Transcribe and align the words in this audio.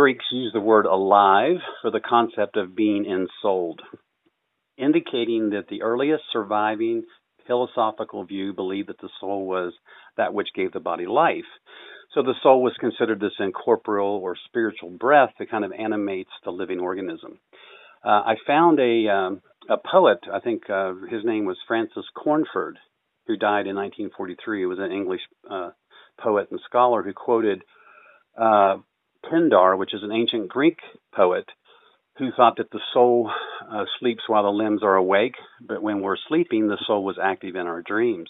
Greeks 0.00 0.24
used 0.32 0.54
the 0.54 0.60
word 0.60 0.86
alive 0.86 1.58
for 1.82 1.90
the 1.90 2.00
concept 2.00 2.56
of 2.56 2.74
being 2.74 3.04
ensouled, 3.04 3.82
indicating 4.78 5.50
that 5.50 5.68
the 5.68 5.82
earliest 5.82 6.22
surviving 6.32 7.04
philosophical 7.46 8.24
view 8.24 8.54
believed 8.54 8.88
that 8.88 8.98
the 9.02 9.10
soul 9.20 9.46
was 9.46 9.74
that 10.16 10.32
which 10.32 10.54
gave 10.56 10.72
the 10.72 10.80
body 10.80 11.04
life. 11.04 11.44
So 12.14 12.22
the 12.22 12.32
soul 12.42 12.62
was 12.62 12.72
considered 12.80 13.20
this 13.20 13.34
incorporeal 13.38 14.18
or 14.22 14.36
spiritual 14.46 14.88
breath 14.88 15.34
that 15.38 15.50
kind 15.50 15.66
of 15.66 15.72
animates 15.78 16.30
the 16.46 16.50
living 16.50 16.80
organism. 16.80 17.38
Uh, 18.02 18.08
I 18.08 18.36
found 18.46 18.80
a 18.80 19.06
um, 19.06 19.42
a 19.68 19.76
poet. 19.76 20.20
I 20.32 20.40
think 20.40 20.62
uh, 20.70 20.94
his 21.10 21.26
name 21.26 21.44
was 21.44 21.58
Francis 21.68 22.06
Cornford, 22.14 22.78
who 23.26 23.36
died 23.36 23.66
in 23.66 23.76
1943. 23.76 24.60
He 24.60 24.64
was 24.64 24.78
an 24.80 24.92
English 24.92 25.20
uh, 25.50 25.72
poet 26.18 26.48
and 26.50 26.58
scholar 26.64 27.02
who 27.02 27.12
quoted 27.12 27.62
uh, 28.40 28.76
Pindar, 29.24 29.78
which 29.78 29.94
is 29.94 30.02
an 30.02 30.12
ancient 30.12 30.48
Greek 30.48 30.78
poet, 31.14 31.44
who 32.18 32.30
thought 32.32 32.56
that 32.56 32.70
the 32.70 32.80
soul 32.92 33.30
uh, 33.70 33.84
sleeps 33.98 34.22
while 34.26 34.42
the 34.42 34.50
limbs 34.50 34.82
are 34.82 34.96
awake, 34.96 35.36
but 35.60 35.82
when 35.82 36.00
we're 36.00 36.16
sleeping, 36.28 36.68
the 36.68 36.78
soul 36.86 37.04
was 37.04 37.16
active 37.22 37.56
in 37.56 37.66
our 37.66 37.82
dreams. 37.82 38.28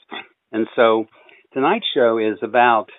And 0.52 0.66
so 0.76 1.06
tonight's 1.52 1.86
show 1.92 2.18
is 2.18 2.38
about 2.42 2.90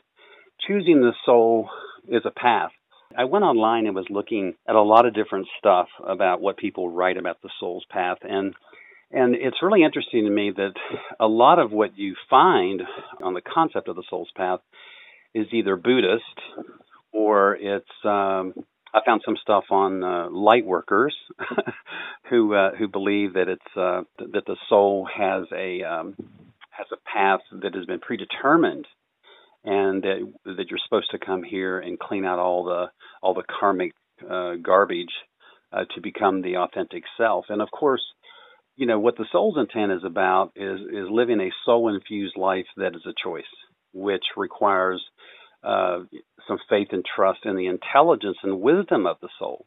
choosing 0.67 1.01
the 1.01 1.13
soul 1.25 1.69
is 2.07 2.23
a 2.25 2.31
path. 2.31 2.71
I 3.17 3.25
went 3.25 3.43
online 3.43 3.87
and 3.87 3.95
was 3.95 4.07
looking 4.09 4.53
at 4.67 4.75
a 4.75 4.81
lot 4.81 5.05
of 5.05 5.13
different 5.13 5.47
stuff 5.57 5.87
about 6.05 6.41
what 6.41 6.57
people 6.57 6.89
write 6.89 7.17
about 7.17 7.41
the 7.41 7.49
soul's 7.59 7.85
path 7.89 8.19
and 8.23 8.53
and 9.13 9.35
it's 9.35 9.61
really 9.61 9.83
interesting 9.83 10.23
to 10.23 10.31
me 10.31 10.51
that 10.55 10.73
a 11.19 11.27
lot 11.27 11.59
of 11.59 11.71
what 11.71 11.97
you 11.97 12.15
find 12.29 12.81
on 13.21 13.33
the 13.33 13.41
concept 13.41 13.89
of 13.89 13.97
the 13.97 14.05
soul's 14.09 14.31
path 14.35 14.61
is 15.33 15.47
either 15.51 15.75
Buddhist 15.75 16.23
or 17.11 17.55
it's 17.55 18.05
um 18.05 18.53
I 18.93 18.99
found 19.05 19.21
some 19.25 19.37
stuff 19.41 19.65
on 19.69 20.03
uh, 20.03 20.29
light 20.29 20.65
workers 20.65 21.15
who 22.29 22.53
uh, 22.53 22.71
who 22.75 22.87
believe 22.87 23.33
that 23.33 23.47
it's 23.47 23.77
uh, 23.77 24.01
that 24.17 24.45
the 24.45 24.57
soul 24.67 25.07
has 25.13 25.45
a 25.55 25.83
um, 25.83 26.15
has 26.71 26.87
a 26.91 26.97
path 27.09 27.39
that 27.61 27.73
has 27.73 27.85
been 27.85 27.99
predetermined 27.99 28.85
and 29.63 30.03
that 30.03 30.33
that 30.45 30.69
you're 30.69 30.79
supposed 30.83 31.11
to 31.11 31.19
come 31.19 31.43
here 31.43 31.79
and 31.79 31.99
clean 31.99 32.25
out 32.25 32.39
all 32.39 32.65
the 32.65 32.87
all 33.21 33.33
the 33.33 33.43
karmic 33.59 33.93
uh, 34.29 34.55
garbage 34.61 35.13
uh, 35.71 35.85
to 35.95 36.01
become 36.01 36.41
the 36.41 36.57
authentic 36.57 37.03
self. 37.17 37.45
And 37.49 37.61
of 37.61 37.71
course, 37.71 38.03
you 38.75 38.87
know 38.87 38.99
what 38.99 39.17
the 39.17 39.25
soul's 39.31 39.57
intent 39.57 39.91
is 39.91 40.03
about 40.03 40.51
is 40.55 40.79
is 40.81 41.07
living 41.09 41.39
a 41.39 41.51
soul 41.65 41.93
infused 41.93 42.37
life 42.37 42.67
that 42.77 42.95
is 42.95 43.05
a 43.05 43.13
choice, 43.23 43.43
which 43.93 44.23
requires 44.35 45.01
uh, 45.63 45.99
some 46.47 46.57
faith 46.69 46.89
and 46.91 47.05
trust 47.05 47.39
in 47.45 47.55
the 47.55 47.67
intelligence 47.67 48.37
and 48.43 48.61
wisdom 48.61 49.05
of 49.05 49.17
the 49.21 49.29
soul. 49.39 49.65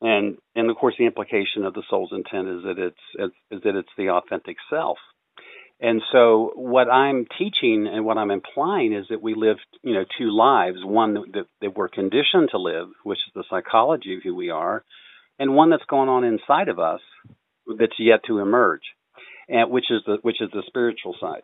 And 0.00 0.38
and 0.54 0.70
of 0.70 0.76
course, 0.76 0.94
the 0.98 1.06
implication 1.06 1.64
of 1.64 1.74
the 1.74 1.82
soul's 1.90 2.12
intent 2.12 2.48
is 2.48 2.62
that 2.62 2.78
it's 2.78 3.32
is 3.50 3.62
that 3.64 3.74
it's 3.74 3.88
the 3.96 4.10
authentic 4.10 4.56
self. 4.70 4.98
And 5.80 6.02
so 6.12 6.52
what 6.56 6.90
I'm 6.90 7.26
teaching 7.38 7.86
and 7.86 8.04
what 8.04 8.18
I'm 8.18 8.32
implying 8.32 8.92
is 8.92 9.06
that 9.10 9.22
we 9.22 9.34
live, 9.34 9.58
you 9.82 9.94
know, 9.94 10.04
two 10.18 10.36
lives, 10.36 10.78
one 10.82 11.14
that, 11.14 11.46
that 11.60 11.76
we're 11.76 11.88
conditioned 11.88 12.48
to 12.50 12.58
live, 12.58 12.88
which 13.04 13.18
is 13.18 13.32
the 13.34 13.44
psychology 13.48 14.16
of 14.16 14.22
who 14.24 14.34
we 14.34 14.50
are, 14.50 14.84
and 15.38 15.54
one 15.54 15.70
that's 15.70 15.84
going 15.88 16.08
on 16.08 16.24
inside 16.24 16.68
of 16.68 16.80
us 16.80 17.00
that's 17.78 17.98
yet 17.98 18.20
to 18.26 18.40
emerge, 18.40 18.82
and 19.48 19.70
which 19.70 19.90
is 19.90 20.02
the 20.06 20.18
which 20.22 20.40
is 20.40 20.50
the 20.52 20.62
spiritual 20.66 21.14
side. 21.20 21.42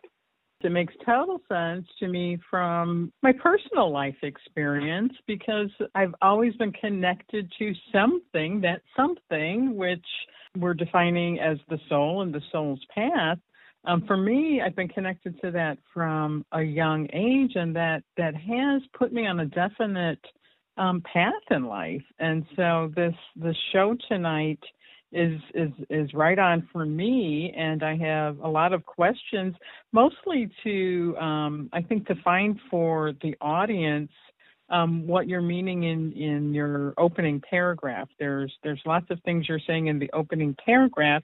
It 0.61 0.71
makes 0.71 0.93
total 1.05 1.39
sense 1.47 1.85
to 1.99 2.07
me 2.07 2.39
from 2.49 3.13
my 3.21 3.31
personal 3.33 3.91
life 3.91 4.15
experience 4.23 5.13
because 5.27 5.69
I've 5.93 6.15
always 6.23 6.55
been 6.55 6.71
connected 6.71 7.51
to 7.59 7.73
something, 7.91 8.61
that 8.61 8.81
something 8.97 9.75
which 9.75 10.05
we're 10.57 10.73
defining 10.73 11.39
as 11.39 11.57
the 11.69 11.77
soul 11.87 12.23
and 12.23 12.33
the 12.33 12.41
soul's 12.51 12.83
path 12.93 13.37
um, 13.87 14.03
for 14.07 14.17
me, 14.17 14.61
I've 14.65 14.75
been 14.75 14.87
connected 14.87 15.39
to 15.41 15.51
that 15.51 15.77
from 15.93 16.45
a 16.51 16.61
young 16.61 17.07
age, 17.13 17.51
and 17.55 17.75
that 17.75 18.03
that 18.17 18.35
has 18.35 18.81
put 18.97 19.13
me 19.13 19.27
on 19.27 19.41
a 19.41 19.45
definite 19.45 20.19
um, 20.77 21.01
path 21.01 21.33
in 21.51 21.65
life. 21.65 22.03
And 22.19 22.45
so 22.55 22.91
this 22.95 23.13
the 23.35 23.53
show 23.71 23.95
tonight 24.07 24.59
is 25.15 25.39
is 25.53 25.71
is 25.89 26.13
right 26.13 26.37
on 26.37 26.67
for 26.71 26.85
me, 26.85 27.53
and 27.57 27.81
I 27.83 27.95
have 27.97 28.39
a 28.39 28.47
lot 28.47 28.73
of 28.73 28.85
questions, 28.85 29.55
mostly 29.93 30.49
to 30.63 31.15
um, 31.17 31.69
I 31.73 31.81
think 31.81 32.05
to 32.07 32.15
find 32.23 32.59
for 32.69 33.13
the 33.21 33.35
audience 33.39 34.11
um, 34.69 35.07
what 35.07 35.27
you're 35.27 35.41
meaning 35.41 35.83
in 35.83 36.11
in 36.11 36.53
your 36.53 36.93
opening 36.97 37.41
paragraph. 37.49 38.09
There's 38.19 38.53
there's 38.63 38.81
lots 38.85 39.07
of 39.09 39.19
things 39.23 39.47
you're 39.47 39.59
saying 39.65 39.87
in 39.87 39.99
the 39.99 40.09
opening 40.13 40.55
paragraph 40.65 41.23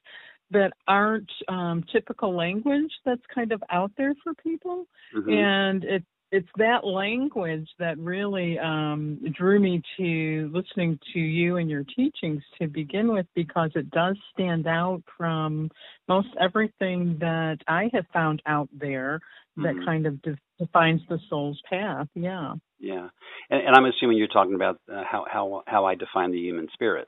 that 0.51 0.71
aren't 0.87 1.31
um, 1.47 1.83
typical 1.91 2.35
language 2.35 2.91
that's 3.05 3.21
kind 3.33 3.51
of 3.51 3.61
out 3.69 3.91
there 3.97 4.13
for 4.23 4.33
people, 4.35 4.85
mm-hmm. 5.15 5.29
and 5.29 5.83
it 5.83 6.03
it's 6.31 6.47
that 6.57 6.85
language 6.85 7.67
that 7.79 7.97
really 7.97 8.57
um, 8.57 9.19
drew 9.37 9.59
me 9.59 9.81
to 9.97 10.49
listening 10.53 10.97
to 11.13 11.19
you 11.19 11.57
and 11.57 11.69
your 11.69 11.83
teachings 11.95 12.41
to 12.59 12.67
begin 12.67 13.11
with 13.11 13.25
because 13.35 13.71
it 13.75 13.89
does 13.91 14.17
stand 14.33 14.65
out 14.65 15.03
from 15.17 15.69
most 16.07 16.29
everything 16.39 17.17
that 17.19 17.57
I 17.67 17.89
have 17.93 18.05
found 18.13 18.41
out 18.45 18.69
there 18.73 19.19
that 19.57 19.75
mm-hmm. 19.75 19.85
kind 19.85 20.05
of 20.05 20.21
de- 20.21 20.37
defines 20.57 21.01
the 21.09 21.19
soul's 21.29 21.61
path. 21.69 22.07
Yeah. 22.15 22.53
Yeah, 22.79 23.09
and, 23.51 23.67
and 23.67 23.75
I'm 23.75 23.85
assuming 23.85 24.17
you're 24.17 24.27
talking 24.27 24.55
about 24.55 24.79
uh, 24.91 25.03
how 25.03 25.25
how 25.29 25.61
how 25.67 25.85
I 25.85 25.93
define 25.93 26.31
the 26.31 26.39
human 26.39 26.67
spirit 26.73 27.07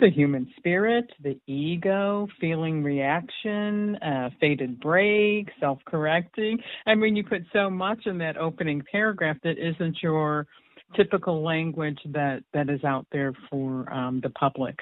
the 0.00 0.10
human 0.10 0.52
spirit, 0.56 1.10
the 1.22 1.38
ego, 1.46 2.26
feeling 2.40 2.82
reaction, 2.82 3.96
uh, 3.96 4.30
fated 4.40 4.80
break, 4.80 5.48
self 5.60 5.78
correcting. 5.86 6.58
I 6.86 6.94
mean, 6.94 7.16
you 7.16 7.24
put 7.24 7.42
so 7.52 7.70
much 7.70 8.06
in 8.06 8.18
that 8.18 8.36
opening 8.36 8.82
paragraph 8.90 9.36
that 9.44 9.58
isn't 9.58 9.98
your 10.02 10.46
typical 10.96 11.44
language 11.44 11.98
that, 12.06 12.42
that 12.52 12.68
is 12.68 12.82
out 12.84 13.06
there 13.12 13.32
for 13.50 13.92
um, 13.92 14.20
the 14.22 14.30
public. 14.30 14.76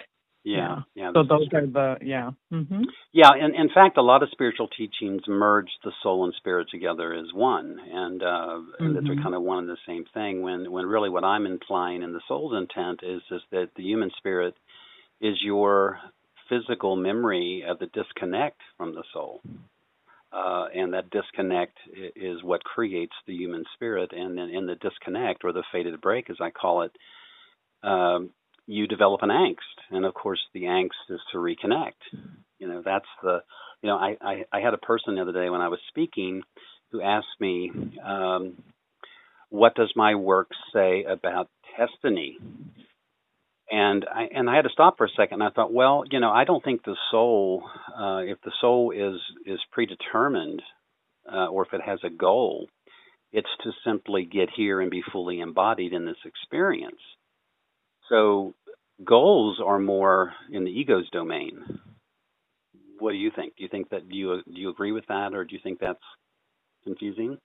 Yeah, 0.45 0.79
yeah. 0.95 1.11
So 1.13 1.25
those 1.29 1.49
are 1.53 1.67
the 1.67 1.97
yeah. 2.01 2.31
Mm-hmm. 2.53 2.83
Yeah, 3.13 3.31
and 3.35 3.55
in 3.55 3.69
fact, 3.75 3.99
a 3.99 4.03
lot 4.03 4.23
of 4.23 4.31
spiritual 4.33 4.69
teachings 4.69 5.23
merge 5.29 5.69
the 5.85 5.93
soul 6.03 6.25
and 6.25 6.33
spirit 6.39 6.69
together 6.71 7.13
as 7.13 7.27
one, 7.35 7.77
and 7.93 8.23
uh, 8.23 8.27
mm-hmm. 8.27 8.97
and 8.97 9.07
they're 9.07 9.23
kind 9.23 9.35
of 9.35 9.43
one 9.43 9.59
and 9.59 9.69
the 9.69 9.77
same 9.87 10.05
thing. 10.15 10.41
When 10.41 10.71
when 10.71 10.87
really 10.87 11.11
what 11.11 11.25
I'm 11.25 11.45
implying 11.45 12.03
in 12.03 12.13
the 12.13 12.23
soul's 12.29 12.55
intent 12.57 13.01
is 13.03 13.21
is 13.31 13.43
that 13.51 13.71
the 13.77 13.83
human 13.83 14.11
spirit 14.17 14.55
is 15.21 15.37
your 15.43 15.99
physical 16.49 16.97
memory 16.97 17.65
of 17.69 17.79
the 17.79 17.87
disconnect 17.87 18.61
from 18.77 18.95
the 18.95 19.05
soul. 19.13 19.41
Uh, 20.31 20.67
and 20.75 20.93
that 20.93 21.11
disconnect 21.11 21.77
is 22.15 22.43
what 22.43 22.63
creates 22.63 23.15
the 23.27 23.35
human 23.35 23.65
spirit. 23.75 24.13
And 24.13 24.37
then 24.37 24.51
in 24.51 24.67
the 24.67 24.75
disconnect, 24.77 25.45
or 25.45 25.53
the 25.53 25.65
fated 25.73 26.01
break, 26.01 26.29
as 26.29 26.37
I 26.41 26.51
call 26.51 26.83
it, 26.83 26.93
um, 27.83 28.31
you 28.67 28.87
develop 28.87 29.23
an 29.23 29.31
angst. 29.31 29.57
And 29.91 30.05
of 30.05 30.13
course, 30.13 30.41
the 30.53 30.65
angst 30.65 31.11
is 31.11 31.21
to 31.33 31.39
reconnect. 31.39 32.19
You 32.59 32.69
know, 32.69 32.83
that's 32.85 33.07
the, 33.23 33.39
you 33.83 33.89
know, 33.89 33.97
I, 33.97 34.17
I, 34.21 34.45
I 34.53 34.61
had 34.61 34.75
a 34.75 34.79
person 34.79 35.15
the 35.15 35.23
other 35.23 35.33
day 35.33 35.49
when 35.49 35.63
I 35.63 35.69
was 35.69 35.81
speaking 35.89 36.43
who 36.93 37.01
asked 37.01 37.27
me, 37.41 37.71
um, 38.05 38.63
what 39.51 39.75
does 39.75 39.93
my 39.97 40.15
work 40.15 40.51
say 40.75 41.05
about 41.05 41.49
destiny? 41.79 42.37
And 43.71 44.05
I 44.13 44.29
and 44.35 44.49
I 44.49 44.57
had 44.57 44.63
to 44.63 44.71
stop 44.71 44.97
for 44.97 45.07
a 45.07 45.11
second. 45.11 45.43
And 45.43 45.43
I 45.43 45.51
thought, 45.51 45.73
well, 45.73 46.05
you 46.11 46.21
know, 46.21 46.31
I 46.31 46.45
don't 46.45 46.63
think 46.63 46.85
the 46.85 46.97
soul, 47.11 47.65
uh, 47.97 48.23
if 48.25 48.41
the 48.43 48.53
soul 48.61 48.93
is 48.93 49.21
is 49.47 49.61
predetermined, 49.73 50.63
uh, 51.31 51.47
or 51.47 51.67
if 51.67 51.73
it 51.73 51.83
has 51.85 52.01
a 52.05 52.11
goal, 52.11 52.69
it's 53.33 53.49
to 53.65 53.71
simply 53.85 54.25
get 54.25 54.49
here 54.57 54.81
and 54.81 54.91
be 54.91 55.03
fully 55.13 55.41
embodied 55.41 55.93
in 55.93 56.07
this 56.07 56.17
experience. 56.25 57.01
So 58.09 58.55
goals 59.05 59.61
are 59.65 59.79
more 59.79 60.33
in 60.51 60.65
the 60.65 60.71
ego's 60.71 61.09
domain. 61.11 61.81
What 62.99 63.13
do 63.13 63.19
you 63.19 63.31
think? 63.35 63.57
Do 63.57 63.63
you 63.63 63.69
think 63.69 63.91
that 63.91 64.09
do 64.09 64.17
you 64.17 64.43
do 64.47 64.61
you 64.61 64.71
agree 64.71 64.93
with 64.93 65.07
that, 65.09 65.35
or 65.35 65.45
do 65.45 65.55
you 65.55 65.61
think 65.63 65.79
that's 65.79 65.99
confusing? 66.85 67.39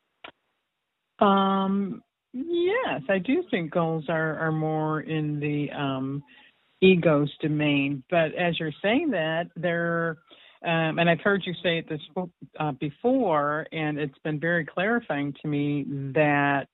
Um, 1.20 2.02
Yes, 2.34 3.02
I 3.10 3.20
do 3.20 3.44
think 3.52 3.72
goals 3.72 4.06
are 4.10 4.38
are 4.40 4.52
more 4.52 5.02
in 5.02 5.40
the 5.40 5.70
um, 5.72 6.24
ego's 6.82 7.32
domain. 7.42 8.04
But 8.10 8.34
as 8.36 8.60
you're 8.60 8.74
saying 8.82 9.12
that, 9.12 9.50
they're 9.56 10.18
um, 10.64 10.98
and 10.98 11.10
I've 11.10 11.20
heard 11.20 11.44
you 11.46 11.54
say 11.62 11.80
it 11.80 11.90
this 11.90 12.00
uh, 12.60 12.72
before, 12.74 13.68
and 13.72 14.00
it's 14.00 14.18
been 14.24 14.40
very 14.40 14.66
clarifying 14.66 15.34
to 15.42 15.48
me 15.48 15.86
that 16.14 16.70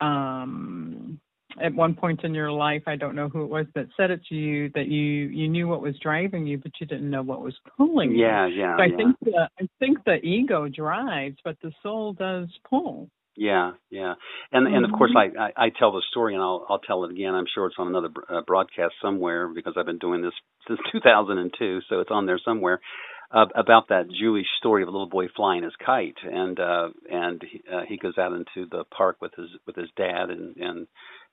um, 0.00 1.20
at 1.62 1.74
one 1.74 1.94
point 1.94 2.24
in 2.24 2.34
your 2.34 2.50
life, 2.50 2.82
I 2.86 2.96
don't 2.96 3.14
know 3.14 3.28
who 3.28 3.44
it 3.44 3.50
was 3.50 3.66
that 3.74 3.88
said 3.96 4.10
it 4.10 4.22
to 4.30 4.34
you 4.34 4.70
that 4.74 4.88
you 4.88 5.02
you 5.02 5.48
knew 5.48 5.68
what 5.68 5.82
was 5.82 5.98
driving 5.98 6.46
you, 6.46 6.58
but 6.58 6.72
you 6.80 6.86
didn't 6.86 7.10
know 7.10 7.22
what 7.22 7.42
was 7.42 7.54
pulling 7.76 8.12
you. 8.12 8.24
Yeah, 8.24 8.46
yeah. 8.46 8.76
So 8.76 8.82
I 8.82 8.86
yeah. 8.86 8.96
think 8.96 9.16
the 9.22 9.48
I 9.60 9.68
think 9.78 9.98
the 10.04 10.16
ego 10.24 10.68
drives, 10.68 11.36
but 11.44 11.56
the 11.62 11.72
soul 11.82 12.14
does 12.14 12.48
pull. 12.68 13.08
Yeah, 13.40 13.72
yeah, 13.88 14.16
and 14.52 14.66
and 14.66 14.84
of 14.84 14.92
course 14.92 15.12
mm-hmm. 15.16 15.38
I, 15.40 15.52
I 15.56 15.66
I 15.66 15.68
tell 15.70 15.92
the 15.92 16.02
story 16.10 16.34
and 16.34 16.42
I'll 16.42 16.66
I'll 16.68 16.78
tell 16.78 17.04
it 17.04 17.10
again. 17.10 17.34
I'm 17.34 17.46
sure 17.54 17.68
it's 17.68 17.76
on 17.78 17.88
another 17.88 18.10
uh, 18.28 18.42
broadcast 18.46 18.92
somewhere 19.00 19.48
because 19.48 19.72
I've 19.78 19.86
been 19.86 19.96
doing 19.96 20.20
this 20.20 20.34
since 20.68 20.78
2002, 20.92 21.80
so 21.88 22.00
it's 22.00 22.10
on 22.10 22.26
there 22.26 22.38
somewhere 22.44 22.82
uh, 23.30 23.46
about 23.54 23.88
that 23.88 24.10
Jewish 24.10 24.44
story 24.58 24.82
of 24.82 24.88
a 24.88 24.90
little 24.90 25.08
boy 25.08 25.28
flying 25.34 25.62
his 25.62 25.72
kite, 25.82 26.18
and 26.22 26.60
uh, 26.60 26.88
and 27.10 27.42
he, 27.50 27.62
uh, 27.72 27.80
he 27.88 27.96
goes 27.96 28.18
out 28.18 28.34
into 28.34 28.68
the 28.70 28.84
park 28.94 29.16
with 29.22 29.32
his 29.34 29.48
with 29.66 29.74
his 29.74 29.88
dad, 29.96 30.28
and 30.28 30.56
and 30.58 30.86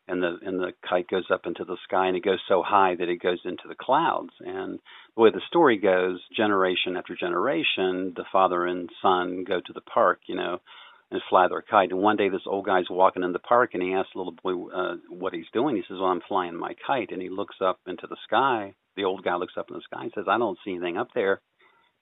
and 0.07 0.23
the 0.23 0.37
and 0.45 0.61
the 0.61 0.71
kite 0.89 1.09
goes 1.09 1.27
up 1.29 1.41
into 1.45 1.65
the 1.65 1.75
sky, 1.83 2.07
and 2.07 2.15
it 2.15 2.23
goes 2.23 2.39
so 2.47 2.63
high 2.65 2.95
that 2.97 3.09
it 3.09 3.21
goes 3.21 3.41
into 3.43 3.67
the 3.67 3.75
clouds. 3.75 4.31
And 4.39 4.79
the 5.17 5.23
way 5.23 5.31
the 5.31 5.41
story 5.49 5.77
goes, 5.77 6.21
generation 6.33 6.95
after 6.95 7.17
generation, 7.17 8.13
the 8.15 8.23
father 8.31 8.65
and 8.65 8.89
son 9.01 9.43
go 9.45 9.59
to 9.59 9.73
the 9.73 9.81
park, 9.81 10.21
you 10.27 10.35
know, 10.35 10.59
and 11.11 11.21
fly 11.29 11.47
their 11.47 11.61
kite. 11.61 11.91
And 11.91 12.01
one 12.01 12.17
day, 12.17 12.29
this 12.29 12.41
old 12.45 12.65
guy's 12.65 12.89
walking 12.89 13.23
in 13.23 13.33
the 13.33 13.39
park, 13.39 13.71
and 13.73 13.83
he 13.83 13.93
asks 13.93 14.11
the 14.13 14.19
little 14.19 14.35
boy 14.43 14.73
uh, 14.73 14.95
what 15.09 15.33
he's 15.33 15.45
doing. 15.53 15.75
He 15.75 15.83
says, 15.87 15.97
"Well, 15.99 16.09
I'm 16.09 16.21
flying 16.27 16.55
my 16.55 16.75
kite." 16.85 17.11
And 17.11 17.21
he 17.21 17.29
looks 17.29 17.55
up 17.61 17.79
into 17.87 18.07
the 18.07 18.17
sky. 18.25 18.75
The 18.95 19.05
old 19.05 19.23
guy 19.23 19.35
looks 19.35 19.53
up 19.57 19.67
in 19.69 19.75
the 19.75 19.81
sky 19.81 20.03
and 20.03 20.11
says, 20.13 20.25
"I 20.27 20.37
don't 20.37 20.57
see 20.63 20.71
anything 20.71 20.97
up 20.97 21.09
there." 21.13 21.41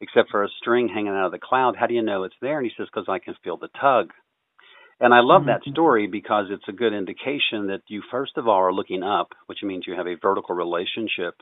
except 0.02 0.30
for 0.30 0.44
a 0.44 0.50
string 0.60 0.90
hanging 0.90 1.14
out 1.14 1.28
of 1.28 1.32
the 1.32 1.40
cloud. 1.40 1.76
How 1.78 1.88
do 1.88 1.94
you 1.94 2.02
know 2.02 2.24
it's 2.24 2.36
there? 2.42 2.60
And 2.60 2.66
he 2.66 2.74
says, 2.78 2.88
because 2.94 3.08
I 3.08 3.20
can 3.20 3.36
feel 3.44 3.58
the 3.58 3.70
tug. 3.80 4.12
And 5.00 5.14
I 5.14 5.20
love 5.22 5.46
that 5.46 5.62
mm-hmm. 5.62 5.72
story 5.72 6.08
because 6.08 6.46
it's 6.50 6.68
a 6.70 6.74
good 6.74 6.94
indication 6.94 7.68
that 7.68 7.82
you, 7.88 8.02
first 8.12 8.34
of 8.38 8.48
all, 8.48 8.56
are 8.56 8.74
looking 8.74 9.04
up, 9.04 9.30
which 9.48 9.60
means 9.62 9.84
you 9.86 9.96
have 9.96 10.08
a 10.08 10.18
vertical 10.22 10.56
relationship 10.56 11.36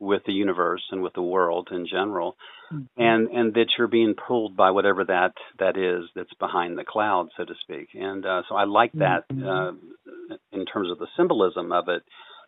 with 0.00 0.22
the 0.26 0.32
universe 0.32 0.82
and 0.90 1.02
with 1.02 1.12
the 1.14 1.22
world 1.22 1.68
in 1.72 1.86
general, 1.86 2.36
mm-hmm. 2.72 2.84
and 2.96 3.28
and 3.28 3.54
that 3.54 3.66
you're 3.76 3.88
being 3.88 4.14
pulled 4.14 4.56
by 4.56 4.70
whatever 4.70 5.04
that 5.04 5.32
that 5.58 5.76
is 5.76 6.08
that's 6.14 6.34
behind 6.38 6.78
the 6.78 6.84
cloud, 6.84 7.28
so 7.36 7.44
to 7.44 7.54
speak. 7.62 7.88
And 7.94 8.24
uh, 8.24 8.42
so 8.48 8.54
I 8.54 8.64
like 8.64 8.92
that 8.92 9.28
mm-hmm. 9.32 9.46
uh, 9.46 10.36
in 10.52 10.66
terms 10.66 10.90
of 10.90 10.98
the 10.98 11.08
symbolism 11.16 11.72
of 11.72 11.88
it, 11.88 12.02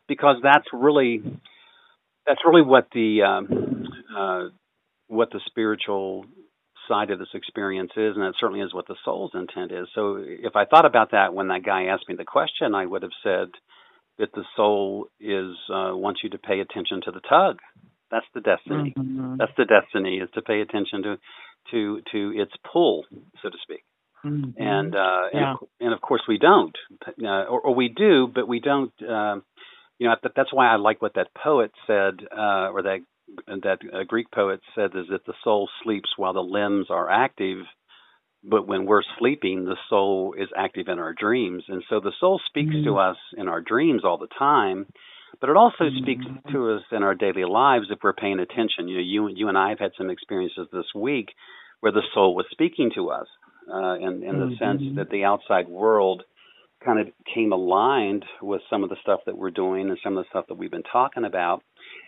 because 0.08 0.36
that's 0.42 0.66
really 0.72 1.22
that's 2.26 2.40
really 2.46 2.62
what 2.62 2.88
the 2.92 3.22
um, 3.22 3.86
uh, 4.16 4.42
what 5.08 5.30
the 5.30 5.40
spiritual 5.46 6.24
side 6.88 7.10
of 7.10 7.18
this 7.18 7.28
experience 7.34 7.92
is, 7.96 8.14
and 8.16 8.22
that 8.22 8.34
certainly 8.38 8.60
is 8.60 8.74
what 8.74 8.86
the 8.88 8.96
soul's 9.04 9.32
intent 9.34 9.70
is. 9.72 9.86
So 9.94 10.16
if 10.18 10.56
I 10.56 10.64
thought 10.64 10.86
about 10.86 11.12
that 11.12 11.34
when 11.34 11.48
that 11.48 11.64
guy 11.64 11.84
asked 11.84 12.08
me 12.08 12.16
the 12.16 12.24
question, 12.24 12.74
I 12.74 12.86
would 12.86 13.02
have 13.02 13.12
said 13.22 13.48
that 14.20 14.32
the 14.32 14.44
soul 14.54 15.08
is 15.18 15.56
uh, 15.68 15.96
wants 15.96 16.20
you 16.22 16.30
to 16.30 16.38
pay 16.38 16.60
attention 16.60 17.00
to 17.04 17.10
the 17.10 17.20
tug. 17.20 17.58
That's 18.10 18.26
the 18.34 18.40
destiny. 18.40 18.94
Mm-hmm. 18.96 19.36
That's 19.38 19.52
the 19.56 19.64
destiny 19.64 20.18
is 20.18 20.28
to 20.34 20.42
pay 20.42 20.60
attention 20.60 21.02
to 21.02 21.16
to 21.72 22.00
to 22.12 22.32
its 22.36 22.52
pull, 22.72 23.04
so 23.42 23.50
to 23.50 23.56
speak. 23.62 23.84
Mm-hmm. 24.24 24.62
And, 24.62 24.94
uh, 24.94 25.22
yeah. 25.32 25.50
and 25.50 25.58
and 25.80 25.94
of 25.94 26.00
course 26.00 26.22
we 26.28 26.38
don't, 26.38 26.76
uh, 27.22 27.44
or, 27.44 27.60
or 27.60 27.74
we 27.74 27.88
do, 27.88 28.28
but 28.32 28.46
we 28.46 28.60
don't. 28.60 28.92
Uh, 29.00 29.40
you 29.98 30.08
know, 30.08 30.16
that's 30.22 30.52
why 30.52 30.72
I 30.72 30.76
like 30.76 31.02
what 31.02 31.14
that 31.14 31.28
poet 31.34 31.72
said, 31.86 32.14
uh, 32.32 32.70
or 32.72 32.82
that 32.82 33.00
that 33.46 33.78
a 33.92 34.04
Greek 34.04 34.30
poet 34.30 34.60
said 34.74 34.90
is 34.94 35.06
that 35.10 35.24
the 35.26 35.34
soul 35.44 35.68
sleeps 35.82 36.10
while 36.16 36.32
the 36.32 36.40
limbs 36.40 36.86
are 36.90 37.08
active, 37.10 37.58
but 38.42 38.66
when 38.66 38.86
we're 38.86 39.02
sleeping, 39.18 39.64
the 39.64 39.76
soul 39.88 40.34
is 40.38 40.48
active 40.56 40.88
in 40.88 40.98
our 40.98 41.12
dreams. 41.12 41.64
And 41.68 41.82
so 41.88 42.00
the 42.00 42.12
soul 42.20 42.40
speaks 42.46 42.74
mm-hmm. 42.74 42.86
to 42.86 42.98
us 42.98 43.16
in 43.36 43.48
our 43.48 43.60
dreams 43.60 44.02
all 44.04 44.18
the 44.18 44.28
time, 44.38 44.86
but 45.40 45.50
it 45.50 45.56
also 45.56 45.84
mm-hmm. 45.84 46.02
speaks 46.02 46.24
to 46.52 46.72
us 46.72 46.82
in 46.92 47.02
our 47.02 47.14
daily 47.14 47.44
lives 47.44 47.86
if 47.90 47.98
we're 48.02 48.12
paying 48.12 48.40
attention. 48.40 48.88
You 48.88 48.96
know, 48.96 49.02
you 49.02 49.28
you 49.34 49.48
and 49.48 49.58
I 49.58 49.70
have 49.70 49.78
had 49.78 49.92
some 49.96 50.10
experiences 50.10 50.68
this 50.72 50.86
week 50.94 51.28
where 51.80 51.92
the 51.92 52.02
soul 52.14 52.34
was 52.34 52.46
speaking 52.50 52.90
to 52.94 53.10
us, 53.10 53.26
uh, 53.72 53.94
in 53.94 54.22
in 54.22 54.38
the 54.38 54.56
sense 54.58 54.82
mm-hmm. 54.82 54.96
that 54.96 55.10
the 55.10 55.24
outside 55.24 55.68
world 55.68 56.22
kind 56.84 56.98
of 56.98 57.08
came 57.34 57.52
aligned 57.52 58.24
with 58.40 58.62
some 58.70 58.82
of 58.82 58.88
the 58.88 58.96
stuff 59.02 59.20
that 59.26 59.36
we're 59.36 59.50
doing 59.50 59.90
and 59.90 59.98
some 60.02 60.16
of 60.16 60.24
the 60.24 60.28
stuff 60.30 60.46
that 60.48 60.54
we've 60.54 60.70
been 60.70 60.82
talking 60.82 61.26
about 61.26 61.62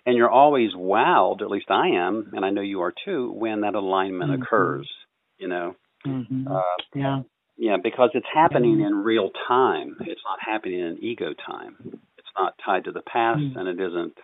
and 0.05 0.17
you're 0.17 0.31
always 0.31 0.73
wowed, 0.73 1.43
at 1.43 1.51
least 1.51 1.71
I 1.71 1.89
am, 1.89 2.33
and 2.35 2.45
I 2.45 2.51
know 2.51 2.61
you 2.61 2.83
are 2.83 2.93
too, 3.05 3.33
when 3.33 3.61
that 3.61 3.75
alignment 3.75 4.33
mm-hmm. 4.33 4.43
occurs. 4.43 4.91
You 5.39 5.49
know, 5.49 5.75
mm-hmm. 6.07 6.49
uh, 6.49 6.61
yeah, 6.95 7.23
yeah, 7.57 7.77
because 7.83 8.11
it's 8.15 8.27
happening 8.33 8.81
in 8.81 8.95
real 8.95 9.31
time. 9.49 9.97
It's 10.01 10.21
not 10.25 10.39
happening 10.41 10.81
in 10.81 10.99
ego 11.03 11.33
time. 11.47 11.77
It's 12.19 12.29
not 12.37 12.55
tied 12.65 12.85
to 12.85 12.93
the 12.93 13.03
past, 13.03 13.41
mm-hmm. 13.41 13.59
and 13.59 13.69
it 13.69 13.81
isn't 13.81 14.17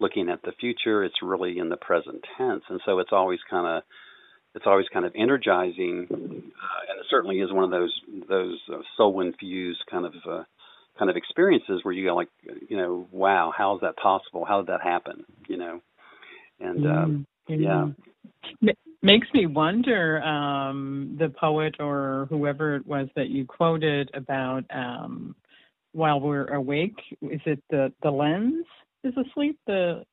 looking 0.00 0.28
at 0.28 0.42
the 0.42 0.52
future. 0.60 1.04
It's 1.04 1.22
really 1.22 1.58
in 1.58 1.68
the 1.68 1.76
present 1.76 2.24
tense, 2.36 2.64
and 2.68 2.80
so 2.84 2.98
it's 2.98 3.12
always 3.12 3.40
kind 3.50 3.78
of 3.78 3.82
it's 4.54 4.66
always 4.66 4.86
kind 4.92 5.04
of 5.04 5.12
energizing, 5.16 6.06
uh, 6.10 6.14
and 6.14 7.00
it 7.00 7.06
certainly 7.10 7.40
is 7.40 7.52
one 7.52 7.64
of 7.64 7.70
those 7.70 7.92
those 8.28 8.60
uh, 8.72 8.78
soul 8.96 9.20
infused 9.20 9.82
kind 9.90 10.06
of 10.06 10.14
uh, 10.28 10.44
kind 10.98 11.10
of 11.10 11.16
experiences 11.16 11.80
where 11.82 11.92
you 11.92 12.06
go 12.06 12.14
like, 12.14 12.28
you 12.68 12.76
know, 12.76 13.08
wow, 13.10 13.52
how 13.56 13.74
is 13.74 13.80
that 13.80 13.96
possible? 13.96 14.44
How 14.44 14.60
did 14.60 14.68
that 14.68 14.82
happen? 14.82 15.24
You 15.48 15.56
know, 15.56 15.80
and 16.60 16.86
um, 16.86 17.26
yeah. 17.48 17.88
Makes 19.02 19.28
me 19.34 19.46
wonder, 19.46 20.22
um, 20.22 21.16
the 21.18 21.28
poet 21.28 21.76
or 21.78 22.26
whoever 22.30 22.76
it 22.76 22.86
was 22.86 23.08
that 23.16 23.28
you 23.28 23.44
quoted 23.44 24.10
about 24.14 24.62
um, 24.74 25.36
while 25.92 26.20
we're 26.20 26.46
awake. 26.46 26.96
Is 27.20 27.40
it 27.44 27.62
the 27.68 27.92
the 28.02 28.10
lens 28.10 28.64
is 29.02 29.12
asleep? 29.16 29.58
The 29.66 30.04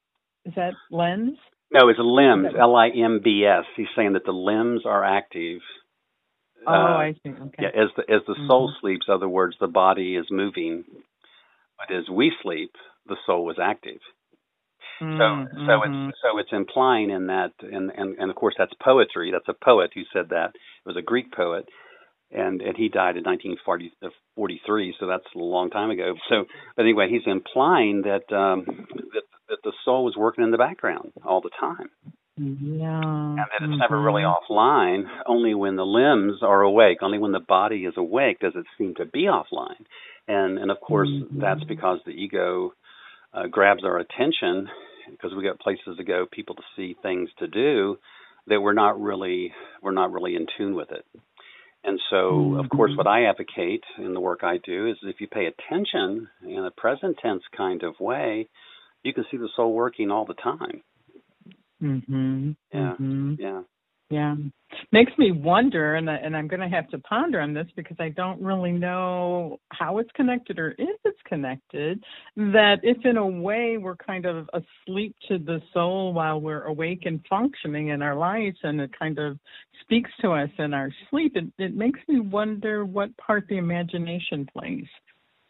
is 0.44 0.54
that 0.56 0.74
lens? 0.92 1.38
No, 1.74 1.88
it's 1.88 2.00
limbs. 2.01 2.54
L 2.60 2.75
I 2.75 2.89
M 2.89 3.22
B 3.24 3.45
S. 3.45 3.63
He's 3.77 3.88
saying 3.95 4.13
that 4.13 4.25
the 4.25 4.34
limbs 4.34 4.81
are 4.86 5.06
active 5.06 5.62
Oh, 6.68 6.72
uh, 6.72 6.75
I 6.75 7.13
see. 7.24 7.30
Okay. 7.30 7.63
Yeah, 7.63 7.69
as 7.69 7.89
the 7.95 8.04
as 8.13 8.22
the 8.27 8.34
mm-hmm. 8.34 8.48
soul 8.48 8.74
sleeps, 8.80 9.07
other 9.12 9.30
words, 9.30 9.56
the 9.60 9.68
body 9.68 10.16
is 10.16 10.25
moving, 10.30 10.84
but 11.77 11.95
as 11.95 12.07
we 12.10 12.31
sleep, 12.44 12.72
the 13.07 13.16
soul 13.25 13.50
is 13.51 13.57
active. 13.62 14.00
Mm-hmm. 15.01 15.17
So 15.17 15.65
so 15.65 15.84
it's 15.84 15.91
mm-hmm. 15.91 16.10
so 16.22 16.38
it's 16.38 16.51
implying 16.51 17.10
in 17.10 17.27
that, 17.27 17.51
and 17.62 17.91
and 17.96 18.17
and 18.17 18.29
of 18.29 18.36
course 18.36 18.55
that's 18.58 18.74
poetry. 18.84 19.31
That's 19.31 19.48
a 19.50 19.65
poet 19.65 19.91
who 19.93 20.01
said 20.13 20.29
that. 20.29 20.51
It 20.53 20.88
was 20.88 20.98
a 20.98 21.01
Greek 21.01 21.34
poet, 21.34 21.65
and 22.31 22.62
and 22.62 22.77
he 22.77 22.89
died 22.89 23.17
in 23.17 23.24
1943, 23.24 24.96
so 25.00 25.08
that's 25.08 25.24
a 25.36 25.39
long 25.39 25.70
time 25.70 25.89
ago. 25.89 26.15
So, 26.29 26.46
but 26.75 26.84
anyway, 26.84 27.08
he's 27.10 27.25
implying 27.25 28.03
that 28.03 28.34
um, 28.36 28.65
that 29.13 29.24
that 29.50 29.60
the 29.63 29.74
soul 29.84 30.05
was 30.05 30.15
working 30.17 30.43
in 30.43 30.51
the 30.51 30.58
background 30.58 31.12
all 31.25 31.41
the 31.41 31.51
time. 31.60 31.89
Yeah. 32.38 33.01
And 33.01 33.38
that 33.38 33.48
it's 33.55 33.63
mm-hmm. 33.63 33.77
never 33.77 34.01
really 34.01 34.24
offline. 34.24 35.03
Only 35.27 35.53
when 35.53 35.75
the 35.75 35.86
limbs 35.86 36.41
are 36.41 36.62
awake, 36.62 37.00
only 37.01 37.20
when 37.20 37.34
the 37.34 37.41
body 37.41 37.86
is 37.86 37.93
awake 37.98 38.39
does 38.39 38.53
it 38.55 38.65
seem 38.77 38.96
to 38.96 39.05
be 39.05 39.25
offline. 39.25 39.86
And 40.27 40.58
and 40.58 40.72
of 40.72 40.79
course 40.79 41.10
mm-hmm. 41.10 41.41
that's 41.41 41.63
because 41.65 42.00
the 42.05 42.12
ego 42.12 42.74
uh, 43.34 43.48
grabs 43.48 43.84
our 43.84 43.98
attention 43.98 44.70
because 45.10 45.31
we 45.36 45.43
got 45.43 45.60
places 45.60 45.98
to 45.98 46.03
go, 46.03 46.25
people 46.31 46.55
to 46.55 46.63
see, 46.75 46.96
things 47.01 47.29
to 47.39 47.48
do 47.48 47.98
that 48.48 48.62
we're 48.62 48.74
not 48.74 49.00
really 49.00 49.53
we're 49.81 49.91
not 49.91 50.12
really 50.12 50.36
in 50.36 50.48
tune 50.58 50.75
with 50.75 50.91
it. 50.91 51.05
And 51.84 52.00
so, 52.10 52.15
mm-hmm. 52.15 52.60
of 52.60 52.70
course, 52.70 52.91
what 52.96 53.08
I 53.08 53.25
advocate 53.25 53.84
in 53.98 54.13
the 54.13 54.20
work 54.20 54.41
I 54.43 54.58
do 54.63 54.88
is 54.88 54.98
if 55.03 55.20
you 55.20 55.27
pay 55.27 55.48
attention 55.48 56.27
in 56.48 56.63
a 56.63 56.72
present 56.72 57.17
tense 57.22 57.41
kind 57.58 57.81
of 57.84 58.00
way, 58.00 58.50
you 59.03 59.13
can 59.13 59.25
see 59.31 59.38
the 59.38 59.50
soul 59.55 59.74
working 59.74 60.12
all 60.12 60.25
the 60.25 60.36
time. 60.36 60.84
Mhm. 61.81 62.55
Yeah. 62.72 62.79
Mm-hmm. 62.79 63.34
Yeah. 63.39 63.62
Yeah. 64.12 64.36
Makes 64.91 65.13
me 65.18 65.32
wonder 65.32 65.96
and 65.96 66.10
I, 66.10 66.15
and 66.15 66.36
I'm 66.36 66.48
going 66.48 66.60
to 66.60 66.75
have 66.75 66.88
to 66.89 67.00
ponder 67.00 67.39
on 67.39 67.53
this 67.53 67.68
because 67.75 67.98
I 68.00 68.10
don't 68.10 68.41
really 68.41 68.72
know 68.72 69.58
how 69.72 70.00
it's 70.00 70.10
connected 70.15 70.60
or 70.60 70.75
if 70.77 71.00
it's 71.06 71.20
connected 71.27 72.03
that 72.36 72.77
if 72.84 72.98
in 73.06 73.18
a 73.18 73.25
way 73.25 73.77
we're 73.77 73.96
kind 73.96 74.25
of 74.25 74.50
asleep 74.53 75.15
to 75.27 75.38
the 75.38 75.62
soul 75.74 76.13
while 76.13 76.41
we're 76.41 76.63
awake 76.63 77.03
and 77.06 77.25
functioning 77.30 77.89
in 77.89 78.01
our 78.01 78.15
lives 78.15 78.58
and 78.63 78.82
it 78.82 78.91
kind 78.98 79.18
of 79.18 79.38
speaks 79.82 80.12
to 80.22 80.32
us 80.32 80.50
in 80.58 80.74
our 80.74 80.89
sleep 81.10 81.34
it, 81.36 81.46
it 81.58 81.75
makes 81.75 82.00
me 82.08 82.20
wonder 82.20 82.86
what 82.86 83.15
part 83.18 83.46
the 83.50 83.58
imagination 83.58 84.48
plays. 84.53 84.86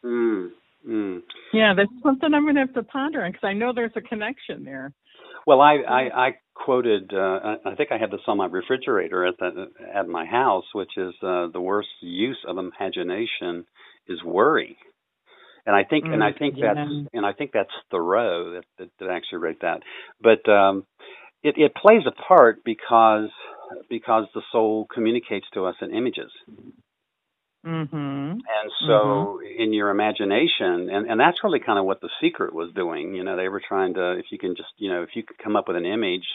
Mm. 0.05 0.49
Mm. 0.87 1.21
Yeah, 1.53 1.73
that's 1.75 1.89
something 2.03 2.33
I'm 2.33 2.43
going 2.43 2.55
to 2.55 2.61
have 2.61 2.73
to 2.73 2.83
ponder 2.83 3.23
on 3.23 3.31
because 3.31 3.47
I 3.47 3.53
know 3.53 3.71
there's 3.73 3.91
a 3.95 4.01
connection 4.01 4.63
there. 4.63 4.93
Well, 5.47 5.61
I 5.61 5.77
I, 5.87 6.27
I 6.27 6.29
quoted. 6.53 7.11
Uh, 7.13 7.55
I 7.65 7.75
think 7.75 7.91
I 7.91 7.97
have 7.97 8.11
this 8.11 8.21
on 8.27 8.37
my 8.37 8.45
refrigerator 8.45 9.25
at 9.25 9.37
the 9.39 9.67
at 9.93 10.07
my 10.07 10.25
house, 10.25 10.65
which 10.73 10.97
is 10.97 11.13
uh, 11.23 11.47
the 11.51 11.61
worst 11.61 11.89
use 12.01 12.39
of 12.47 12.57
imagination 12.57 13.65
is 14.07 14.23
worry. 14.23 14.77
And 15.65 15.75
I 15.75 15.83
think, 15.83 16.05
mm, 16.05 16.13
and 16.13 16.23
I 16.23 16.31
mm, 16.31 16.39
think 16.39 16.55
yeah. 16.57 16.73
that's, 16.73 16.91
and 17.13 17.25
I 17.25 17.33
think 17.33 17.51
that's 17.53 17.69
Thoreau 17.91 18.53
that, 18.53 18.63
that, 18.79 18.89
that 18.99 19.09
actually 19.11 19.39
wrote 19.39 19.61
that. 19.61 19.81
But 20.19 20.49
um, 20.51 20.85
it, 21.43 21.55
it 21.57 21.75
plays 21.75 22.03
a 22.07 22.11
part 22.11 22.63
because 22.63 23.29
because 23.89 24.25
the 24.33 24.41
soul 24.51 24.87
communicates 24.93 25.45
to 25.53 25.65
us 25.65 25.75
in 25.81 25.93
images. 25.95 26.31
Mm-hmm. 27.65 27.95
And 27.95 28.71
so, 28.87 29.37
mm-hmm. 29.37 29.61
in 29.63 29.73
your 29.73 29.89
imagination, 29.89 30.89
and, 30.89 31.09
and 31.09 31.19
that's 31.19 31.37
really 31.43 31.59
kind 31.59 31.77
of 31.77 31.85
what 31.85 32.01
the 32.01 32.09
secret 32.19 32.55
was 32.55 32.71
doing. 32.73 33.13
You 33.13 33.23
know, 33.23 33.37
they 33.37 33.49
were 33.49 33.61
trying 33.65 33.93
to, 33.95 34.13
if 34.13 34.25
you 34.31 34.39
can 34.39 34.55
just, 34.55 34.69
you 34.77 34.89
know, 34.89 35.03
if 35.03 35.09
you 35.13 35.23
could 35.23 35.37
come 35.37 35.55
up 35.55 35.67
with 35.67 35.77
an 35.77 35.85
image 35.85 36.25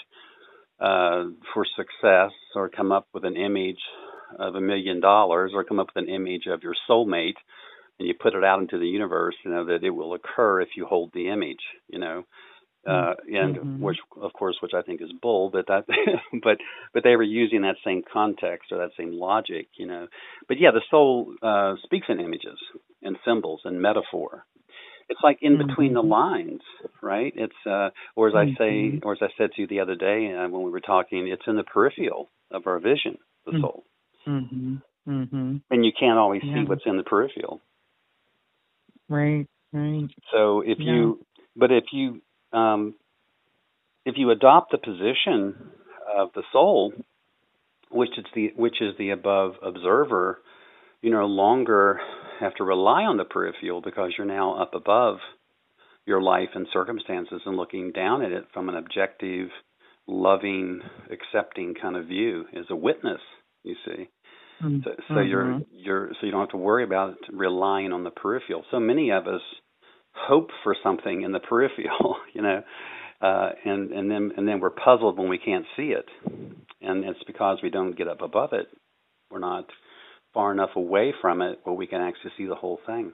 uh, 0.81 1.25
for 1.53 1.67
success, 1.77 2.31
or 2.55 2.69
come 2.69 2.93
up 2.93 3.09
with 3.13 3.25
an 3.25 3.37
image 3.37 3.81
of 4.39 4.55
a 4.55 4.61
million 4.61 5.01
dollars, 5.01 5.51
or 5.55 5.65
come 5.65 5.81
up 5.81 5.89
with 5.95 6.05
an 6.05 6.15
image 6.15 6.47
of 6.47 6.63
your 6.63 6.75
soulmate, 6.89 7.39
and 7.99 8.07
you 8.07 8.15
put 8.15 8.35
it 8.35 8.45
out 8.45 8.61
into 8.61 8.79
the 8.79 8.87
universe, 8.87 9.35
you 9.45 9.51
know, 9.51 9.65
that 9.65 9.83
it 9.83 9.91
will 9.91 10.15
occur 10.15 10.61
if 10.61 10.69
you 10.77 10.87
hold 10.87 11.11
the 11.13 11.29
image. 11.29 11.65
You 11.89 11.99
know, 11.99 12.25
uh, 12.87 13.15
and 13.27 13.57
mm-hmm. 13.57 13.83
which 13.83 13.99
of 14.21 14.33
course 14.33 14.57
which 14.63 14.73
I 14.75 14.83
think 14.83 15.03
is 15.03 15.11
bull, 15.21 15.51
but 15.51 15.67
that 15.67 15.87
but 16.43 16.59
but 16.95 17.03
they 17.03 17.17
were 17.17 17.23
using 17.23 17.63
that 17.63 17.77
same 17.85 18.03
context 18.11 18.73
or 18.73 18.79
that 18.79 18.91
same 18.97 19.13
logic, 19.13 19.69
you 19.77 19.87
know. 19.87 20.07
But 20.49 20.59
yeah, 20.61 20.71
the 20.71 20.83
soul 20.91 21.35
uh, 21.43 21.75
speaks 21.85 22.07
in 22.09 22.21
images 22.21 22.59
and 23.03 23.17
symbols 23.25 23.63
and 23.65 23.81
metaphor. 23.81 24.45
It's 25.09 25.21
like 25.23 25.39
in 25.41 25.57
mm-hmm. 25.57 25.67
between 25.69 25.95
the 25.95 26.03
lines, 26.03 26.63
right? 27.03 27.33
It's 27.37 27.55
uh, 27.65 27.91
or 28.15 28.29
as 28.29 28.35
mm-hmm. 28.35 28.55
I 28.55 28.59
say, 28.59 28.73
mm-hmm. 28.73 29.07
or 29.07 29.13
as 29.13 29.19
I 29.23 29.29
said 29.39 29.51
to 29.53 29.63
you 29.63 29.67
the 29.67 29.81
other 29.81 29.95
day 29.95 30.33
uh, 30.33 30.49
when 30.49 30.63
we 30.63 30.71
were 30.71 30.81
talking, 30.81 31.29
it's 31.29 31.43
in 31.47 31.57
the 31.57 31.65
peripheral 31.65 32.29
of 32.51 32.67
our 32.67 32.79
vision, 32.79 33.19
the 33.45 33.53
mm. 33.53 33.61
soul, 33.61 33.85
mm-hmm. 34.27 34.77
Mm-hmm. 35.09 35.57
and 35.71 35.85
you 35.85 35.93
can't 35.99 36.19
always 36.19 36.43
yeah. 36.45 36.55
see 36.55 36.69
what's 36.69 36.83
in 36.87 36.97
the 36.97 37.03
peripheral. 37.03 37.61
Right, 39.09 39.47
right. 39.73 40.09
So 40.33 40.61
if 40.63 40.79
yeah. 40.81 40.93
you, 40.93 41.27
but 41.55 41.71
if 41.71 41.85
you 41.93 42.21
um, 42.53 42.95
if 44.05 44.15
you 44.17 44.31
adopt 44.31 44.71
the 44.71 44.79
position 44.79 45.55
of 46.17 46.29
the 46.35 46.43
soul, 46.53 46.93
which 47.91 48.17
is 48.19 48.25
the 48.35 48.53
which 48.57 48.81
is 48.81 48.95
the 48.99 49.11
above 49.11 49.53
observer, 49.63 50.41
you 51.03 51.11
no 51.11 51.27
longer 51.27 52.01
have 52.41 52.55
to 52.55 52.65
rely 52.65 53.03
on 53.03 53.17
the 53.17 53.25
peripheral 53.25 53.81
because 53.81 54.13
you're 54.17 54.27
now 54.27 54.61
up 54.61 54.75
above 54.75 55.19
your 56.07 56.23
life 56.23 56.51
and 56.55 56.67
circumstances 56.73 57.43
and 57.45 57.57
looking 57.57 57.93
down 57.93 58.23
at 58.23 58.33
it 58.33 58.45
from 58.55 58.69
an 58.69 58.77
objective, 58.77 59.49
loving, 60.07 60.81
accepting 61.11 61.75
kind 61.81 61.97
of 61.97 62.07
view 62.07 62.45
as 62.57 62.67
a 62.71 62.77
witness. 62.77 63.21
You 63.65 63.75
see. 63.85 64.09
Mm-hmm. 64.63 64.79
So, 64.85 64.91
so 65.09 65.21
you're 65.21 65.45
mm-hmm. 65.45 65.63
you're 65.73 66.11
so 66.21 66.27
you 66.27 66.33
don't 66.33 66.41
have 66.41 66.51
to 66.51 66.57
worry 66.57 66.85
about 66.85 67.17
relying 67.31 67.93
on 67.93 68.05
the 68.05 68.11
peripheral. 68.11 68.65
So 68.71 68.79
many 68.79 69.11
of 69.11 69.27
us 69.27 69.43
hope 70.17 70.51
for 70.63 70.77
something 70.83 71.23
in 71.23 71.33
the 71.33 71.41
peripheral, 71.41 72.17
you 72.33 72.43
know, 72.43 72.63
uh, 73.21 73.51
and 73.65 73.93
and 73.93 74.11
then 74.11 74.33
and 74.37 74.47
then 74.47 74.61
we're 74.61 74.71
puzzled 74.71 75.19
when 75.19 75.29
we 75.29 75.39
can't 75.39 75.65
see 75.77 75.95
it, 75.95 76.07
and 76.81 77.05
it's 77.05 77.23
because 77.27 77.59
we 77.63 77.71
don't 77.71 77.97
get 77.97 78.09
up 78.09 78.23
above 78.23 78.53
it. 78.53 78.67
We're 79.31 79.39
not 79.39 79.67
far 80.35 80.53
enough 80.53 80.71
away 80.77 81.15
from 81.21 81.41
it 81.41 81.61
where 81.65 81.75
we 81.75 81.87
can 81.87 82.01
actually 82.01 82.33
see 82.37 82.47
the 82.47 82.55
whole 82.55 82.79
thing. 82.87 83.13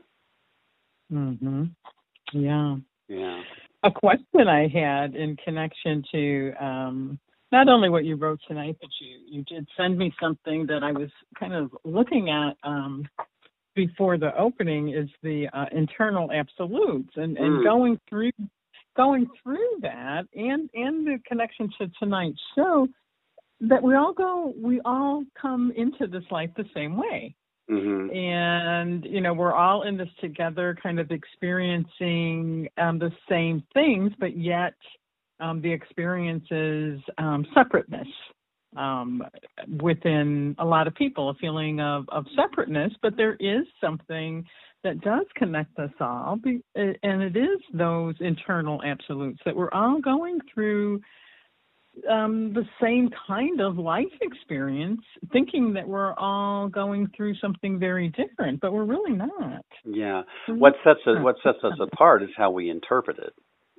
Mhm. 1.13 1.71
Yeah. 2.33 2.77
Yeah. 3.09 3.43
A 3.85 3.91
question 3.91 4.49
I 4.49 4.69
had 4.69 5.15
in 5.15 5.37
connection 5.37 6.05
to 6.13 6.53
um, 6.61 7.19
not 7.51 7.69
only 7.69 7.89
what 7.91 8.05
you 8.05 8.17
wrote 8.17 8.41
tonight, 8.49 8.77
but 8.81 8.91
you 9.01 9.19
you 9.27 9.45
did 9.45 9.69
send 9.77 9.99
me 9.99 10.13
something 10.21 10.67
that 10.67 10.83
I 10.83 10.93
was 10.93 11.11
kind 11.39 11.53
of 11.53 11.71
looking 11.85 12.31
at 12.31 12.57
um, 12.65 13.09
before 13.75 14.19
the 14.19 14.37
opening 14.37 14.91
is 14.91 15.09
the 15.23 15.49
uh, 15.53 15.67
internal 15.73 16.31
absolutes 16.33 17.11
and, 17.17 17.37
and 17.37 17.59
mm. 17.59 17.65
going 17.65 17.99
through 18.09 18.31
going 18.97 19.27
through 19.43 19.79
that 19.81 20.25
and 20.35 20.69
and 20.75 21.07
the 21.07 21.19
connection 21.27 21.71
to 21.79 21.91
tonight's 21.99 22.39
show 22.55 22.87
that 23.61 23.83
we 23.83 23.95
all 23.95 24.13
go 24.13 24.53
we 24.61 24.81
all 24.85 25.25
come 25.41 25.73
into 25.77 26.07
this 26.07 26.25
life 26.31 26.51
the 26.57 26.65
same 26.75 26.97
way 26.97 27.35
mm-hmm. 27.71 28.15
and 28.15 29.05
you 29.07 29.21
know 29.21 29.33
we're 29.33 29.55
all 29.55 29.83
in 29.85 29.97
this 29.97 30.09
together 30.21 30.77
kind 30.83 31.01
of 31.01 31.11
experiencing 31.11 32.69
um, 32.77 32.99
the 32.99 33.11
same 33.29 33.63
things 33.73 34.13
but 34.19 34.37
yet 34.37 34.75
um, 35.41 35.63
the 35.63 35.73
experience 35.73 36.45
is 36.51 37.01
um, 37.17 37.47
separateness 37.55 38.09
um, 38.77 39.23
within 39.81 40.55
a 40.59 40.65
lot 40.65 40.87
of 40.87 40.95
people, 40.95 41.31
a 41.31 41.35
feeling 41.35 41.81
of, 41.81 42.05
of 42.09 42.25
separateness, 42.37 42.93
but 43.03 43.17
there 43.17 43.37
is 43.41 43.65
something 43.81 44.45
that 44.85 45.01
does 45.01 45.27
connect 45.37 45.79
us 45.79 45.91
all, 46.01 46.39
and 46.75 47.23
it 47.23 47.37
is 47.37 47.61
those 47.73 48.15
internal 48.21 48.83
absolutes 48.85 49.39
that 49.45 49.55
we're 49.55 49.71
all 49.73 50.01
going 50.01 50.41
through 50.53 51.01
um, 52.11 52.53
the 52.55 52.65
same 52.81 53.11
kind 53.27 53.61
of 53.61 53.77
life 53.77 54.07
experience, 54.23 55.01
thinking 55.33 55.73
that 55.75 55.87
we're 55.87 56.15
all 56.15 56.69
going 56.69 57.07
through 57.17 57.35
something 57.37 57.79
very 57.79 58.09
different, 58.09 58.61
but 58.61 58.73
we're 58.73 58.85
really 58.85 59.13
not. 59.13 59.65
Yeah, 59.85 60.23
what 60.49 60.75
sets 60.85 61.01
us 61.07 61.17
what 61.21 61.37
sets 61.43 61.59
us 61.63 61.79
apart 61.81 62.23
is 62.23 62.31
how 62.37 62.51
we 62.51 62.71
interpret 62.71 63.19
it, 63.19 63.35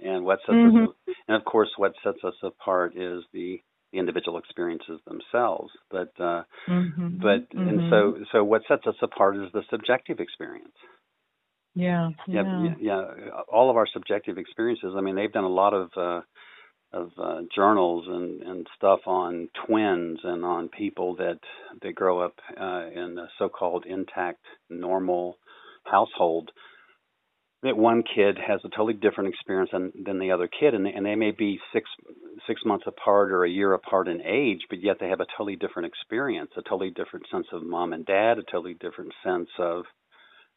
and 0.05 0.23
what 0.23 0.39
sets 0.45 0.55
mm-hmm. 0.55 0.83
us, 0.83 1.15
and 1.27 1.35
of 1.35 1.43
course, 1.43 1.69
what 1.77 1.93
sets 2.03 2.19
us 2.23 2.35
apart 2.43 2.93
is 2.95 3.23
the 3.33 3.61
the 3.93 3.99
individual 3.99 4.37
experiences 4.37 4.99
themselves. 5.05 5.71
But 5.89 6.11
uh, 6.19 6.43
mm-hmm, 6.67 7.17
but 7.21 7.49
mm-hmm. 7.55 7.69
and 7.69 7.89
so 7.89 8.15
so 8.31 8.43
what 8.43 8.63
sets 8.67 8.85
us 8.87 8.95
apart 9.01 9.37
is 9.37 9.51
the 9.53 9.61
subjective 9.69 10.19
experience. 10.19 10.73
Yeah, 11.75 12.09
yeah, 12.27 12.63
yeah, 12.63 12.73
yeah. 12.79 13.01
All 13.51 13.69
of 13.69 13.77
our 13.77 13.87
subjective 13.91 14.37
experiences. 14.37 14.93
I 14.95 15.01
mean, 15.01 15.15
they've 15.15 15.31
done 15.31 15.43
a 15.43 15.47
lot 15.47 15.73
of 15.73 15.89
uh, 15.97 16.21
of 16.91 17.09
uh, 17.17 17.41
journals 17.55 18.05
and 18.07 18.41
and 18.41 18.67
stuff 18.75 18.99
on 19.07 19.49
twins 19.65 20.19
and 20.23 20.43
on 20.43 20.69
people 20.69 21.15
that 21.15 21.39
that 21.81 21.95
grow 21.95 22.19
up 22.19 22.35
uh, 22.59 22.87
in 22.93 23.17
a 23.17 23.27
so-called 23.39 23.85
intact 23.87 24.43
normal 24.69 25.37
household 25.85 26.51
that 27.63 27.77
one 27.77 28.03
kid 28.03 28.37
has 28.45 28.59
a 28.63 28.69
totally 28.69 28.93
different 28.93 29.33
experience 29.33 29.69
than, 29.71 29.91
than 30.05 30.19
the 30.19 30.31
other 30.31 30.47
kid, 30.47 30.73
and 30.73 30.85
they, 30.85 30.91
and 30.91 31.05
they 31.05 31.15
may 31.15 31.31
be 31.31 31.59
six 31.73 31.89
six 32.47 32.61
months 32.65 32.85
apart 32.87 33.31
or 33.31 33.45
a 33.45 33.49
year 33.49 33.73
apart 33.73 34.07
in 34.07 34.21
age, 34.21 34.59
but 34.69 34.81
yet 34.81 34.97
they 34.99 35.07
have 35.07 35.21
a 35.21 35.25
totally 35.37 35.55
different 35.55 35.87
experience, 35.87 36.51
a 36.57 36.61
totally 36.61 36.89
different 36.89 37.25
sense 37.31 37.47
of 37.53 37.63
mom 37.63 37.93
and 37.93 38.05
dad, 38.05 38.37
a 38.37 38.43
totally 38.43 38.73
different 38.73 39.13
sense 39.23 39.49
of 39.59 39.85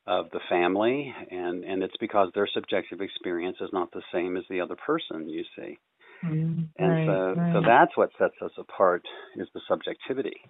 of 0.07 0.27
the 0.33 0.41
family, 0.49 1.13
and 1.31 1.65
and 1.65 1.83
it's 1.83 1.97
because 2.01 2.29
their 2.35 2.49
subjective 2.53 3.01
experience 3.01 3.57
is 3.61 3.71
not 3.73 3.91
the 3.93 4.03
same 4.13 4.37
as 4.37 4.45
the 4.51 4.61
other 4.61 4.77
person. 4.77 5.29
You 5.29 5.45
see, 5.57 5.79
mm, 6.25 6.69
and 6.79 6.91
right, 6.91 7.07
so 7.07 7.35
right. 7.41 7.53
so 7.53 7.63
that's 7.67 7.97
what 7.97 8.11
sets 8.19 8.37
us 8.43 8.53
apart 8.59 9.03
is 9.37 9.49
the 9.55 9.61
subjectivity 9.69 10.41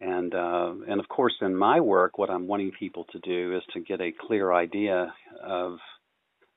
and 0.00 0.34
uh, 0.34 0.72
and 0.88 1.00
of 1.00 1.08
course 1.08 1.34
in 1.40 1.54
my 1.56 1.80
work 1.80 2.18
what 2.18 2.30
i'm 2.30 2.46
wanting 2.46 2.72
people 2.78 3.04
to 3.12 3.18
do 3.20 3.56
is 3.56 3.62
to 3.72 3.80
get 3.80 4.00
a 4.00 4.12
clear 4.26 4.52
idea 4.52 5.12
of 5.42 5.78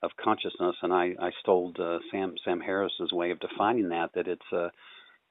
of 0.02 0.10
consciousness. 0.22 0.76
And 0.82 0.92
i 0.92 1.14
i 1.20 1.30
stole 1.40 1.72
uh, 1.78 1.98
sam 2.10 2.34
sam 2.44 2.60
harris's 2.60 3.12
way 3.12 3.30
of 3.30 3.40
defining 3.40 3.88
that 3.90 4.10
that 4.14 4.28
it's 4.28 4.52
a 4.52 4.70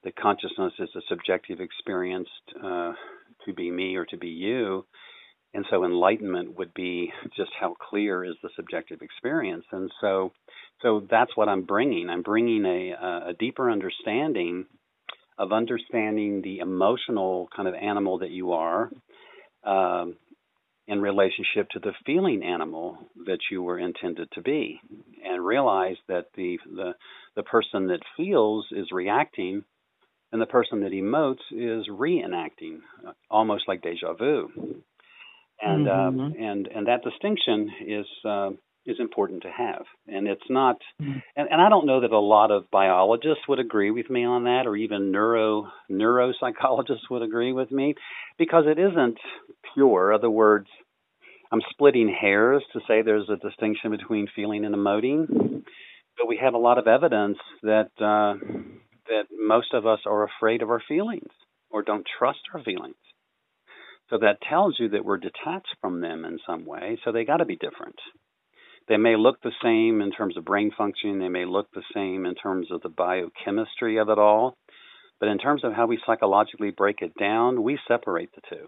that 0.04 0.16
consciousness 0.16 0.72
is 0.78 0.88
a 0.96 1.00
subjective 1.08 1.60
experience 1.60 2.28
uh, 2.62 2.92
to 3.46 3.54
be 3.54 3.70
me 3.70 3.96
or 3.96 4.04
to 4.06 4.16
be 4.16 4.28
you. 4.28 4.84
And 5.54 5.64
so 5.70 5.84
enlightenment 5.84 6.58
would 6.58 6.74
be 6.74 7.12
just 7.36 7.50
how 7.60 7.74
clear 7.74 8.24
is 8.24 8.34
the 8.42 8.50
subjective 8.56 9.00
experience. 9.02 9.64
And 9.70 9.90
so 10.00 10.32
so 10.82 11.06
that's 11.10 11.36
what 11.36 11.48
i'm 11.48 11.62
bringing. 11.62 12.10
I'm 12.10 12.22
bringing 12.22 12.64
a 12.64 13.30
a 13.30 13.34
deeper 13.38 13.70
understanding 13.70 14.66
of 15.42 15.52
understanding 15.52 16.40
the 16.40 16.60
emotional 16.60 17.48
kind 17.54 17.66
of 17.66 17.74
animal 17.74 18.18
that 18.18 18.30
you 18.30 18.52
are 18.52 18.92
um, 19.64 20.16
in 20.86 21.00
relationship 21.00 21.68
to 21.70 21.80
the 21.80 21.90
feeling 22.06 22.44
animal 22.44 22.96
that 23.26 23.40
you 23.50 23.60
were 23.60 23.78
intended 23.78 24.28
to 24.34 24.40
be, 24.40 24.80
and 25.24 25.44
realize 25.44 25.96
that 26.06 26.26
the 26.36 26.58
the 26.72 26.92
the 27.34 27.42
person 27.42 27.88
that 27.88 27.98
feels 28.16 28.66
is 28.70 28.86
reacting, 28.92 29.64
and 30.30 30.40
the 30.40 30.46
person 30.46 30.80
that 30.82 30.92
emotes 30.92 31.42
is 31.50 31.88
reenacting, 31.88 32.78
almost 33.28 33.64
like 33.66 33.82
deja 33.82 34.14
vu. 34.14 34.48
And 35.60 35.88
mm-hmm. 35.88 36.20
um, 36.20 36.34
and 36.38 36.68
and 36.68 36.86
that 36.86 37.02
distinction 37.02 37.68
is 37.84 38.06
uh, 38.24 38.50
is 38.84 38.96
important 38.98 39.42
to 39.42 39.50
have. 39.50 39.84
And 40.08 40.26
it's 40.26 40.48
not, 40.50 40.76
mm-hmm. 41.00 41.18
and, 41.36 41.48
and 41.50 41.60
I 41.60 41.68
don't 41.68 41.86
know 41.86 42.00
that 42.00 42.10
a 42.10 42.18
lot 42.18 42.50
of 42.50 42.70
biologists 42.70 43.46
would 43.48 43.60
agree 43.60 43.90
with 43.90 44.10
me 44.10 44.24
on 44.24 44.44
that, 44.44 44.66
or 44.66 44.76
even 44.76 45.12
neuro 45.12 45.68
neuropsychologists 45.90 47.08
would 47.10 47.22
agree 47.22 47.52
with 47.52 47.70
me, 47.70 47.94
because 48.38 48.64
it 48.66 48.78
isn't 48.78 49.18
pure. 49.74 50.10
In 50.10 50.18
other 50.18 50.30
words, 50.30 50.66
I'm 51.52 51.60
splitting 51.70 52.08
hairs 52.08 52.62
to 52.72 52.80
say 52.88 53.02
there's 53.02 53.28
a 53.28 53.36
distinction 53.36 53.90
between 53.90 54.26
feeling 54.34 54.64
and 54.64 54.74
emoting, 54.74 55.62
but 56.16 56.26
we 56.26 56.38
have 56.42 56.54
a 56.54 56.58
lot 56.58 56.78
of 56.78 56.86
evidence 56.86 57.38
that 57.62 57.90
uh, 58.00 58.34
that 59.08 59.24
most 59.38 59.74
of 59.74 59.86
us 59.86 60.00
are 60.06 60.24
afraid 60.24 60.62
of 60.62 60.70
our 60.70 60.82
feelings 60.88 61.30
or 61.70 61.82
don't 61.82 62.06
trust 62.18 62.38
our 62.54 62.62
feelings. 62.62 62.94
So 64.08 64.18
that 64.18 64.40
tells 64.48 64.76
you 64.78 64.90
that 64.90 65.04
we're 65.04 65.18
detached 65.18 65.76
from 65.80 66.00
them 66.00 66.24
in 66.24 66.38
some 66.46 66.64
way, 66.64 66.98
so 67.04 67.12
they 67.12 67.24
got 67.24 67.38
to 67.38 67.44
be 67.44 67.56
different. 67.56 67.96
They 68.88 68.96
may 68.96 69.16
look 69.16 69.40
the 69.42 69.52
same 69.62 70.00
in 70.00 70.10
terms 70.10 70.36
of 70.36 70.44
brain 70.44 70.70
function, 70.76 71.18
they 71.18 71.28
may 71.28 71.44
look 71.44 71.68
the 71.72 71.82
same 71.94 72.26
in 72.26 72.34
terms 72.34 72.68
of 72.70 72.82
the 72.82 72.88
biochemistry 72.88 73.98
of 73.98 74.08
it 74.08 74.18
all, 74.18 74.56
but 75.20 75.28
in 75.28 75.38
terms 75.38 75.62
of 75.64 75.72
how 75.72 75.86
we 75.86 76.00
psychologically 76.06 76.70
break 76.70 77.00
it 77.00 77.12
down, 77.18 77.62
we 77.62 77.78
separate 77.86 78.30
the 78.34 78.42
two. 78.48 78.66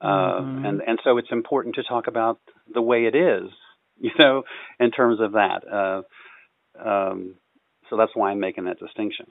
Uh, 0.00 0.40
mm-hmm. 0.40 0.64
and 0.64 0.80
and 0.84 0.98
so 1.04 1.16
it's 1.16 1.30
important 1.30 1.76
to 1.76 1.84
talk 1.84 2.08
about 2.08 2.38
the 2.72 2.82
way 2.82 3.04
it 3.04 3.14
is, 3.14 3.50
you 4.00 4.10
know, 4.18 4.42
in 4.80 4.90
terms 4.90 5.20
of 5.20 5.32
that. 5.32 5.62
Uh, 5.66 6.02
um, 6.84 7.36
so 7.88 7.96
that's 7.96 8.10
why 8.14 8.30
I'm 8.30 8.40
making 8.40 8.64
that 8.64 8.80
distinction. 8.80 9.26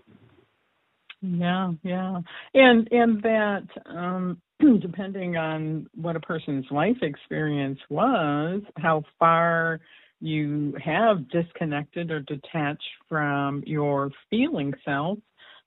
Yeah, 1.22 1.74
yeah, 1.84 2.22
and 2.54 2.88
and 2.92 3.22
that 3.22 3.68
um, 3.86 4.42
depending 4.82 5.38
on 5.38 5.88
what 5.96 6.16
a 6.16 6.20
person's 6.20 6.66
life 6.72 6.98
experience 7.02 7.80
was, 7.90 8.62
how 8.78 9.04
far 9.20 9.80
you 10.20 10.76
have 10.84 11.28
disconnected 11.30 12.12
or 12.12 12.20
detached 12.22 12.84
from 13.10 13.64
your 13.66 14.12
feeling 14.30 14.74
self, 14.86 15.18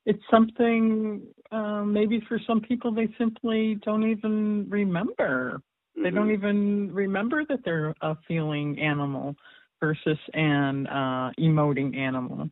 it's 0.06 0.22
something 0.30 1.22
uh, 1.50 1.82
maybe 1.82 2.22
for 2.28 2.38
some 2.46 2.60
people 2.60 2.92
they 2.92 3.08
simply 3.18 3.76
don't 3.84 4.08
even 4.08 4.66
remember. 4.68 5.60
Mm-hmm. 5.96 6.02
They 6.02 6.10
don't 6.10 6.28
mm-hmm. 6.28 6.34
even 6.34 6.94
remember 6.94 7.44
that 7.48 7.60
they're 7.64 7.94
a 8.00 8.16
feeling 8.28 8.78
animal 8.78 9.34
versus 9.80 10.18
an 10.34 10.86
uh, 10.86 11.30
emoting 11.38 11.96
animal. 11.96 12.48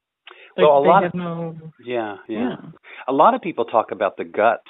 They, 0.56 0.62
well, 0.62 0.78
a 0.78 0.84
lot 0.84 1.04
of 1.04 1.14
no, 1.14 1.56
yeah, 1.84 2.16
yeah, 2.28 2.38
yeah, 2.38 2.56
A 3.08 3.12
lot 3.12 3.34
of 3.34 3.40
people 3.40 3.64
talk 3.64 3.90
about 3.90 4.16
the 4.16 4.24
gut. 4.24 4.60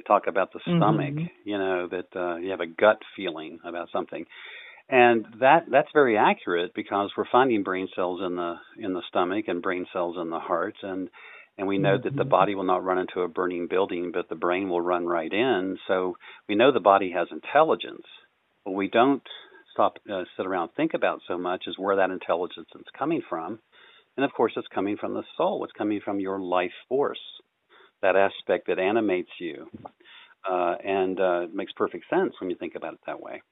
They 0.00 0.04
talk 0.04 0.26
about 0.26 0.52
the 0.52 0.60
stomach. 0.60 1.14
Mm-hmm. 1.14 1.48
You 1.48 1.58
know 1.58 1.88
that 1.88 2.16
uh, 2.16 2.36
you 2.36 2.50
have 2.50 2.60
a 2.60 2.66
gut 2.66 2.98
feeling 3.16 3.58
about 3.64 3.88
something, 3.92 4.24
and 4.88 5.26
that 5.40 5.64
that's 5.70 5.88
very 5.92 6.16
accurate 6.16 6.72
because 6.74 7.10
we're 7.16 7.24
finding 7.30 7.62
brain 7.62 7.88
cells 7.94 8.20
in 8.24 8.36
the 8.36 8.54
in 8.78 8.94
the 8.94 9.02
stomach 9.08 9.46
and 9.48 9.62
brain 9.62 9.86
cells 9.92 10.16
in 10.20 10.30
the 10.30 10.38
heart, 10.38 10.76
and 10.82 11.10
and 11.58 11.66
we 11.66 11.78
know 11.78 11.96
mm-hmm. 11.96 12.04
that 12.04 12.16
the 12.16 12.22
mm-hmm. 12.22 12.30
body 12.30 12.54
will 12.54 12.64
not 12.64 12.84
run 12.84 12.98
into 12.98 13.20
a 13.20 13.28
burning 13.28 13.66
building, 13.68 14.10
but 14.12 14.28
the 14.28 14.34
brain 14.34 14.68
will 14.68 14.80
run 14.80 15.06
right 15.06 15.32
in. 15.32 15.78
So 15.86 16.16
we 16.48 16.54
know 16.54 16.72
the 16.72 16.80
body 16.80 17.12
has 17.12 17.28
intelligence. 17.30 18.06
What 18.64 18.76
we 18.76 18.88
don't 18.88 19.22
stop 19.72 19.98
uh, 20.10 20.24
sit 20.36 20.46
around 20.46 20.70
think 20.76 20.94
about 20.94 21.20
so 21.28 21.36
much 21.36 21.64
is 21.66 21.78
where 21.78 21.96
that 21.96 22.10
intelligence 22.10 22.68
is 22.74 22.86
coming 22.98 23.22
from 23.28 23.60
and 24.16 24.24
of 24.24 24.34
course, 24.34 24.52
it's 24.56 24.68
coming 24.74 24.98
from 24.98 25.14
the 25.14 25.22
soul, 25.36 25.64
it's 25.64 25.72
coming 25.72 26.00
from 26.04 26.20
your 26.20 26.38
life 26.38 26.72
force, 26.88 27.20
that 28.02 28.16
aspect 28.16 28.66
that 28.68 28.78
animates 28.78 29.30
you. 29.38 29.66
Uh, 30.48 30.74
and 30.84 31.20
uh, 31.20 31.40
it 31.42 31.54
makes 31.54 31.72
perfect 31.72 32.04
sense 32.08 32.32
when 32.40 32.48
you 32.50 32.56
think 32.56 32.74
about 32.74 32.94
it 32.94 33.00
that 33.06 33.20
way. 33.20 33.42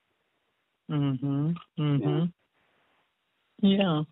Mhm. 0.91 1.55
Mhm. 1.79 2.33
Yeah. 3.61 3.71
yeah. 3.77 4.03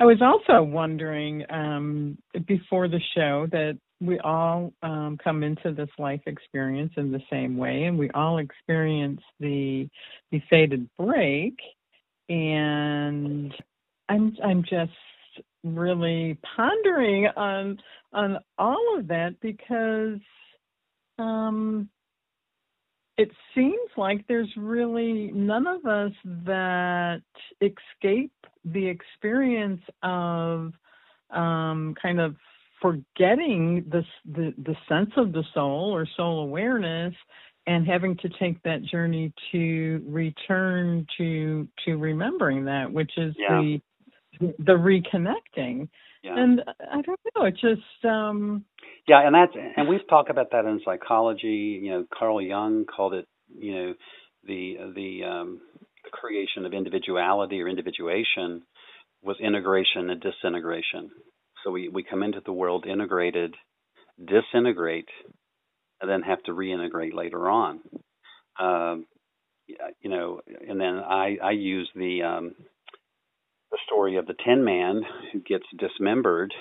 I 0.00 0.04
was 0.04 0.20
also 0.20 0.62
wondering 0.62 1.44
um, 1.50 2.18
before 2.46 2.88
the 2.88 3.00
show 3.14 3.46
that 3.52 3.78
we 4.00 4.18
all 4.20 4.72
um, 4.82 5.16
come 5.22 5.42
into 5.42 5.72
this 5.72 5.88
life 5.98 6.20
experience 6.26 6.92
in 6.96 7.12
the 7.12 7.22
same 7.30 7.56
way, 7.56 7.84
and 7.84 7.98
we 7.98 8.10
all 8.10 8.38
experience 8.38 9.20
the 9.38 9.88
the 10.32 10.42
fated 10.50 10.88
break. 10.98 11.54
And 12.28 13.54
I'm 14.08 14.36
I'm 14.42 14.62
just 14.62 14.92
really 15.64 16.38
pondering 16.56 17.26
on 17.36 17.78
on 18.12 18.38
all 18.58 18.96
of 18.98 19.08
that 19.08 19.34
because 19.40 20.20
um, 21.18 21.88
it 23.16 23.30
seems 23.54 23.90
like 23.96 24.24
there's 24.28 24.52
really 24.56 25.30
none 25.32 25.66
of 25.66 25.84
us 25.86 26.12
that 26.44 27.22
escape 27.60 28.32
the 28.64 28.86
experience 28.86 29.82
of 30.02 30.72
um, 31.30 31.94
kind 32.00 32.20
of 32.20 32.36
forgetting 32.80 33.84
the, 33.90 34.04
the 34.32 34.54
the 34.58 34.76
sense 34.88 35.10
of 35.16 35.32
the 35.32 35.44
soul 35.54 35.94
or 35.94 36.06
soul 36.16 36.42
awareness 36.42 37.14
and 37.66 37.86
having 37.86 38.16
to 38.18 38.28
take 38.38 38.62
that 38.62 38.82
journey 38.82 39.32
to 39.50 40.04
return 40.06 41.06
to 41.16 41.66
to 41.84 41.96
remembering 41.96 42.64
that 42.64 42.92
which 42.92 43.12
is 43.16 43.34
yeah. 43.38 43.60
the 43.60 43.80
the 44.58 44.72
reconnecting. 44.72 45.88
Yeah. 46.22 46.36
And 46.38 46.62
I 46.92 47.02
don't 47.02 47.20
know, 47.36 47.44
it 47.44 47.54
just 47.54 48.04
um 48.04 48.64
Yeah, 49.08 49.26
and 49.26 49.34
that's 49.34 49.52
and 49.76 49.88
we've 49.88 50.06
talked 50.08 50.30
about 50.30 50.50
that 50.52 50.64
in 50.64 50.80
psychology, 50.84 51.80
you 51.82 51.90
know, 51.90 52.06
Carl 52.16 52.40
Jung 52.42 52.84
called 52.86 53.14
it, 53.14 53.26
you 53.58 53.74
know, 53.74 53.94
the 54.44 54.76
the 54.94 55.24
um 55.24 55.60
the 56.04 56.10
creation 56.12 56.66
of 56.66 56.72
individuality 56.74 57.60
or 57.62 57.68
individuation 57.68 58.62
was 59.22 59.36
integration 59.40 60.10
and 60.10 60.20
disintegration. 60.22 61.10
So 61.64 61.70
we, 61.70 61.88
we 61.88 62.04
come 62.04 62.22
into 62.22 62.40
the 62.44 62.52
world 62.52 62.86
integrated, 62.86 63.54
disintegrate, 64.24 65.08
and 66.00 66.10
then 66.10 66.22
have 66.22 66.42
to 66.44 66.52
reintegrate 66.52 67.14
later 67.14 67.48
on. 67.48 67.80
Um, 68.60 69.06
you 70.00 70.10
know, 70.10 70.40
and 70.68 70.80
then 70.80 70.98
I, 70.98 71.38
I 71.42 71.50
use 71.52 71.90
the 71.94 72.22
um, 72.22 72.54
the 72.58 72.73
story 74.04 74.16
of 74.16 74.26
the 74.26 74.34
Tin 74.44 74.64
Man 74.64 75.02
who 75.32 75.40
gets 75.40 75.64
dismembered, 75.78 76.52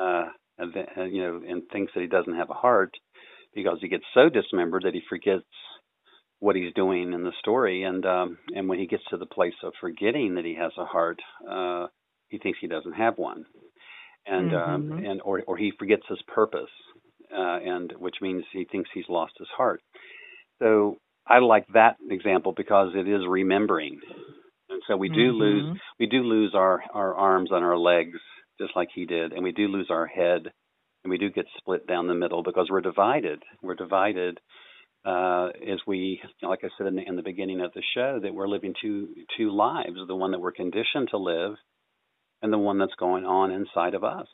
uh, 0.00 0.24
and, 0.58 0.76
uh, 0.76 1.04
you 1.04 1.22
know, 1.22 1.40
and 1.48 1.62
thinks 1.72 1.92
that 1.94 2.00
he 2.00 2.06
doesn't 2.06 2.36
have 2.36 2.50
a 2.50 2.54
heart 2.54 2.90
because 3.54 3.78
he 3.80 3.88
gets 3.88 4.04
so 4.12 4.28
dismembered 4.28 4.82
that 4.84 4.94
he 4.94 5.00
forgets 5.08 5.44
what 6.38 6.56
he's 6.56 6.74
doing 6.74 7.14
in 7.14 7.24
the 7.24 7.32
story, 7.40 7.82
and 7.82 8.04
um, 8.04 8.36
and 8.54 8.68
when 8.68 8.78
he 8.78 8.86
gets 8.86 9.02
to 9.08 9.16
the 9.16 9.24
place 9.24 9.54
of 9.62 9.72
forgetting 9.80 10.34
that 10.34 10.44
he 10.44 10.54
has 10.54 10.72
a 10.76 10.84
heart, 10.84 11.18
uh, 11.50 11.86
he 12.28 12.38
thinks 12.38 12.58
he 12.60 12.66
doesn't 12.66 12.92
have 12.92 13.16
one, 13.16 13.46
and 14.26 14.54
um, 14.54 14.82
mm-hmm. 14.82 14.92
um, 14.92 15.04
and 15.04 15.20
or 15.22 15.42
or 15.46 15.56
he 15.56 15.72
forgets 15.78 16.02
his 16.10 16.20
purpose, 16.28 16.68
uh, 17.32 17.58
and 17.64 17.94
which 17.98 18.16
means 18.20 18.44
he 18.52 18.66
thinks 18.70 18.90
he's 18.92 19.08
lost 19.08 19.32
his 19.38 19.48
heart. 19.56 19.80
So 20.58 20.98
I 21.26 21.38
like 21.38 21.66
that 21.72 21.96
example 22.10 22.52
because 22.54 22.90
it 22.94 23.08
is 23.08 23.22
remembering 23.26 23.98
so 24.86 24.96
we 24.96 25.08
do 25.08 25.32
mm-hmm. 25.32 25.38
lose 25.38 25.80
we 25.98 26.06
do 26.06 26.22
lose 26.22 26.52
our 26.54 26.82
our 26.92 27.14
arms 27.14 27.50
and 27.52 27.64
our 27.64 27.76
legs 27.76 28.18
just 28.58 28.74
like 28.74 28.88
he 28.94 29.04
did, 29.04 29.32
and 29.32 29.42
we 29.42 29.52
do 29.52 29.68
lose 29.68 29.88
our 29.90 30.06
head, 30.06 30.50
and 31.04 31.10
we 31.10 31.18
do 31.18 31.30
get 31.30 31.46
split 31.58 31.86
down 31.86 32.06
the 32.06 32.14
middle 32.14 32.42
because 32.42 32.68
we're 32.70 32.80
divided. 32.80 33.42
We're 33.62 33.74
divided 33.74 34.40
uh, 35.06 35.50
as 35.72 35.78
we, 35.86 36.20
like 36.42 36.60
I 36.64 36.68
said 36.76 36.88
in 36.88 36.96
the, 36.96 37.02
in 37.06 37.14
the 37.14 37.22
beginning 37.22 37.60
of 37.60 37.72
the 37.74 37.82
show, 37.94 38.18
that 38.20 38.34
we're 38.34 38.48
living 38.48 38.74
two 38.80 39.08
two 39.36 39.54
lives: 39.54 39.96
the 40.06 40.16
one 40.16 40.32
that 40.32 40.40
we're 40.40 40.52
conditioned 40.52 41.08
to 41.10 41.18
live, 41.18 41.52
and 42.42 42.52
the 42.52 42.58
one 42.58 42.78
that's 42.78 42.94
going 42.98 43.24
on 43.24 43.52
inside 43.52 43.94
of 43.94 44.02
us. 44.02 44.26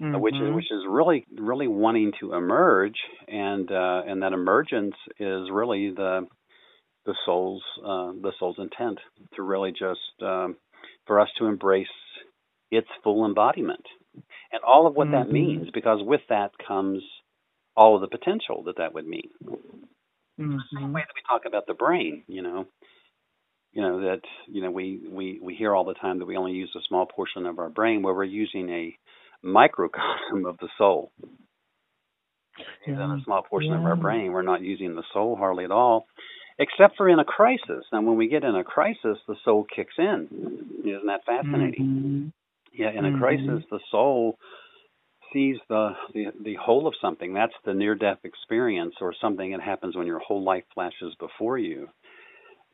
Mm-hmm. 0.00 0.14
Uh, 0.14 0.18
which 0.18 0.34
is 0.34 0.54
which 0.54 0.70
is 0.70 0.82
really 0.88 1.24
really 1.38 1.68
wanting 1.68 2.12
to 2.20 2.34
emerge, 2.34 2.96
and 3.28 3.70
uh, 3.70 4.02
and 4.06 4.22
that 4.22 4.34
emergence 4.34 4.94
is 5.18 5.48
really 5.50 5.90
the 5.90 6.26
the 7.06 7.14
soul's 7.24 7.62
uh, 7.80 8.12
the 8.20 8.32
soul's 8.38 8.58
intent 8.58 8.98
to 9.34 9.42
really 9.42 9.72
just 9.72 10.22
um, 10.22 10.56
for 11.06 11.20
us 11.20 11.28
to 11.38 11.46
embrace 11.46 11.86
its 12.70 12.88
full 13.02 13.26
embodiment 13.26 13.84
and 14.52 14.62
all 14.66 14.86
of 14.86 14.94
what 14.94 15.08
mm-hmm. 15.08 15.28
that 15.28 15.32
means 15.32 15.68
because 15.72 16.00
with 16.02 16.20
that 16.28 16.50
comes 16.66 17.02
all 17.76 17.94
of 17.94 18.00
the 18.02 18.08
potential 18.08 18.64
that 18.64 18.76
that 18.78 18.94
would 18.94 19.06
mean 19.06 19.28
mm-hmm. 19.44 20.56
the 20.56 20.62
same 20.78 20.92
way 20.92 21.00
that 21.00 21.14
we 21.14 21.22
talk 21.28 21.42
about 21.46 21.66
the 21.66 21.74
brain 21.74 22.22
you 22.26 22.42
know 22.42 22.66
you 23.72 23.82
know 23.82 24.00
that 24.00 24.20
you 24.48 24.62
know 24.62 24.70
we 24.70 25.00
we 25.08 25.40
we 25.42 25.54
hear 25.54 25.74
all 25.74 25.84
the 25.84 25.94
time 25.94 26.18
that 26.18 26.26
we 26.26 26.36
only 26.36 26.52
use 26.52 26.70
a 26.76 26.86
small 26.88 27.06
portion 27.06 27.46
of 27.46 27.58
our 27.58 27.70
brain 27.70 28.02
where 28.02 28.14
we're 28.14 28.24
using 28.24 28.68
a 28.70 28.96
microcosm 29.42 30.46
of 30.46 30.56
the 30.58 30.68
soul 30.78 31.10
yeah. 32.86 33.16
a 33.16 33.24
small 33.24 33.42
portion 33.42 33.72
yeah. 33.72 33.78
of 33.78 33.84
our 33.84 33.96
brain 33.96 34.32
we're 34.32 34.42
not 34.42 34.62
using 34.62 34.94
the 34.94 35.02
soul 35.12 35.36
hardly 35.36 35.64
at 35.64 35.70
all 35.70 36.06
except 36.58 36.96
for 36.96 37.08
in 37.08 37.18
a 37.18 37.24
crisis. 37.24 37.84
And 37.92 38.06
when 38.06 38.16
we 38.16 38.28
get 38.28 38.44
in 38.44 38.54
a 38.54 38.64
crisis, 38.64 39.18
the 39.26 39.36
soul 39.44 39.66
kicks 39.74 39.94
in. 39.98 40.28
Isn't 40.84 41.06
that 41.06 41.24
fascinating? 41.24 41.84
Mm-hmm. 41.84 42.28
Yeah, 42.72 42.90
in 42.90 43.04
a 43.04 43.08
mm-hmm. 43.08 43.20
crisis, 43.20 43.64
the 43.70 43.80
soul 43.90 44.38
sees 45.32 45.56
the, 45.68 45.90
the 46.14 46.26
the 46.42 46.54
whole 46.54 46.86
of 46.86 46.94
something. 47.00 47.34
That's 47.34 47.52
the 47.64 47.74
near 47.74 47.94
death 47.94 48.18
experience, 48.24 48.94
or 49.00 49.14
something 49.18 49.52
that 49.52 49.60
happens 49.60 49.96
when 49.96 50.06
your 50.06 50.18
whole 50.18 50.42
life 50.42 50.64
flashes 50.74 51.14
before 51.18 51.58
you. 51.58 51.88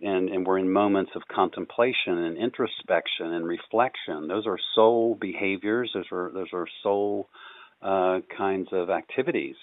And 0.00 0.28
and 0.28 0.46
we're 0.46 0.58
in 0.58 0.70
moments 0.70 1.12
of 1.16 1.22
contemplation 1.32 2.18
and 2.18 2.38
introspection 2.38 3.32
and 3.32 3.46
reflection. 3.46 4.28
Those 4.28 4.46
are 4.46 4.58
soul 4.74 5.16
behaviors. 5.20 5.90
Those 5.94 6.06
are 6.12 6.30
those 6.32 6.52
are 6.52 6.66
soul 6.82 7.28
uh, 7.82 8.20
kinds 8.36 8.68
of 8.72 8.90
activities 8.90 9.56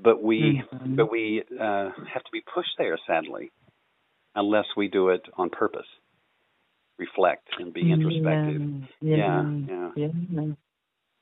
but 0.00 0.22
we 0.22 0.62
mm-hmm. 0.72 0.96
but 0.96 1.10
we 1.10 1.42
uh, 1.60 1.90
have 2.12 2.22
to 2.22 2.30
be 2.32 2.42
pushed 2.54 2.72
there 2.78 2.98
sadly 3.06 3.50
unless 4.34 4.66
we 4.76 4.88
do 4.88 5.08
it 5.08 5.22
on 5.36 5.50
purpose 5.50 5.86
reflect 6.98 7.46
and 7.58 7.72
be 7.72 7.92
introspective 7.92 8.62
yeah 9.00 9.44
yeah, 9.68 9.90
yeah. 9.96 10.08
yeah. 10.30 10.52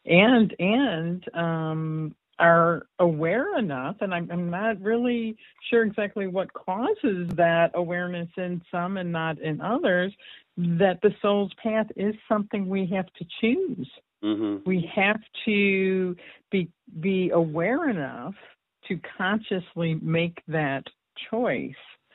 and 0.06 0.54
and 0.58 1.24
um 1.34 2.14
are 2.38 2.86
aware 2.98 3.58
enough, 3.58 3.96
and 4.00 4.12
I'm, 4.14 4.28
I'm 4.30 4.50
not 4.50 4.80
really 4.80 5.36
sure 5.70 5.84
exactly 5.84 6.26
what 6.26 6.52
causes 6.52 7.28
that 7.36 7.70
awareness 7.74 8.28
in 8.36 8.60
some 8.70 8.96
and 8.96 9.12
not 9.12 9.38
in 9.38 9.60
others, 9.60 10.12
that 10.56 11.00
the 11.02 11.10
soul's 11.20 11.52
path 11.62 11.86
is 11.96 12.14
something 12.28 12.68
we 12.68 12.86
have 12.86 13.06
to 13.18 13.24
choose. 13.40 13.88
Mm-hmm. 14.22 14.68
We 14.68 14.90
have 14.94 15.20
to 15.44 16.16
be 16.50 16.70
be 17.00 17.30
aware 17.30 17.90
enough 17.90 18.34
to 18.88 18.98
consciously 19.16 19.98
make 20.02 20.40
that 20.48 20.84
choice. 21.30 21.72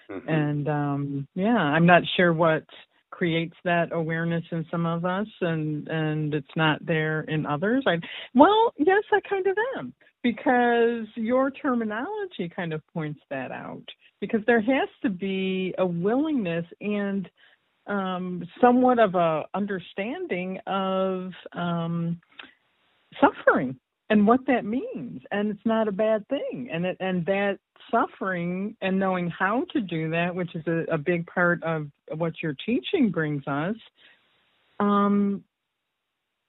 Mm-hmm. 0.10 0.29
And 0.29 0.67
um 0.67 1.27
yeah, 1.36 1.58
I'm 1.58 1.86
not 1.86 2.03
sure 2.15 2.34
what 2.34 2.63
creates 3.12 3.55
that 3.65 3.91
awareness 3.91 4.43
in 4.51 4.65
some 4.71 4.86
of 4.86 5.05
us 5.05 5.27
and 5.41 5.88
and 5.88 6.34
it's 6.34 6.55
not 6.55 6.84
there 6.86 7.21
in 7.21 7.45
others. 7.45 7.84
I 7.88 7.97
well, 8.34 8.73
yes, 8.77 9.03
I 9.12 9.19
kind 9.27 9.47
of 9.47 9.58
am 9.77 9.93
because 10.23 11.08
your 11.15 11.51
terminology 11.51 12.49
kind 12.53 12.73
of 12.73 12.82
points 12.93 13.19
that 13.29 13.51
out 13.51 13.86
because 14.19 14.41
there 14.47 14.62
has 14.62 14.89
to 15.01 15.10
be 15.10 15.73
a 15.77 15.86
willingness 15.86 16.65
and 16.82 17.29
um, 17.88 18.43
somewhat 18.62 18.99
of 18.99 19.15
a 19.15 19.43
understanding 19.53 20.60
of 20.67 21.32
um, 21.53 22.19
suffering 23.19 23.75
and 24.10 24.26
what 24.26 24.39
that 24.48 24.65
means 24.65 25.22
and 25.32 25.52
it's 25.52 25.65
not 25.65 25.88
a 25.88 25.91
bad 25.91 26.28
thing 26.28 26.69
and 26.72 26.86
it, 26.86 26.98
and 27.00 27.26
that 27.26 27.60
suffering 27.91 28.76
and 28.82 29.00
knowing 29.00 29.30
how 29.30 29.63
to 29.72 29.82
do 29.82 30.10
that 30.12 30.34
which 30.34 30.54
is 30.56 30.65
a, 30.67 30.93
a 30.93 30.98
big 30.98 31.26
part 31.28 31.62
of 31.63 31.88
what 32.17 32.34
your 32.41 32.56
teaching 32.65 33.10
brings 33.12 33.43
us 33.48 33.76
um, 34.80 35.43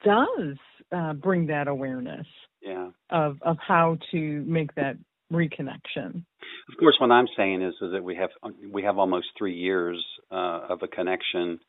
does 0.05 0.57
uh, 0.93 1.13
bring 1.15 1.47
that 1.47 1.69
awareness 1.69 2.27
yeah. 2.63 2.89
of 3.11 3.39
of 3.43 3.57
how 3.67 3.99
to 4.11 4.45
make 4.47 4.75
that 4.75 4.97
reconnection. 5.33 6.25
Of 6.69 6.79
course, 6.79 6.97
what 7.01 7.11
I'm 7.11 7.29
saying 7.37 7.63
is 7.63 7.75
is 7.81 7.93
that 7.93 8.03
we 8.03 8.17
have 8.17 8.31
we 8.71 8.83
have 8.83 8.99
almost 8.99 9.29
three 9.39 9.55
years 9.55 10.03
uh, 10.31 10.61
of 10.69 10.83
a 10.83 10.89
connection 10.89 11.61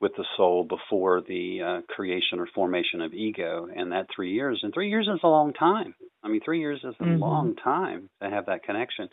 with 0.00 0.12
the 0.16 0.24
soul 0.36 0.64
before 0.64 1.20
the 1.20 1.60
uh, 1.62 1.92
creation 1.92 2.38
or 2.38 2.48
formation 2.54 3.00
of 3.00 3.12
ego, 3.12 3.68
and 3.74 3.92
that 3.92 4.06
three 4.14 4.32
years 4.32 4.60
and 4.62 4.72
three 4.72 4.90
years 4.90 5.08
is 5.12 5.20
a 5.22 5.28
long 5.28 5.52
time. 5.52 5.94
I 6.22 6.28
mean, 6.28 6.40
three 6.44 6.60
years 6.60 6.80
is 6.84 6.94
a 7.00 7.02
mm-hmm. 7.02 7.20
long 7.20 7.56
time 7.56 8.08
to 8.22 8.30
have 8.30 8.46
that 8.46 8.62
connection. 8.62 9.08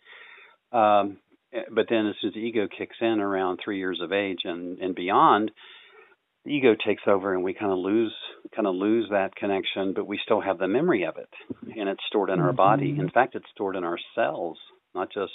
Um, 0.71 1.17
eh, 1.53 1.61
but 1.71 1.87
then, 1.89 2.07
as 2.07 2.15
soon 2.21 2.29
as 2.29 2.33
the 2.35 2.39
ego 2.39 2.67
kicks 2.67 2.97
in 3.01 3.19
around 3.19 3.59
three 3.63 3.79
years 3.79 3.99
of 4.01 4.11
age 4.11 4.41
and 4.43 4.79
and 4.79 4.93
beyond, 4.93 5.51
the 6.45 6.51
ego 6.51 6.75
takes 6.75 7.03
over 7.07 7.33
and 7.33 7.43
we 7.43 7.53
kind 7.53 7.71
of 7.71 7.79
lose 7.79 8.13
kind 8.55 8.67
of 8.67 8.75
lose 8.75 9.07
that 9.09 9.35
connection 9.35 9.93
but 9.93 10.07
we 10.07 10.19
still 10.23 10.39
have 10.39 10.59
the 10.59 10.67
memory 10.67 11.03
of 11.03 11.17
it 11.17 11.29
and 11.77 11.89
it's 11.89 12.03
stored 12.07 12.29
in 12.29 12.37
mm-hmm. 12.37 12.45
our 12.45 12.53
body 12.53 12.95
in 12.97 13.09
fact 13.09 13.35
it's 13.35 13.49
stored 13.51 13.75
in 13.75 13.83
our 13.83 13.97
cells 14.13 14.57
not 14.93 15.11
just 15.11 15.33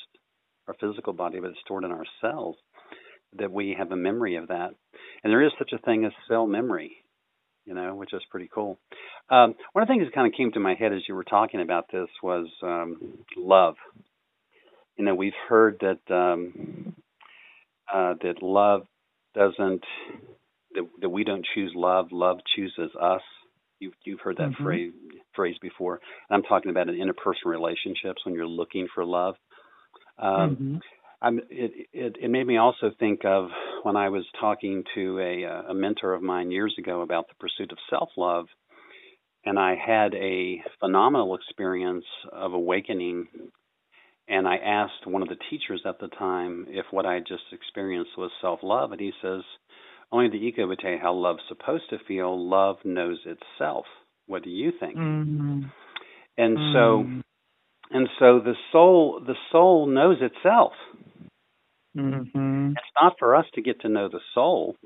our 0.69 0.75
physical 0.81 1.13
body 1.13 1.41
but 1.41 1.51
it's 1.51 1.61
stored 1.65 1.85
in 1.85 1.91
our 1.91 2.07
cells 2.21 2.57
that 3.39 3.51
we 3.51 3.75
have 3.79 3.93
a 3.93 3.97
memory 3.97 4.37
of 4.37 4.49
that 4.49 4.71
and 5.23 5.31
there 5.31 5.45
is 5.45 5.53
such 5.59 5.73
a 5.73 5.79
thing 5.79 6.05
as 6.05 6.13
cell 6.29 6.47
memory 6.47 6.93
you 7.65 7.75
know 7.75 7.95
which 7.95 8.13
is 8.13 8.23
pretty 8.31 8.49
cool 8.53 8.79
um, 9.31 9.55
one 9.73 9.83
of 9.83 9.89
the 9.89 9.93
things 9.95 10.05
that 10.07 10.15
kind 10.15 10.27
of 10.27 10.37
came 10.37 10.51
to 10.53 10.61
my 10.61 10.75
head 10.75 10.93
as 10.93 11.03
you 11.09 11.15
were 11.15 11.25
talking 11.25 11.61
about 11.61 11.87
this 11.93 12.09
was 12.23 12.49
um, 12.63 13.19
love 13.37 13.77
you 14.97 15.05
know 15.05 15.15
we've 15.15 15.33
heard 15.49 15.81
that 15.81 16.15
um, 16.15 16.95
uh, 17.93 18.15
that 18.23 18.43
love 18.43 18.83
doesn't 19.35 19.85
that, 20.75 20.89
that 21.01 21.09
we 21.09 21.25
don't 21.25 21.47
choose 21.55 21.73
love, 21.75 22.09
love 22.13 22.39
chooses 22.57 22.91
us. 23.01 23.23
You've 23.79 23.95
you've 24.05 24.21
heard 24.21 24.37
that 24.37 24.51
mm-hmm. 24.51 24.65
phrase 24.65 24.93
phrase 25.35 25.57
before. 25.63 26.01
And 26.29 26.37
I'm 26.37 26.43
talking 26.43 26.71
about 26.71 26.89
in 26.89 26.97
interpersonal 26.97 27.47
relationships 27.47 28.25
when 28.25 28.35
you're 28.35 28.47
looking 28.47 28.89
for 28.95 29.05
love. 29.05 29.37
Um, 30.19 30.57
mm-hmm. 30.57 30.77
I'm, 31.23 31.39
it, 31.51 31.89
it, 31.93 32.17
it 32.23 32.31
made 32.31 32.47
me 32.47 32.57
also 32.57 32.91
think 32.99 33.25
of 33.25 33.49
when 33.83 33.97
I 33.97 34.09
was 34.09 34.25
talking 34.41 34.85
to 34.95 35.19
a, 35.19 35.71
a 35.71 35.75
mentor 35.75 36.15
of 36.15 36.23
mine 36.23 36.51
years 36.51 36.75
ago 36.79 37.03
about 37.03 37.29
the 37.29 37.35
pursuit 37.39 37.73
of 37.73 37.79
self 37.91 38.11
love, 38.17 38.47
and 39.45 39.59
I 39.59 39.75
had 39.75 40.15
a 40.15 40.63
phenomenal 40.81 41.37
experience 41.37 42.07
of 42.33 42.53
awakening. 42.53 43.29
And 44.29 44.47
I 44.47 44.59
asked 44.59 45.07
one 45.07 45.23
of 45.23 45.29
the 45.29 45.37
teachers 45.51 45.83
at 45.85 45.99
the 45.99 46.07
time 46.07 46.67
if 46.69 46.87
what 46.93 47.05
I 47.05 47.19
just 47.19 47.43
experienced 47.53 48.13
was 48.17 48.31
self 48.41 48.61
love, 48.63 48.93
and 48.93 49.01
he 49.01 49.13
says, 49.21 49.43
only 50.13 50.29
the 50.29 50.37
ego 50.37 50.67
would 50.67 50.79
tell 50.79 50.91
you 50.91 50.99
how 51.01 51.13
love's 51.13 51.43
supposed 51.49 51.85
to 51.91 51.99
feel. 52.07 52.49
Love 52.49 52.77
knows 52.85 53.19
itself. 53.25 53.87
What 54.27 54.43
do 54.43 54.51
you 54.51 54.73
think? 54.79 54.97
Mm-hmm. 54.97 55.63
And 56.39 56.59
mm-hmm. 56.59 56.73
so, 56.73 57.23
and 57.91 58.09
so 58.19 58.41
the 58.41 58.55
soul, 58.73 59.21
the 59.25 59.35
soul 59.53 59.87
knows 59.87 60.19
itself. 60.21 60.73
Mm-hmm. 61.97 62.71
It's 62.73 62.95
not 63.01 63.15
for 63.19 63.35
us 63.35 63.47
to 63.55 63.63
get 63.63 63.81
to 63.83 63.89
know 63.89 64.09
the 64.09 64.21
soul. 64.35 64.77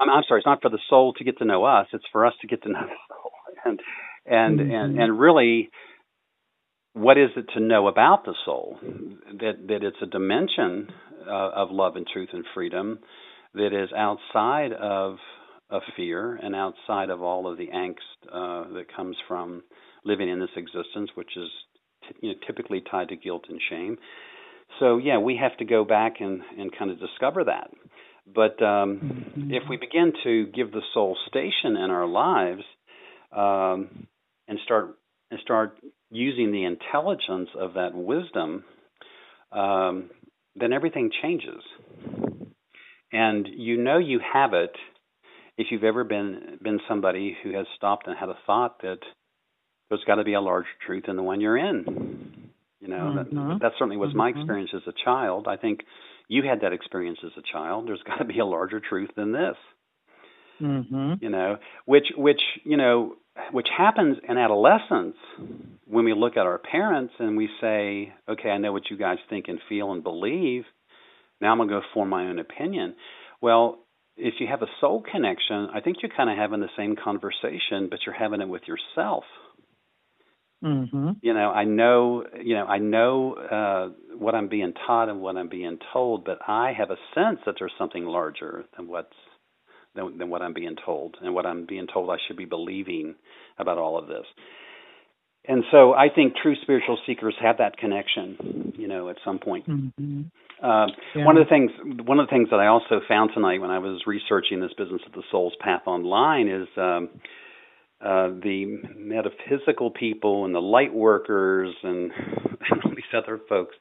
I'm, 0.00 0.10
I'm, 0.10 0.22
sorry, 0.26 0.40
it's 0.40 0.46
not 0.46 0.62
for 0.62 0.70
the 0.70 0.78
soul 0.88 1.12
to 1.14 1.24
get 1.24 1.38
to 1.38 1.44
know 1.44 1.64
us. 1.64 1.86
It's 1.92 2.04
for 2.12 2.26
us 2.26 2.34
to 2.40 2.46
get 2.46 2.62
to 2.62 2.68
know 2.70 2.80
the 2.86 3.14
soul. 3.14 3.30
And 3.64 3.80
and 4.26 4.60
and 4.60 4.92
Mm-hmm. 4.92 5.00
and 5.00 5.18
really, 5.20 5.70
what 6.94 7.18
is 7.18 7.30
it 7.36 7.46
to 7.54 7.60
know 7.60 7.88
about 7.88 8.24
the 8.24 8.34
soul? 8.44 8.78
That 8.82 9.66
that 9.68 9.82
it's 9.82 10.02
a 10.02 10.06
dimension 10.06 10.88
uh, 11.26 11.50
of 11.54 11.70
love 11.70 11.96
and 11.96 12.06
truth 12.06 12.30
and 12.32 12.44
freedom 12.54 12.98
that 13.54 13.72
is 13.72 13.90
outside 13.96 14.72
of 14.72 15.16
of 15.70 15.82
fear 15.96 16.36
and 16.36 16.54
outside 16.54 17.10
of 17.10 17.22
all 17.22 17.50
of 17.50 17.58
the 17.58 17.68
angst 17.68 17.94
uh, 18.32 18.72
that 18.74 18.86
comes 18.94 19.16
from 19.26 19.62
living 20.04 20.28
in 20.28 20.40
this 20.40 20.48
existence, 20.56 21.10
which 21.14 21.36
is 21.36 21.48
t- 22.08 22.14
you 22.22 22.32
know, 22.32 22.38
typically 22.46 22.82
tied 22.90 23.08
to 23.08 23.16
guilt 23.16 23.44
and 23.48 23.60
shame. 23.68 23.96
So 24.78 24.98
yeah, 24.98 25.18
we 25.18 25.38
have 25.40 25.56
to 25.58 25.64
go 25.64 25.84
back 25.84 26.16
and, 26.20 26.42
and 26.58 26.76
kind 26.76 26.90
of 26.90 27.00
discover 27.00 27.44
that. 27.44 27.70
But 28.32 28.62
um, 28.62 29.32
mm-hmm. 29.36 29.52
if 29.52 29.62
we 29.68 29.76
begin 29.76 30.12
to 30.24 30.46
give 30.46 30.70
the 30.70 30.82
soul 30.92 31.16
station 31.28 31.76
in 31.76 31.90
our 31.90 32.06
lives 32.06 32.62
um, 33.34 34.06
and 34.46 34.58
start 34.64 34.96
and 35.30 35.40
start 35.40 35.78
using 36.10 36.52
the 36.52 36.64
intelligence 36.64 37.50
of 37.58 37.74
that 37.74 37.94
wisdom, 37.94 38.64
um, 39.52 40.10
then 40.56 40.72
everything 40.72 41.10
changes. 41.22 41.62
And 43.12 43.48
you 43.50 43.78
know 43.78 43.98
you 43.98 44.20
have 44.32 44.52
it 44.52 44.72
if 45.56 45.68
you've 45.70 45.84
ever 45.84 46.04
been 46.04 46.58
been 46.62 46.80
somebody 46.88 47.36
who 47.42 47.54
has 47.54 47.66
stopped 47.76 48.06
and 48.06 48.16
had 48.16 48.28
a 48.28 48.38
thought 48.46 48.82
that 48.82 48.98
there's 49.88 50.04
got 50.06 50.16
to 50.16 50.24
be 50.24 50.34
a 50.34 50.40
larger 50.40 50.68
truth 50.86 51.04
than 51.06 51.16
the 51.16 51.22
one 51.22 51.40
you're 51.40 51.56
in. 51.56 52.27
You 52.88 52.94
know, 52.94 53.14
mm-hmm. 53.14 53.48
that, 53.48 53.60
that 53.60 53.72
certainly 53.78 53.96
was 53.96 54.10
mm-hmm. 54.10 54.18
my 54.18 54.28
experience 54.30 54.70
as 54.74 54.82
a 54.86 54.92
child. 55.04 55.46
I 55.46 55.56
think 55.56 55.80
you 56.26 56.42
had 56.42 56.62
that 56.62 56.72
experience 56.72 57.18
as 57.24 57.32
a 57.36 57.42
child. 57.52 57.86
There's 57.86 58.02
got 58.06 58.16
to 58.16 58.24
be 58.24 58.38
a 58.38 58.46
larger 58.46 58.80
truth 58.80 59.10
than 59.16 59.32
this. 59.32 59.56
Mm-hmm. 60.60 61.12
You 61.20 61.30
know, 61.30 61.58
which 61.84 62.06
which 62.16 62.40
you 62.64 62.76
know 62.76 63.14
which 63.52 63.68
happens 63.76 64.16
in 64.28 64.36
adolescence 64.36 65.16
when 65.86 66.04
we 66.04 66.12
look 66.12 66.36
at 66.36 66.46
our 66.46 66.58
parents 66.58 67.14
and 67.20 67.36
we 67.36 67.48
say, 67.60 68.12
okay, 68.28 68.50
I 68.50 68.58
know 68.58 68.72
what 68.72 68.90
you 68.90 68.96
guys 68.96 69.18
think 69.30 69.46
and 69.46 69.60
feel 69.68 69.92
and 69.92 70.02
believe 70.02 70.64
now 71.40 71.52
I'm 71.52 71.58
going 71.58 71.68
to 71.68 71.74
go 71.76 71.82
form 71.94 72.08
my 72.08 72.26
own 72.26 72.38
opinion. 72.38 72.94
Well, 73.40 73.78
if 74.16 74.34
you 74.40 74.48
have 74.48 74.62
a 74.62 74.66
soul 74.80 75.02
connection, 75.02 75.68
I 75.72 75.80
think 75.80 75.98
you're 76.02 76.12
kind 76.16 76.30
of 76.30 76.36
having 76.36 76.60
the 76.60 76.68
same 76.76 76.96
conversation, 76.96 77.88
but 77.88 78.00
you're 78.04 78.14
having 78.14 78.40
it 78.40 78.48
with 78.48 78.62
yourself. 78.66 79.24
Mm-hmm. 80.64 81.10
You 81.22 81.34
know, 81.34 81.50
I 81.50 81.64
know, 81.64 82.24
you 82.42 82.54
know, 82.54 82.64
I 82.66 82.78
know 82.78 83.34
uh, 83.34 84.16
what 84.16 84.34
I'm 84.34 84.48
being 84.48 84.72
taught 84.86 85.08
and 85.08 85.20
what 85.20 85.36
I'm 85.36 85.48
being 85.48 85.78
told, 85.92 86.24
but 86.24 86.38
I 86.46 86.72
have 86.76 86.90
a 86.90 86.96
sense 87.14 87.38
that 87.46 87.54
there's 87.58 87.72
something 87.78 88.04
larger 88.04 88.64
than 88.76 88.88
what's 88.88 89.14
than, 89.94 90.18
than 90.18 90.30
what 90.30 90.42
I'm 90.42 90.54
being 90.54 90.76
told 90.84 91.16
and 91.22 91.34
what 91.34 91.46
I'm 91.46 91.66
being 91.66 91.86
told 91.92 92.10
I 92.10 92.16
should 92.26 92.36
be 92.36 92.44
believing 92.44 93.14
about 93.58 93.78
all 93.78 93.98
of 93.98 94.08
this. 94.08 94.24
And 95.46 95.64
so 95.70 95.94
I 95.94 96.08
think 96.14 96.34
true 96.42 96.56
spiritual 96.60 96.98
seekers 97.06 97.34
have 97.40 97.58
that 97.58 97.78
connection, 97.78 98.74
you 98.76 98.86
know, 98.86 99.08
at 99.08 99.16
some 99.24 99.38
point. 99.38 99.66
Mm-hmm. 99.66 100.22
Uh, 100.62 100.86
yeah. 101.14 101.24
One 101.24 101.38
of 101.38 101.46
the 101.46 101.48
things, 101.48 101.70
one 102.04 102.18
of 102.18 102.26
the 102.26 102.30
things 102.30 102.48
that 102.50 102.58
I 102.58 102.66
also 102.66 103.00
found 103.08 103.30
tonight 103.32 103.60
when 103.60 103.70
I 103.70 103.78
was 103.78 104.02
researching 104.06 104.60
this 104.60 104.72
business 104.76 105.00
of 105.06 105.12
the 105.12 105.22
soul's 105.30 105.54
path 105.60 105.82
online 105.86 106.48
is 106.48 106.68
um, 106.76 107.08
uh, 108.00 108.28
the 108.28 108.80
metaphysical 108.96 109.90
people 109.90 110.44
and 110.44 110.54
the 110.54 110.60
light 110.60 110.94
workers 110.94 111.74
and, 111.82 112.10
and 112.70 112.82
all 112.84 112.90
these 112.90 113.04
other 113.16 113.40
folks 113.48 113.74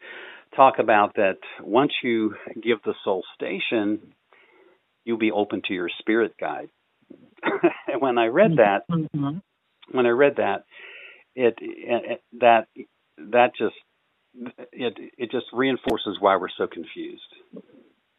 talk 0.55 0.79
about 0.79 1.15
that 1.15 1.37
once 1.61 1.91
you 2.03 2.33
give 2.61 2.81
the 2.83 2.95
soul 3.03 3.23
station, 3.35 4.13
you'll 5.05 5.17
be 5.17 5.31
open 5.31 5.61
to 5.67 5.73
your 5.73 5.89
spirit 5.99 6.33
guide. 6.39 6.69
and 7.43 7.71
when 8.01 8.17
I 8.17 8.27
read 8.27 8.57
that, 8.57 8.81
mm-hmm. 8.91 9.37
when 9.91 10.05
I 10.05 10.09
read 10.09 10.37
that, 10.37 10.63
it, 11.35 11.55
it 11.59 12.21
that 12.39 12.67
that 13.17 13.51
just 13.57 13.75
it 14.71 14.97
it 15.17 15.31
just 15.31 15.45
reinforces 15.53 16.17
why 16.19 16.37
we're 16.37 16.47
so 16.57 16.67
confused. 16.67 17.21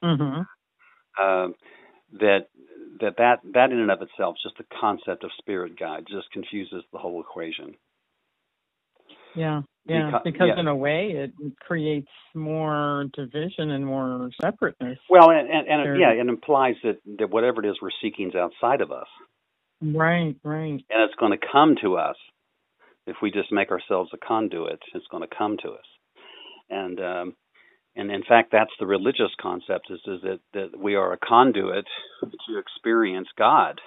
Mm-hmm. 0.02 0.42
Uh, 1.20 1.48
that 2.20 2.46
that 3.00 3.16
that 3.18 3.40
that 3.54 3.70
in 3.72 3.78
and 3.78 3.90
of 3.90 4.02
itself, 4.02 4.36
just 4.42 4.58
the 4.58 4.64
concept 4.80 5.24
of 5.24 5.30
spirit 5.38 5.78
guide, 5.78 6.04
just 6.08 6.30
confuses 6.32 6.84
the 6.92 6.98
whole 6.98 7.20
equation. 7.20 7.74
Yeah. 9.34 9.62
Yeah, 9.86 10.06
because, 10.06 10.20
because 10.24 10.48
yeah. 10.54 10.60
in 10.60 10.68
a 10.68 10.76
way 10.76 11.12
it 11.14 11.32
creates 11.60 12.10
more 12.34 13.06
division 13.14 13.70
and 13.70 13.86
more 13.86 14.28
separateness. 14.38 14.98
Well, 15.08 15.30
and, 15.30 15.48
and, 15.48 15.66
and 15.66 15.96
it, 15.96 15.98
yeah, 15.98 16.10
it 16.10 16.28
implies 16.28 16.74
that, 16.84 16.98
that 17.18 17.30
whatever 17.30 17.64
it 17.64 17.70
is 17.70 17.76
we're 17.80 17.88
seeking 18.02 18.28
is 18.28 18.34
outside 18.34 18.82
of 18.82 18.92
us. 18.92 19.06
Right, 19.80 20.36
right. 20.44 20.72
And 20.72 20.82
it's 20.90 21.14
going 21.18 21.32
to 21.32 21.46
come 21.50 21.76
to 21.80 21.96
us 21.96 22.16
if 23.06 23.16
we 23.22 23.30
just 23.30 23.50
make 23.50 23.70
ourselves 23.70 24.10
a 24.12 24.18
conduit. 24.18 24.80
It's 24.94 25.06
going 25.10 25.26
to 25.26 25.34
come 25.34 25.56
to 25.62 25.70
us, 25.70 25.86
and 26.68 27.00
um, 27.00 27.36
and 27.98 28.10
in 28.10 28.22
fact, 28.22 28.50
that's 28.52 28.70
the 28.78 28.86
religious 28.86 29.32
concept: 29.40 29.88
is, 29.90 30.00
is 30.06 30.22
that 30.22 30.40
that 30.54 30.78
we 30.78 30.94
are 30.94 31.12
a 31.12 31.18
conduit 31.18 31.84
to 32.22 32.58
experience 32.58 33.28
God, 33.36 33.80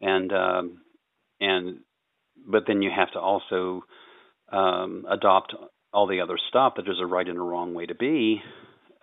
and 0.00 0.32
um, 0.32 0.80
and 1.38 1.80
but 2.50 2.64
then 2.66 2.82
you 2.82 2.90
have 2.94 3.12
to 3.12 3.20
also 3.20 3.84
um, 4.50 5.04
adopt 5.10 5.54
all 5.92 6.06
the 6.06 6.20
other 6.20 6.38
stuff 6.48 6.74
that 6.76 6.82
there's 6.86 7.00
a 7.00 7.06
right 7.06 7.28
and 7.28 7.38
a 7.38 7.42
wrong 7.42 7.74
way 7.74 7.86
to 7.86 7.94
be 7.94 8.40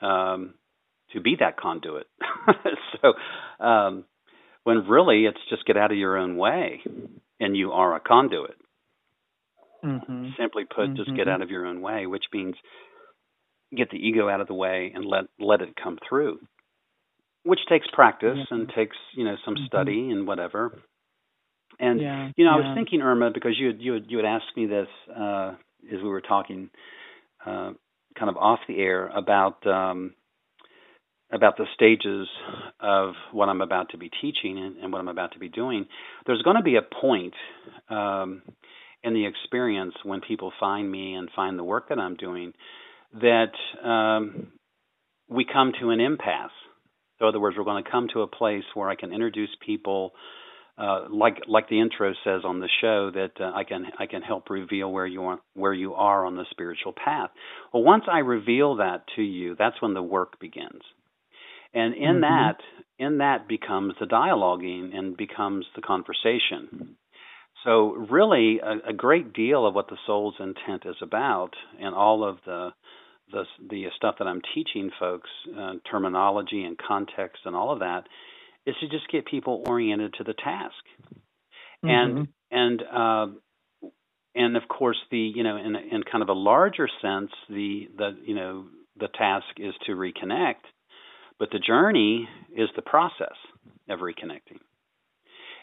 um, 0.02 0.56
to 1.14 1.22
be 1.22 1.36
that 1.40 1.58
conduit. 1.58 2.08
so 3.02 3.64
um, 3.64 4.06
when 4.64 4.88
really 4.88 5.26
it's 5.26 5.38
just 5.50 5.66
get 5.66 5.78
out 5.78 5.92
of 5.92 5.98
your 5.98 6.18
own 6.18 6.36
way 6.36 6.82
and 7.40 7.56
you 7.56 7.72
are 7.72 7.96
a 7.96 8.00
conduit. 8.00 8.56
Mm-hmm. 9.84 10.30
Simply 10.40 10.64
put, 10.66 10.88
mm-hmm. 10.88 10.96
just 10.96 11.16
get 11.16 11.28
out 11.28 11.44
of 11.44 11.52
your 11.52 11.68
own 11.68 11.82
way, 11.82 12.08
which 12.08 12.24
means 12.34 12.56
get 13.75 13.89
the 13.89 13.97
ego 13.97 14.30
out 14.30 14.41
of 14.41 14.47
the 14.47 14.54
way 14.54 14.91
and 14.93 15.06
let 15.06 15.25
let 15.39 15.62
it 15.62 15.75
come 15.82 15.97
through, 16.08 16.39
which 17.43 17.60
takes 17.69 17.88
practice 17.93 18.38
yeah. 18.38 18.58
and 18.58 18.71
takes 18.75 18.97
you 19.15 19.23
know 19.23 19.36
some 19.45 19.56
mm-hmm. 19.56 19.65
study 19.65 20.10
and 20.12 20.28
whatever. 20.28 20.78
And 21.80 22.01
yeah, 22.01 22.30
you 22.36 22.45
know, 22.45 22.58
yeah. 22.58 22.65
I 22.65 22.67
was 22.67 22.78
thinking, 22.78 23.01
Irma, 23.01 23.32
because 23.34 23.58
you 23.60 23.67
had, 23.67 23.82
you 23.82 23.93
had, 23.93 24.04
you 24.08 24.17
had 24.17 24.25
asked 24.25 24.56
me 24.56 24.65
this 24.65 24.88
uh, 25.10 25.56
as 25.91 26.01
we 26.01 26.10
were 26.10 26.21
talking, 26.21 26.69
uh, 27.45 27.71
kind 28.17 28.30
of 28.30 28.38
off 28.38 28.60
the 28.67 28.78
air 28.78 29.08
about 29.08 29.65
um, 29.67 30.13
about 31.32 31.58
the 31.58 31.65
stages 31.73 32.28
of 32.80 33.13
what 33.32 33.49
I'm 33.49 33.62
about 33.62 33.89
to 33.89 33.97
be 33.97 34.10
teaching 34.21 34.58
and, 34.58 34.78
and 34.78 34.91
what 34.91 34.99
I'm 34.99 35.08
about 35.08 35.34
to 35.34 35.39
be 35.39 35.49
doing. 35.49 35.86
There's 36.25 36.41
going 36.43 36.58
to 36.58 36.63
be 36.63 36.78
a 36.78 36.82
point 36.82 37.34
um, 37.89 38.41
in 39.04 39.13
the 39.13 39.25
experience 39.25 39.95
when 40.04 40.21
people 40.21 40.54
find 40.60 40.89
me 40.89 41.13
and 41.15 41.30
find 41.36 41.58
the 41.58 41.63
work 41.63 41.89
that 41.89 41.99
I'm 41.99 42.15
doing 42.15 42.54
that 43.21 43.88
um, 43.88 44.47
we 45.30 45.45
come 45.45 45.73
to 45.80 45.89
an 45.89 45.99
impasse. 45.99 46.51
So, 47.19 47.25
in 47.25 47.30
other 47.30 47.39
words, 47.39 47.56
we're 47.58 47.63
going 47.63 47.84
to 47.84 47.89
come 47.89 48.08
to 48.13 48.21
a 48.21 48.28
place 48.28 48.63
where 48.73 48.89
I 48.89 48.95
can 48.95 49.13
introduce 49.13 49.49
people 49.65 50.13
uh, 50.78 51.06
like 51.10 51.38
like 51.47 51.69
the 51.69 51.80
intro 51.80 52.12
says 52.25 52.41
on 52.43 52.60
the 52.60 52.67
show 52.82 53.10
that 53.12 53.32
uh, 53.39 53.49
I 53.56 53.63
can 53.63 53.86
I 53.97 54.08
can 54.08 54.21
help 54.21 54.49
reveal 54.49 54.91
where 54.91 55.06
you 55.06 55.23
are 55.23 55.39
where 55.54 55.73
you 55.73 55.93
are 55.93 56.25
on 56.25 56.36
the 56.36 56.45
spiritual 56.51 56.91
path. 56.93 57.30
Well, 57.73 57.84
once 57.84 58.04
I 58.12 58.19
reveal 58.19 58.75
that 58.78 59.06
to 59.15 59.21
you, 59.21 59.56
that's 59.58 59.82
when 59.82 59.93
the 59.93 60.04
work 60.04 60.38
begins, 60.39 60.82
and 61.73 61.95
in 61.95 62.15
mm-hmm. 62.15 62.21
that 62.21 62.58
in 62.99 63.19
that 63.19 63.47
becomes 63.47 63.93
the 63.99 64.06
dialoguing 64.06 64.93
and 64.93 65.15
becomes 65.15 65.65
the 65.78 65.82
conversation. 65.82 66.97
So 67.63 67.93
really, 67.93 68.60
a, 68.60 68.89
a 68.89 68.93
great 68.93 69.32
deal 69.32 69.65
of 69.65 69.73
what 69.73 69.88
the 69.88 69.97
soul's 70.06 70.36
intent 70.41 70.84
is 70.86 70.97
about, 71.01 71.51
and 71.80 71.95
all 71.95 72.28
of 72.28 72.39
the 72.45 72.71
the 73.32 73.44
the 73.70 73.86
stuff 73.96 74.16
that 74.20 74.28
I'm 74.28 74.42
teaching 74.54 74.92
folks, 75.00 75.30
uh, 75.58 75.74
terminology 75.90 76.64
and 76.64 76.78
context 76.78 77.42
and 77.46 77.56
all 77.56 77.72
of 77.72 77.80
that, 77.80 78.04
is 78.66 78.76
to 78.82 78.88
just 78.88 79.10
get 79.12 79.26
people 79.26 79.64
oriented 79.68 80.14
to 80.18 80.24
the 80.24 80.34
task. 80.34 80.74
Mm-hmm. 81.84 81.90
And 81.90 82.28
and 82.52 82.82
uh, 82.82 83.28
and 84.36 84.58
of 84.58 84.68
course 84.68 84.98
the 85.12 85.18
you 85.18 85.44
know 85.44 85.58
in 85.58 85.76
in 85.76 86.04
kind 86.04 86.22
of 86.22 86.30
a 86.30 86.34
larger 86.34 86.88
sense 87.02 87.32
the 87.50 87.90
the 87.98 88.18
you 88.26 88.36
know 88.36 88.66
the 88.98 89.08
task 89.08 89.46
is 89.58 89.74
to 89.86 89.94
reconnect, 89.94 90.64
but 91.40 91.50
the 91.52 91.60
journey 91.60 92.28
is 92.56 92.70
the 92.76 92.82
process 92.82 93.36
of 93.90 94.00
reconnecting. 94.00 94.60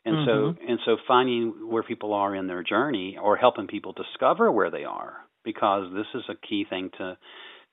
And 0.05 0.17
mm-hmm. 0.17 0.27
so 0.27 0.67
and 0.69 0.79
so 0.85 0.97
finding 1.07 1.69
where 1.71 1.83
people 1.83 2.13
are 2.13 2.35
in 2.35 2.47
their 2.47 2.63
journey 2.63 3.17
or 3.21 3.37
helping 3.37 3.69
people 3.69 3.93
discover 3.93 4.51
where 4.51 4.71
they 4.71 4.85
are 4.85 5.15
because 5.45 5.93
this 5.95 6.07
is 6.15 6.23
a 6.29 6.47
key 6.47 6.65
thing 6.69 6.91
to 6.99 7.17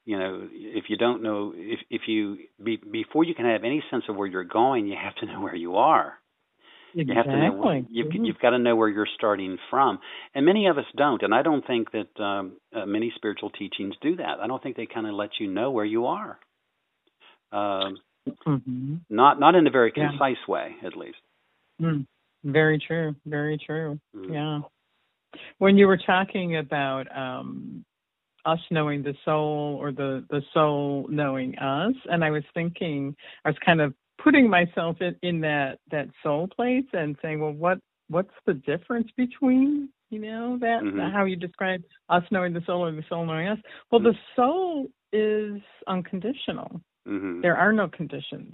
you 0.09 0.17
know 0.17 0.47
if 0.51 0.85
you 0.87 0.97
don't 0.97 1.21
know 1.21 1.53
if 1.55 1.79
if 1.91 2.01
you 2.07 2.37
be, 2.63 2.77
before 2.77 3.23
you 3.23 3.35
can 3.35 3.45
have 3.45 3.63
any 3.63 3.83
sense 3.91 4.05
of 4.09 4.15
where 4.15 4.25
you're 4.25 4.43
going 4.43 4.87
you 4.87 4.95
have 4.99 5.13
to 5.17 5.27
know 5.27 5.39
where 5.39 5.55
you 5.55 5.75
are 5.75 6.15
exactly. 6.95 7.05
you 7.05 7.15
have 7.15 7.25
to 7.27 7.37
know 7.37 7.85
you've, 7.91 8.07
mm-hmm. 8.07 8.25
you've 8.25 8.39
got 8.39 8.49
to 8.49 8.57
know 8.57 8.75
where 8.75 8.89
you're 8.89 9.07
starting 9.15 9.59
from 9.69 9.99
and 10.33 10.47
many 10.47 10.65
of 10.65 10.79
us 10.79 10.85
don't 10.97 11.21
and 11.21 11.31
i 11.31 11.43
don't 11.43 11.65
think 11.67 11.89
that 11.91 12.23
um, 12.23 12.53
uh, 12.75 12.87
many 12.87 13.13
spiritual 13.17 13.51
teachings 13.51 13.93
do 14.01 14.15
that 14.15 14.39
i 14.41 14.47
don't 14.47 14.63
think 14.63 14.75
they 14.75 14.87
kind 14.87 15.05
of 15.05 15.13
let 15.13 15.29
you 15.39 15.47
know 15.47 15.69
where 15.69 15.85
you 15.85 16.07
are 16.07 16.39
um, 17.51 17.97
mm-hmm. 18.47 18.95
not 19.11 19.39
not 19.39 19.53
in 19.53 19.67
a 19.67 19.71
very 19.71 19.91
concise 19.91 20.37
yeah. 20.47 20.51
way 20.51 20.75
at 20.83 20.97
least 20.97 21.17
mm. 21.79 22.03
very 22.43 22.79
true 22.79 23.15
very 23.27 23.59
true 23.63 23.99
mm. 24.15 24.33
yeah 24.33 24.59
when 25.59 25.77
you 25.77 25.85
were 25.85 25.99
talking 26.03 26.57
about 26.57 27.05
um, 27.15 27.85
us 28.45 28.59
knowing 28.71 29.03
the 29.03 29.15
soul 29.25 29.77
or 29.79 29.91
the 29.91 30.25
the 30.29 30.41
soul 30.53 31.05
knowing 31.09 31.57
us 31.57 31.93
and 32.11 32.23
i 32.23 32.29
was 32.29 32.43
thinking 32.53 33.15
i 33.45 33.49
was 33.49 33.57
kind 33.65 33.81
of 33.81 33.93
putting 34.23 34.49
myself 34.49 34.97
in, 35.01 35.15
in 35.21 35.41
that 35.41 35.79
that 35.91 36.07
soul 36.23 36.47
place 36.47 36.85
and 36.93 37.15
saying 37.21 37.39
well 37.39 37.51
what 37.51 37.79
what's 38.09 38.33
the 38.45 38.53
difference 38.53 39.09
between 39.17 39.89
you 40.09 40.19
know 40.19 40.57
that 40.59 40.81
mm-hmm. 40.81 40.99
how 41.11 41.25
you 41.25 41.35
describe 41.35 41.81
us 42.09 42.23
knowing 42.31 42.53
the 42.53 42.61
soul 42.65 42.83
or 42.83 42.91
the 42.91 43.03
soul 43.09 43.25
knowing 43.25 43.47
us 43.47 43.59
well 43.91 44.01
mm-hmm. 44.01 44.11
the 44.11 44.17
soul 44.35 44.87
is 45.13 45.61
unconditional 45.87 46.81
mm-hmm. 47.07 47.41
there 47.41 47.57
are 47.57 47.73
no 47.73 47.87
conditions 47.87 48.53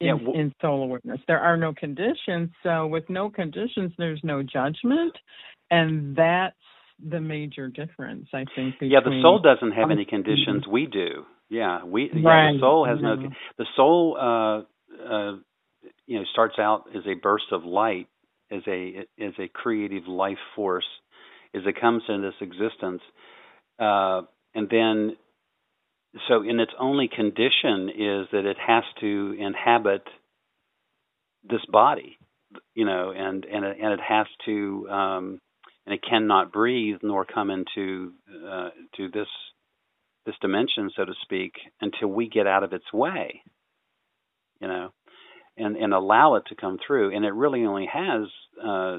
in, 0.00 0.06
yeah, 0.08 0.14
well, 0.14 0.34
in 0.34 0.52
soul 0.60 0.82
awareness 0.84 1.20
there 1.26 1.40
are 1.40 1.56
no 1.56 1.72
conditions 1.74 2.50
so 2.62 2.86
with 2.86 3.08
no 3.08 3.30
conditions 3.30 3.92
there's 3.98 4.20
no 4.22 4.42
judgment 4.42 5.16
and 5.70 6.14
that's 6.14 6.56
the 7.08 7.20
major 7.20 7.68
difference, 7.68 8.28
I 8.32 8.44
think. 8.54 8.76
yeah, 8.80 9.00
the 9.04 9.20
soul 9.22 9.40
doesn't 9.40 9.72
have 9.72 9.90
any 9.90 10.04
conditions. 10.04 10.66
We 10.70 10.86
do. 10.86 11.24
Yeah, 11.48 11.84
we. 11.84 12.10
Yeah, 12.14 12.52
the 12.52 12.58
soul 12.60 12.86
has 12.86 12.98
no. 13.02 13.16
The 13.58 13.66
soul, 13.76 14.16
uh, 14.18 14.58
uh, 15.04 15.36
you 16.06 16.18
know, 16.18 16.24
starts 16.32 16.54
out 16.58 16.84
as 16.94 17.02
a 17.06 17.14
burst 17.14 17.46
of 17.52 17.64
light, 17.64 18.08
as 18.50 18.62
a 18.66 19.04
as 19.20 19.32
a 19.38 19.48
creative 19.48 20.06
life 20.06 20.38
force, 20.56 20.86
as 21.54 21.62
it 21.66 21.80
comes 21.80 22.02
into 22.08 22.30
this 22.30 22.34
existence, 22.40 23.02
uh, 23.78 24.22
and 24.54 24.68
then, 24.70 25.16
so 26.28 26.42
in 26.42 26.60
its 26.60 26.72
only 26.78 27.08
condition 27.08 27.88
is 27.88 28.28
that 28.32 28.44
it 28.44 28.56
has 28.64 28.84
to 29.00 29.36
inhabit 29.38 30.02
this 31.44 31.64
body, 31.70 32.16
you 32.74 32.84
know, 32.84 33.12
and 33.14 33.44
and 33.44 33.64
it, 33.64 33.76
and 33.82 33.92
it 33.92 34.00
has 34.06 34.26
to. 34.46 34.88
Um, 34.88 35.40
and 35.86 35.94
it 35.94 36.00
cannot 36.08 36.52
breathe 36.52 36.98
nor 37.02 37.24
come 37.24 37.50
into 37.50 38.12
uh, 38.48 38.70
to 38.96 39.08
this 39.08 39.28
this 40.24 40.34
dimension, 40.40 40.90
so 40.96 41.04
to 41.04 41.14
speak, 41.22 41.54
until 41.80 42.08
we 42.08 42.28
get 42.28 42.46
out 42.46 42.62
of 42.62 42.72
its 42.72 42.92
way, 42.92 43.42
you 44.60 44.68
know, 44.68 44.90
and 45.56 45.76
and 45.76 45.92
allow 45.92 46.36
it 46.36 46.44
to 46.48 46.54
come 46.54 46.78
through. 46.86 47.14
And 47.14 47.24
it 47.24 47.32
really 47.32 47.64
only 47.64 47.88
has 47.92 48.28
uh, 48.64 48.98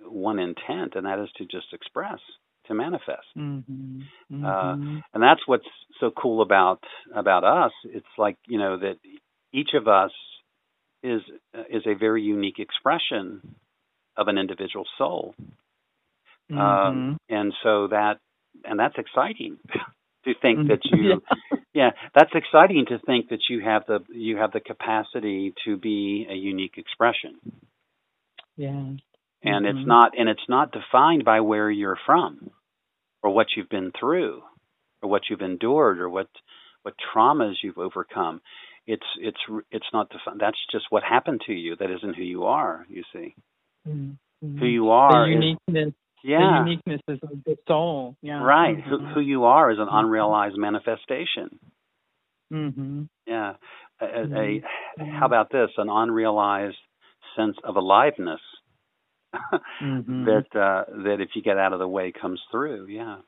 one 0.00 0.38
intent, 0.38 0.94
and 0.94 1.06
that 1.06 1.18
is 1.18 1.28
to 1.36 1.44
just 1.44 1.72
express, 1.72 2.20
to 2.66 2.74
manifest. 2.74 3.26
Mm-hmm. 3.36 4.00
Mm-hmm. 4.32 4.44
Uh, 4.44 5.00
and 5.12 5.22
that's 5.22 5.46
what's 5.46 5.66
so 6.00 6.10
cool 6.10 6.42
about 6.42 6.80
about 7.14 7.44
us. 7.44 7.72
It's 7.84 8.06
like 8.16 8.36
you 8.48 8.58
know 8.58 8.78
that 8.78 8.96
each 9.52 9.70
of 9.74 9.88
us 9.88 10.12
is 11.02 11.20
is 11.70 11.82
a 11.86 11.94
very 11.94 12.22
unique 12.22 12.58
expression 12.58 13.56
of 14.16 14.28
an 14.28 14.38
individual 14.38 14.86
soul. 14.98 15.34
Mm-hmm. 16.50 16.60
Um, 16.60 17.16
and 17.28 17.52
so 17.62 17.88
that 17.88 18.18
and 18.64 18.78
that's 18.78 18.96
exciting 18.98 19.58
to 20.24 20.32
think 20.40 20.60
mm-hmm. 20.60 20.68
that 20.68 20.80
you 20.84 21.22
yeah 21.74 21.90
that's 22.14 22.30
exciting 22.34 22.86
to 22.88 22.98
think 23.06 23.30
that 23.30 23.40
you 23.48 23.60
have 23.60 23.84
the 23.86 24.00
you 24.12 24.36
have 24.36 24.52
the 24.52 24.60
capacity 24.60 25.54
to 25.64 25.76
be 25.76 26.26
a 26.30 26.34
unique 26.34 26.74
expression 26.76 27.38
yeah 28.56 28.68
and 28.68 29.00
mm-hmm. 29.42 29.66
it's 29.66 29.86
not 29.86 30.12
and 30.16 30.28
it's 30.28 30.48
not 30.48 30.72
defined 30.72 31.24
by 31.24 31.40
where 31.40 31.70
you're 31.70 31.98
from 32.06 32.50
or 33.22 33.34
what 33.34 33.48
you've 33.56 33.68
been 33.68 33.92
through 33.98 34.42
or 35.02 35.08
what 35.08 35.22
you've 35.28 35.40
endured 35.40 36.00
or 36.00 36.08
what 36.08 36.28
what 36.82 36.94
traumas 37.14 37.54
you've 37.62 37.78
overcome 37.78 38.40
it's 38.86 39.06
it's 39.20 39.38
it's 39.70 39.86
not 39.92 40.08
defined 40.10 40.40
that's 40.40 40.58
just 40.70 40.86
what 40.90 41.02
happened 41.02 41.40
to 41.46 41.52
you 41.52 41.76
that 41.76 41.90
isn't 41.90 42.14
who 42.14 42.22
you 42.22 42.44
are 42.44 42.86
you 42.88 43.02
see 43.12 43.34
mm-hmm. 43.88 44.58
who 44.58 44.66
you 44.66 44.90
are 44.90 45.26
the 45.26 45.32
uniqueness 45.32 45.94
yeah. 46.22 46.62
the 46.64 46.70
uniqueness 46.70 47.00
of 47.08 47.18
the 47.44 47.56
soul. 47.66 48.16
Yeah. 48.22 48.42
Right. 48.42 48.76
Mm-hmm. 48.76 48.90
Who, 48.90 49.14
who 49.14 49.20
you 49.20 49.44
are 49.44 49.70
is 49.70 49.78
an 49.78 49.86
mm-hmm. 49.86 49.96
unrealized 49.96 50.56
manifestation. 50.56 51.58
Mm-hmm. 52.52 53.02
Yeah. 53.26 53.54
A, 54.00 54.04
a, 54.04 54.62
Mm-hmm. 55.00 55.10
how 55.18 55.24
about 55.24 55.50
this? 55.50 55.70
An 55.78 55.88
unrealized 55.88 56.76
sense 57.34 57.56
of 57.64 57.76
aliveness 57.76 58.40
mm-hmm. 59.82 60.24
that 60.26 60.46
uh, 60.54 60.84
that 61.04 61.16
if 61.20 61.30
you 61.34 61.42
get 61.42 61.56
out 61.56 61.72
of 61.72 61.78
the 61.78 61.88
way 61.88 62.12
comes 62.12 62.40
through. 62.50 62.88
Yeah. 62.88 63.18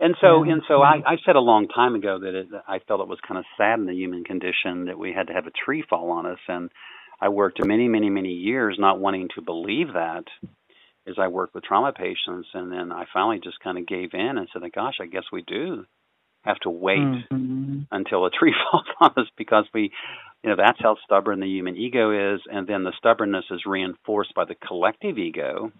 And 0.00 0.16
so, 0.20 0.42
and 0.44 0.62
so, 0.66 0.80
I, 0.80 1.02
I 1.06 1.16
said 1.26 1.36
a 1.36 1.40
long 1.40 1.68
time 1.68 1.94
ago 1.94 2.18
that 2.20 2.34
it, 2.34 2.46
I 2.66 2.78
felt 2.88 3.02
it 3.02 3.08
was 3.08 3.18
kind 3.26 3.38
of 3.38 3.44
sad 3.58 3.78
in 3.78 3.84
the 3.84 3.94
human 3.94 4.24
condition 4.24 4.86
that 4.86 4.98
we 4.98 5.12
had 5.12 5.26
to 5.26 5.34
have 5.34 5.46
a 5.46 5.50
tree 5.50 5.84
fall 5.88 6.10
on 6.10 6.24
us, 6.24 6.38
and 6.48 6.70
I 7.20 7.28
worked 7.28 7.62
many, 7.62 7.86
many, 7.86 8.08
many 8.08 8.30
years 8.30 8.76
not 8.78 8.98
wanting 8.98 9.28
to 9.34 9.42
believe 9.42 9.88
that, 9.92 10.24
as 11.06 11.16
I 11.18 11.28
worked 11.28 11.54
with 11.54 11.64
trauma 11.64 11.92
patients, 11.92 12.48
and 12.54 12.70
then 12.70 12.92
I 12.92 13.04
finally 13.12 13.40
just 13.42 13.60
kind 13.60 13.78
of 13.78 13.86
gave 13.86 14.10
in 14.12 14.38
and 14.38 14.48
said, 14.52 14.62
"Gosh, 14.72 14.98
I 15.00 15.06
guess 15.06 15.24
we 15.32 15.42
do 15.42 15.86
have 16.44 16.58
to 16.60 16.70
wait 16.70 16.98
mm-hmm. 16.98 17.80
until 17.90 18.24
a 18.26 18.30
tree 18.38 18.54
falls 18.70 18.86
on 19.00 19.12
us 19.16 19.30
because 19.36 19.64
we, 19.74 19.92
you 20.42 20.50
know, 20.50 20.56
that's 20.56 20.80
how 20.80 20.96
stubborn 21.04 21.40
the 21.40 21.48
human 21.48 21.76
ego 21.76 22.34
is, 22.34 22.40
and 22.50 22.66
then 22.66 22.84
the 22.84 22.92
stubbornness 22.98 23.44
is 23.50 23.66
reinforced 23.66 24.34
by 24.34 24.44
the 24.44 24.54
collective 24.54 25.18
ego." 25.18 25.72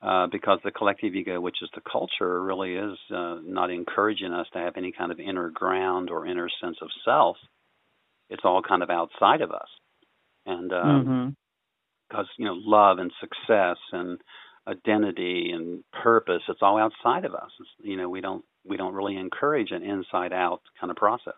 Uh, 0.00 0.28
because 0.28 0.60
the 0.62 0.70
collective 0.70 1.16
ego, 1.16 1.40
which 1.40 1.56
is 1.60 1.68
the 1.74 1.80
culture, 1.80 2.40
really 2.40 2.74
is 2.76 2.96
uh, 3.12 3.38
not 3.42 3.68
encouraging 3.68 4.32
us 4.32 4.46
to 4.52 4.58
have 4.60 4.76
any 4.76 4.92
kind 4.92 5.10
of 5.10 5.18
inner 5.18 5.50
ground 5.50 6.08
or 6.08 6.24
inner 6.24 6.48
sense 6.62 6.76
of 6.80 6.88
self. 7.04 7.36
It's 8.30 8.44
all 8.44 8.62
kind 8.62 8.84
of 8.84 8.90
outside 8.90 9.40
of 9.40 9.50
us, 9.50 9.66
and 10.46 10.72
um, 10.72 11.36
mm-hmm. 12.12 12.22
you 12.36 12.46
know, 12.46 12.54
love 12.54 12.98
and 12.98 13.12
success 13.20 13.76
and 13.92 14.18
identity 14.66 15.50
and 15.54 15.82
purpose, 16.02 16.42
it's 16.48 16.60
all 16.62 16.78
outside 16.78 17.24
of 17.24 17.34
us. 17.34 17.50
It's, 17.60 17.70
you 17.82 17.96
know, 17.96 18.08
we 18.08 18.20
don't 18.20 18.44
we 18.64 18.76
don't 18.76 18.94
really 18.94 19.16
encourage 19.16 19.70
an 19.70 19.82
inside 19.82 20.32
out 20.32 20.60
kind 20.80 20.90
of 20.90 20.96
process. 20.96 21.34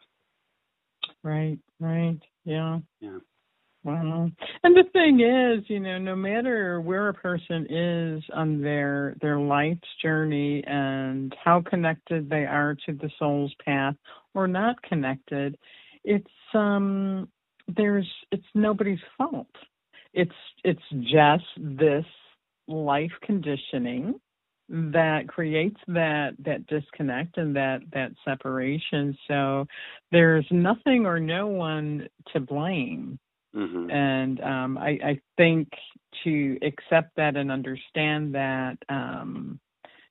Right. 1.23 1.59
Right. 1.79 2.19
Yeah. 2.45 2.79
Yeah. 3.01 3.19
Wow. 3.83 4.31
And 4.63 4.77
the 4.77 4.85
thing 4.93 5.21
is, 5.21 5.65
you 5.69 5.81
know, 5.81 5.97
no 5.99 6.15
matter 6.15 6.83
where 6.83 7.09
a 7.09 7.15
person 7.15 7.67
is 7.71 8.23
on 8.35 8.61
their 8.61 9.17
their 9.23 9.39
life's 9.39 9.89
journey 10.03 10.63
and 10.67 11.35
how 11.43 11.63
connected 11.63 12.29
they 12.29 12.45
are 12.45 12.77
to 12.87 12.93
the 12.93 13.11
soul's 13.19 13.55
path 13.65 13.95
or 14.35 14.47
not 14.47 14.83
connected, 14.83 15.57
it's 16.05 16.27
um 16.53 17.29
there's 17.75 18.09
it's 18.33 18.45
nobody's 18.55 18.99
fault. 19.17 19.47
It's 20.13 20.31
it's 20.65 20.83
just 21.01 21.45
this 21.57 22.05
life 22.69 23.13
conditioning 23.23 24.21
that 24.69 25.29
creates 25.29 25.81
that 25.89 26.31
that 26.39 26.67
disconnect 26.67 27.37
and 27.39 27.57
that 27.57 27.81
that 27.93 28.13
separation 28.25 29.19
so 29.27 29.67
there's 30.13 30.47
nothing 30.53 31.07
or 31.07 31.19
no 31.19 31.49
one 31.49 32.09
to 32.33 32.39
blame 32.39 33.19
Mm-hmm. 33.55 33.91
And 33.91 34.41
um, 34.41 34.79
I, 34.79 34.99
I, 35.05 35.21
think 35.37 35.69
to 36.23 36.57
accept 36.63 37.17
that 37.17 37.37
and 37.37 37.51
understand 37.51 38.35
that, 38.35 38.77
um, 38.89 39.59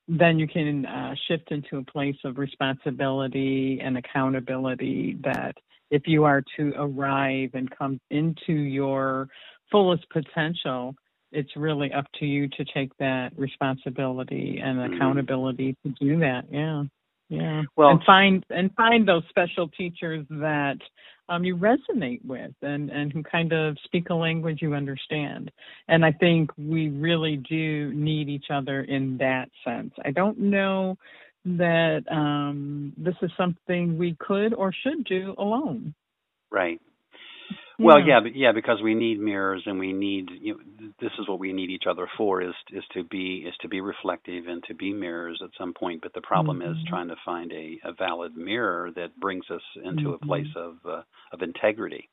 then 0.09 0.39
you 0.39 0.47
can 0.47 0.85
uh, 0.85 1.15
shift 1.27 1.51
into 1.51 1.77
a 1.77 1.83
place 1.83 2.17
of 2.25 2.38
responsibility 2.38 3.79
and 3.81 3.97
accountability 3.97 5.17
that 5.23 5.55
if 5.89 6.01
you 6.05 6.25
are 6.25 6.43
to 6.57 6.73
arrive 6.77 7.51
and 7.53 7.69
come 7.69 7.99
into 8.09 8.53
your 8.53 9.29
fullest 9.71 10.10
potential, 10.10 10.95
it's 11.32 11.49
really 11.55 11.91
up 11.93 12.05
to 12.19 12.25
you 12.25 12.47
to 12.49 12.65
take 12.73 12.95
that 12.97 13.32
responsibility 13.38 14.60
and 14.63 14.79
mm-hmm. 14.79 14.93
accountability 14.93 15.75
to 15.84 15.93
do 15.99 16.19
that. 16.19 16.43
Yeah. 16.51 16.84
Yeah. 17.29 17.62
Well, 17.75 17.89
and 17.89 18.03
find 18.05 18.43
and 18.49 18.73
find 18.73 19.08
those 19.08 19.21
special 19.29 19.67
teachers 19.67 20.25
that 20.32 20.77
um, 21.29 21.43
you 21.43 21.55
resonate 21.55 22.25
with 22.25 22.53
and 22.63 22.89
and 22.89 23.13
who 23.13 23.21
kind 23.21 23.53
of 23.53 23.77
speak 23.84 24.10
a 24.10 24.15
language 24.15 24.63
you 24.63 24.73
understand. 24.73 25.51
And 25.88 26.03
I 26.03 26.12
think 26.12 26.49
we 26.58 26.89
really 26.89 27.38
do 27.38 27.93
need 27.93 28.29
each 28.29 28.47
other 28.51 28.82
in 28.82 29.17
that 29.17 29.49
sense. 29.63 29.93
I 30.03 30.10
don't 30.10 30.39
know 30.39 30.97
that 31.45 32.03
um, 32.12 32.93
this 32.97 33.15
is 33.21 33.32
something 33.38 33.97
we 33.97 34.15
could 34.19 34.55
or 34.55 34.73
should 34.73 35.03
do 35.05 35.36
alone. 35.38 35.93
Right. 36.51 36.82
Well, 37.79 37.99
yeah, 37.99 38.19
yeah, 38.33 38.51
because 38.51 38.81
we 38.83 38.93
need 38.93 39.19
mirrors, 39.19 39.63
and 39.65 39.79
we 39.79 39.93
need 39.93 40.29
you 40.41 40.53
know, 40.53 40.89
this 40.99 41.11
is 41.17 41.27
what 41.29 41.39
we 41.39 41.53
need 41.53 41.69
each 41.69 41.85
other 41.89 42.07
for 42.17 42.41
is 42.41 42.53
is 42.71 42.83
to 42.93 43.03
be 43.03 43.45
is 43.47 43.53
to 43.61 43.69
be 43.69 43.79
reflective 43.79 44.47
and 44.47 44.61
to 44.65 44.75
be 44.75 44.91
mirrors 44.91 45.41
at 45.43 45.51
some 45.57 45.73
point. 45.73 46.01
But 46.01 46.13
the 46.13 46.21
problem 46.21 46.59
mm-hmm. 46.59 46.71
is 46.71 46.77
trying 46.87 47.07
to 47.07 47.15
find 47.25 47.51
a, 47.53 47.79
a 47.85 47.93
valid 47.93 48.35
mirror 48.35 48.91
that 48.95 49.17
brings 49.17 49.45
us 49.49 49.61
into 49.83 50.09
mm-hmm. 50.09 50.23
a 50.23 50.27
place 50.27 50.53
of 50.55 50.75
uh, 50.85 51.01
of 51.31 51.41
integrity. 51.41 52.09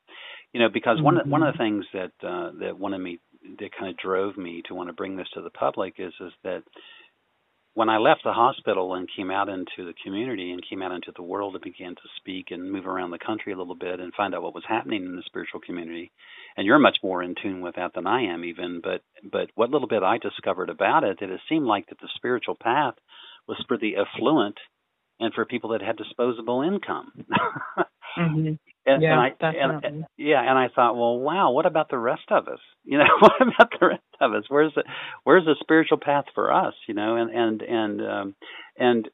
You 0.53 0.61
know, 0.61 0.69
because 0.73 0.99
mm-hmm. 0.99 1.05
one 1.05 1.31
one 1.31 1.43
of 1.43 1.53
the 1.55 1.59
things 1.59 1.85
that 1.93 2.13
uh, 2.23 2.53
that 2.61 2.79
one 2.79 2.95
of 2.95 3.01
me 3.01 3.19
that 3.59 3.71
kind 3.79 3.91
of 3.91 3.97
drove 3.97 4.37
me 4.37 4.63
to 4.67 4.75
want 4.75 4.89
to 4.89 4.93
bring 4.93 5.17
this 5.17 5.29
to 5.35 5.43
the 5.43 5.51
public 5.51 5.95
is 5.99 6.13
is 6.21 6.33
that 6.45 6.63
when 7.77 7.91
I 7.91 7.99
left 7.99 8.23
the 8.25 8.33
hospital 8.33 8.95
and 8.95 9.07
came 9.15 9.31
out 9.31 9.51
into 9.51 9.85
the 9.85 9.93
community 10.03 10.51
and 10.51 10.67
came 10.67 10.81
out 10.81 10.93
into 10.93 11.13
the 11.15 11.23
world 11.23 11.55
and 11.55 11.63
began 11.63 11.95
to 11.95 12.09
speak 12.17 12.47
and 12.51 12.73
move 12.73 12.87
around 12.87 13.11
the 13.11 13.19
country 13.19 13.53
a 13.53 13.57
little 13.57 13.75
bit 13.75 14.01
and 14.01 14.15
find 14.15 14.35
out 14.35 14.43
what 14.43 14.55
was 14.55 14.65
happening 14.67 15.05
in 15.05 15.15
the 15.15 15.23
spiritual 15.27 15.61
community, 15.61 16.11
and 16.57 16.67
you're 16.67 16.79
much 16.79 16.97
more 17.03 17.23
in 17.23 17.35
tune 17.35 17.61
with 17.61 17.75
that 17.77 17.93
than 17.95 18.07
I 18.07 18.33
am 18.33 18.47
even, 18.47 18.81
but 18.83 19.03
but 19.31 19.51
what 19.57 19.69
little 19.69 19.89
bit 19.89 20.03
I 20.03 20.17
discovered 20.17 20.71
about 20.71 21.05
it, 21.05 21.19
that 21.21 21.29
it 21.29 21.41
seemed 21.51 21.67
like 21.67 21.87
that 21.91 22.01
the 22.01 22.09
spiritual 22.17 22.57
path 22.59 22.95
was 23.47 23.63
for 23.69 23.77
the 23.77 23.97
affluent 23.97 24.57
and 25.21 25.35
for 25.35 25.45
people 25.45 25.71
that 25.71 25.83
had 25.83 25.99
disposable 25.99 26.63
income. 26.63 27.13
mm-hmm. 28.19 28.55
And, 28.87 29.03
yeah, 29.03 29.13
and 29.13 29.21
I, 29.21 29.29
definitely. 29.31 29.89
And, 29.89 30.05
yeah, 30.17 30.41
and 30.41 30.57
I 30.57 30.69
thought, 30.73 30.95
well, 30.95 31.19
wow, 31.19 31.51
what 31.51 31.67
about 31.67 31.91
the 31.91 31.99
rest 31.99 32.31
of 32.31 32.49
us? 32.49 32.61
You 32.89 32.99
know, 32.99 33.05
what 33.19 33.43
about 33.43 33.73
the 33.81 33.87
rest 33.89 34.03
of 34.21 34.33
us? 34.33 34.45
Where's 34.49 34.73
the 34.77 34.85
where's 35.25 35.45
the 35.45 35.57
spiritual 35.59 35.99
path 35.99 36.27
for 36.37 36.53
us? 36.53 36.75
You 36.87 36.95
know, 36.95 37.17
and 37.17 37.31
and 37.33 37.63
and 37.63 38.01
um, 38.01 38.35
and 38.79 39.09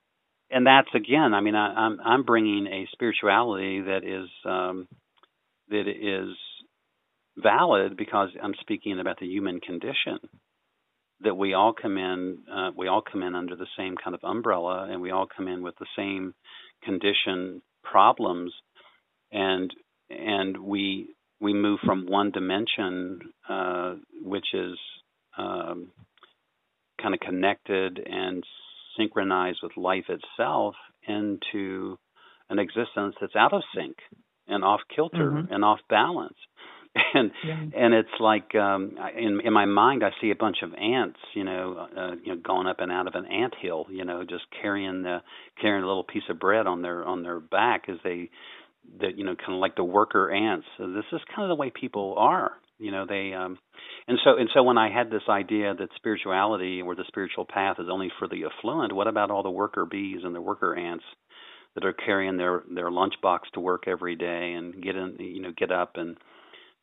and 0.51 0.67
that's 0.67 0.95
again. 0.95 1.33
I 1.33 1.41
mean, 1.41 1.55
I, 1.55 1.73
I'm 1.73 1.99
I'm 2.05 2.23
bringing 2.25 2.67
a 2.67 2.87
spirituality 2.93 3.81
that 3.81 4.05
is 4.05 4.29
um, 4.45 4.89
that 5.71 5.89
is 5.89 6.37
valid 7.39 7.97
because 7.97 8.29
I'm 8.43 8.53
speaking 8.61 9.01
about 9.01 9.19
the 9.21 9.27
human 9.27 9.59
condition. 9.59 10.19
That 11.23 11.35
we 11.37 11.55
all 11.55 11.73
come 11.73 11.97
in, 11.97 12.39
uh, 12.55 12.73
we 12.77 12.89
all 12.89 13.01
come 13.01 13.23
in 13.23 13.35
under 13.35 13.57
the 13.57 13.69
same 13.79 13.95
kind 13.97 14.15
of 14.15 14.23
umbrella, 14.23 14.89
and 14.91 15.01
we 15.01 15.13
all 15.13 15.27
come 15.35 15.49
in 15.49 15.63
with 15.63 15.77
the 15.79 15.87
same 15.97 16.35
condition 16.85 17.63
problems 17.83 18.53
and 19.33 19.73
and 20.11 20.59
we 20.59 21.15
we 21.41 21.53
move 21.53 21.81
from 21.85 22.07
one 22.07 22.31
dimension, 22.31 23.19
uh, 23.49 23.95
which 24.23 24.47
is 24.55 24.79
um, 25.37 25.91
kind 27.01 27.15
of 27.15 27.21
connected 27.21 27.99
and 28.05 28.45
synchronized 28.97 29.59
with 29.63 29.77
life 29.77 30.05
itself, 30.09 30.75
into 31.07 31.99
an 32.49 32.59
existence 32.59 33.17
that's 33.21 33.35
out 33.35 33.53
of 33.53 33.63
sync 33.75 33.97
and 34.47 34.65
off 34.65 34.81
kilter 34.95 35.31
mm-hmm. 35.31 35.53
and 35.53 35.65
off 35.65 35.81
balance. 35.89 36.37
And 37.15 37.31
yeah. 37.43 37.59
and 37.75 37.95
it's 37.95 38.21
like 38.21 38.55
um, 38.55 38.97
in 39.17 39.41
in 39.43 39.53
my 39.55 39.65
mind, 39.65 40.03
I 40.05 40.11
see 40.21 40.31
a 40.31 40.35
bunch 40.35 40.59
of 40.63 40.75
ants, 40.75 41.19
you 41.35 41.43
know, 41.43 41.89
uh, 41.97 42.11
you 42.23 42.35
know, 42.35 42.41
going 42.43 42.67
up 42.67 42.81
and 42.81 42.93
out 42.93 43.07
of 43.07 43.15
an 43.15 43.25
ant 43.25 43.55
hill, 43.63 43.87
you 43.91 44.05
know, 44.05 44.25
just 44.25 44.45
carrying 44.61 45.03
the 45.03 45.23
carrying 45.59 45.85
a 45.85 45.87
little 45.87 46.05
piece 46.05 46.23
of 46.29 46.39
bread 46.39 46.67
on 46.67 46.83
their 46.83 47.03
on 47.03 47.23
their 47.23 47.41
back 47.41 47.85
as 47.89 47.97
they 48.05 48.29
that 49.01 49.17
you 49.17 49.25
know 49.25 49.35
kind 49.37 49.55
of 49.55 49.61
like 49.61 49.77
the 49.77 49.85
worker 49.85 50.31
ants. 50.31 50.67
So 50.79 50.89
this 50.93 51.05
is 51.13 51.21
kind 51.35 51.43
of 51.43 51.49
the 51.49 51.61
way 51.61 51.71
people 51.71 52.15
are. 52.19 52.53
You 52.79 52.91
know, 52.91 53.07
they 53.07 53.33
um 53.33 53.59
and 54.09 54.19
so 54.25 54.37
and 54.39 54.49
so 54.53 54.63
when 54.63 54.79
I 54.79 54.91
had 54.93 55.11
this 55.11 55.23
idea 55.29 55.75
that 55.75 55.89
spirituality 55.97 56.83
or 56.83 56.95
the 56.95 57.05
spiritual 57.09 57.47
path 57.47 57.77
is 57.79 57.87
only 57.91 58.11
for 58.19 58.29
the 58.29 58.45
affluent, 58.45 58.93
what 58.93 59.07
about 59.07 59.31
all 59.31 59.43
the 59.43 59.51
worker 59.51 59.87
bees 59.87 60.21
and 60.25 60.35
the 60.35 60.41
worker 60.41 60.77
ants 60.77 61.05
that 61.75 61.85
are 61.85 61.93
carrying 61.93 62.37
their 62.37 62.65
their 62.75 62.91
lunchbox 62.91 63.41
to 63.55 63.61
work 63.61 63.85
every 63.87 64.17
day 64.17 64.55
and 64.57 64.83
get 64.83 64.97
in 64.97 65.17
you 65.19 65.41
know 65.43 65.53
get 65.57 65.71
up 65.71 65.93
and 65.97 66.17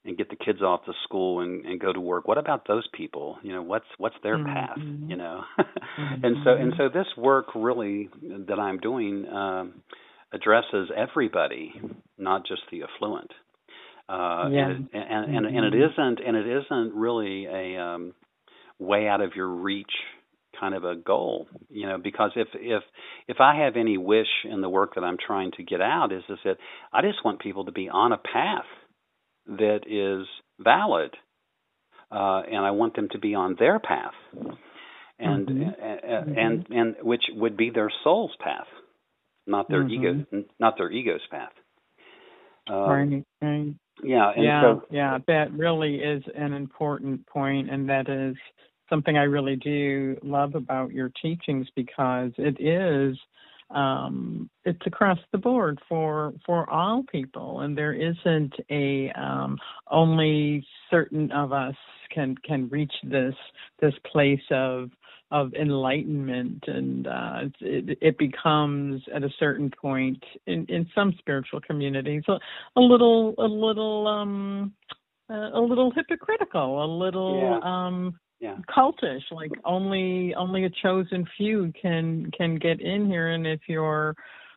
and 0.06 0.18
get 0.18 0.30
the 0.30 0.36
kids 0.36 0.62
off 0.62 0.86
to 0.86 0.94
school 1.04 1.42
and, 1.42 1.66
and 1.66 1.80
go 1.80 1.92
to 1.92 2.00
work. 2.00 2.28
What 2.28 2.38
about 2.38 2.68
those 2.68 2.88
people? 2.94 3.38
You 3.44 3.54
know, 3.54 3.62
what's 3.62 3.86
what's 3.98 4.16
their 4.24 4.38
mm-hmm. 4.38 4.54
path? 4.54 4.78
You 4.78 5.18
know, 5.18 5.42
mm-hmm. 5.60 6.24
and 6.26 6.38
so 6.44 6.52
and 6.52 6.74
so 6.78 6.90
this 6.90 7.08
work 7.18 7.48
really 7.56 8.10
that 8.48 8.60
I'm 8.60 8.78
doing 8.78 9.28
um, 9.28 9.82
addresses 10.34 10.89
everybody, 10.95 11.73
not 12.17 12.45
just 12.45 12.61
the 12.71 12.84
affluent. 12.84 13.32
Uh, 14.07 14.49
yeah. 14.51 14.69
and, 14.69 14.86
it, 14.86 14.89
and, 14.93 15.36
and, 15.36 15.45
mm-hmm. 15.45 15.57
and 15.57 15.65
it 15.65 15.77
isn't 15.77 16.19
and 16.25 16.36
it 16.36 16.47
isn't 16.47 16.95
really 16.95 17.45
a 17.45 17.80
um, 17.80 18.13
way 18.80 19.07
out 19.07 19.21
of 19.21 19.36
your 19.36 19.47
reach 19.47 19.91
kind 20.59 20.73
of 20.73 20.84
a 20.84 20.95
goal, 20.95 21.47
you 21.69 21.88
know, 21.88 21.97
because 21.97 22.32
if 22.36 22.47
if 22.55 22.84
if 23.27 23.38
I 23.39 23.63
have 23.63 23.75
any 23.75 23.97
wish 23.97 24.27
in 24.45 24.61
the 24.61 24.69
work 24.69 24.95
that 24.95 25.03
I'm 25.03 25.17
trying 25.25 25.51
to 25.57 25.63
get 25.63 25.80
out 25.80 26.11
is 26.11 26.23
is 26.27 26.39
that 26.43 26.57
I 26.91 27.01
just 27.01 27.23
want 27.23 27.39
people 27.39 27.65
to 27.65 27.71
be 27.71 27.88
on 27.88 28.11
a 28.11 28.17
path 28.17 28.65
that 29.47 29.82
is 29.88 30.27
valid, 30.59 31.11
uh, 32.11 32.41
and 32.51 32.65
I 32.65 32.71
want 32.71 32.95
them 32.95 33.09
to 33.11 33.19
be 33.19 33.36
on 33.36 33.55
their 33.59 33.80
path, 33.80 34.13
and 35.19 35.47
mm-hmm. 35.47 35.84
and, 35.84 36.38
and 36.38 36.67
and 36.69 36.95
which 37.01 37.23
would 37.36 37.55
be 37.55 37.69
their 37.69 37.91
soul's 38.03 38.36
path 38.43 38.67
not 39.50 39.68
their 39.70 39.84
mm-hmm. 39.84 40.22
ego, 40.32 40.45
not 40.60 40.78
their 40.78 40.91
ego's 40.91 41.22
path. 41.32 41.52
Um, 42.70 42.76
right, 42.76 43.24
right. 43.41 43.74
Yeah, 44.04 44.32
and 44.36 44.43
yeah, 44.43 44.62
so 44.62 44.84
yeah. 44.89 45.18
That 45.28 45.52
really 45.54 45.95
is 45.95 46.24
an 46.36 46.54
important 46.54 47.26
point, 47.28 47.70
and 47.70 47.89
that 47.89 48.08
is 48.10 48.36
something 48.89 49.18
I 49.18 49.24
really 49.24 49.56
do 49.56 50.18
love 50.24 50.56
about 50.56 50.91
your 50.91 51.12
teachings 51.22 51.68
because 51.76 52.32
it 52.38 52.62
is 52.62 53.18
um, 53.72 54.50
it's 54.66 54.82
across 54.86 55.20
the 55.32 55.38
board 55.38 55.80
for 55.88 56.34
for 56.45 56.70
all 56.70 57.04
people, 57.12 57.62
and 57.62 57.78
there 57.78 57.93
isn't 57.93 58.54
a 58.70 59.12
um, 59.12 59.58
only 59.91 60.66
certain 60.89 61.32
of 61.32 61.52
us 61.54 61.76
can 62.14 62.36
can 62.45 62.68
reach 62.70 62.93
this 63.04 63.36
this 63.82 63.93
place 64.12 64.41
of 64.52 64.89
of 65.32 65.53
enlightenment 65.53 66.63
and 66.67 67.07
uh, 67.07 67.41
it, 67.59 67.97
it 68.01 68.17
becomes 68.17 69.01
at 69.13 69.23
a 69.23 69.30
certain 69.39 69.71
point 69.80 70.23
in, 70.47 70.65
in 70.67 70.88
some 70.95 71.13
spiritual 71.19 71.61
communities 71.61 72.23
a, 72.27 72.39
a 72.75 72.82
little 72.82 73.36
a 73.38 73.45
little 73.45 74.07
um 74.07 74.73
a 75.30 75.59
little 75.59 75.91
hypocritical 75.91 76.84
a 76.84 76.89
little 76.97 77.59
yeah. 77.63 77.88
um 77.88 78.19
yeah. 78.39 78.55
cultish 78.75 79.21
like 79.32 79.51
only 79.65 80.34
only 80.36 80.65
a 80.65 80.69
chosen 80.82 81.25
few 81.38 81.71
can 81.80 82.32
can 82.36 82.55
get 82.55 82.82
in 82.82 83.05
here 83.05 83.30
and 83.30 83.45
if 83.45 83.59
you're 83.67 84.15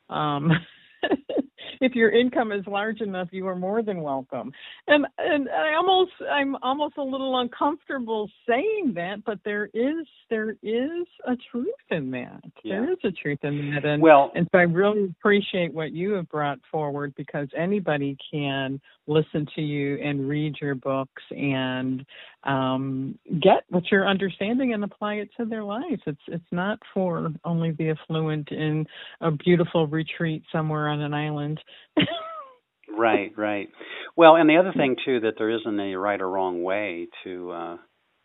um 0.09 0.51
if 1.81 1.95
your 1.95 2.11
income 2.11 2.53
is 2.53 2.67
large 2.67 3.01
enough, 3.01 3.29
you 3.33 3.47
are 3.49 3.57
more 3.57 3.83
than 3.83 4.03
welcome. 4.03 4.53
And 4.87 5.07
and 5.19 5.49
I 5.49 5.75
almost 5.75 6.13
I'm 6.31 6.57
almost 6.63 6.97
a 6.97 7.03
little 7.03 7.39
uncomfortable 7.41 8.31
saying 8.49 8.93
that, 8.95 9.25
but 9.25 9.39
there 9.45 9.69
is 9.75 10.07
there 10.31 10.51
is 10.63 11.07
a 11.27 11.37
truth 11.51 11.69
in 11.91 12.11
that. 12.13 12.43
Yeah. 12.63 12.81
There 12.81 12.93
is 12.93 12.99
a 13.05 13.11
truth 13.11 13.41
in 13.43 13.75
that, 13.75 13.85
and 13.85 14.03
well, 14.03 14.31
and 14.35 14.49
so 14.53 14.59
I 14.59 14.63
really 14.63 15.05
appreciate 15.05 15.73
what 15.73 15.93
you 15.93 16.13
have 16.13 16.29
brought 16.29 16.59
forward 16.71 17.15
because 17.17 17.49
anybody 17.57 18.17
can 18.33 18.81
listen 19.07 19.47
to 19.57 19.61
you 19.61 19.97
and 19.97 20.29
read 20.29 20.55
your 20.61 20.75
books 20.75 21.23
and 21.31 22.05
um, 22.45 23.19
get 23.41 23.65
what 23.69 23.85
you're 23.91 24.09
understanding 24.09 24.73
and 24.73 24.85
apply 24.85 25.15
it 25.15 25.31
to 25.37 25.45
their 25.45 25.65
lives. 25.65 26.03
It's 26.07 26.21
it's 26.29 26.45
not 26.51 26.79
for 26.93 27.31
only 27.45 27.73
the 27.73 27.91
affluent 27.91 28.51
in 28.51 28.87
a 29.21 29.31
beautiful 29.31 29.87
retreat 29.87 30.43
somewhere 30.51 30.89
on 30.89 31.01
an 31.01 31.15
island. 31.15 31.61
right, 32.99 33.33
right. 33.37 33.69
Well, 34.17 34.37
and 34.37 34.49
the 34.51 34.57
other 34.57 34.73
thing 34.77 34.97
too 35.05 35.21
that 35.21 35.35
there 35.39 35.51
isn't 35.51 35.81
a 35.81 35.95
right 35.97 36.21
or 36.21 36.29
wrong 36.29 36.63
way 36.63 37.09
to 37.25 37.51
uh, 37.51 37.77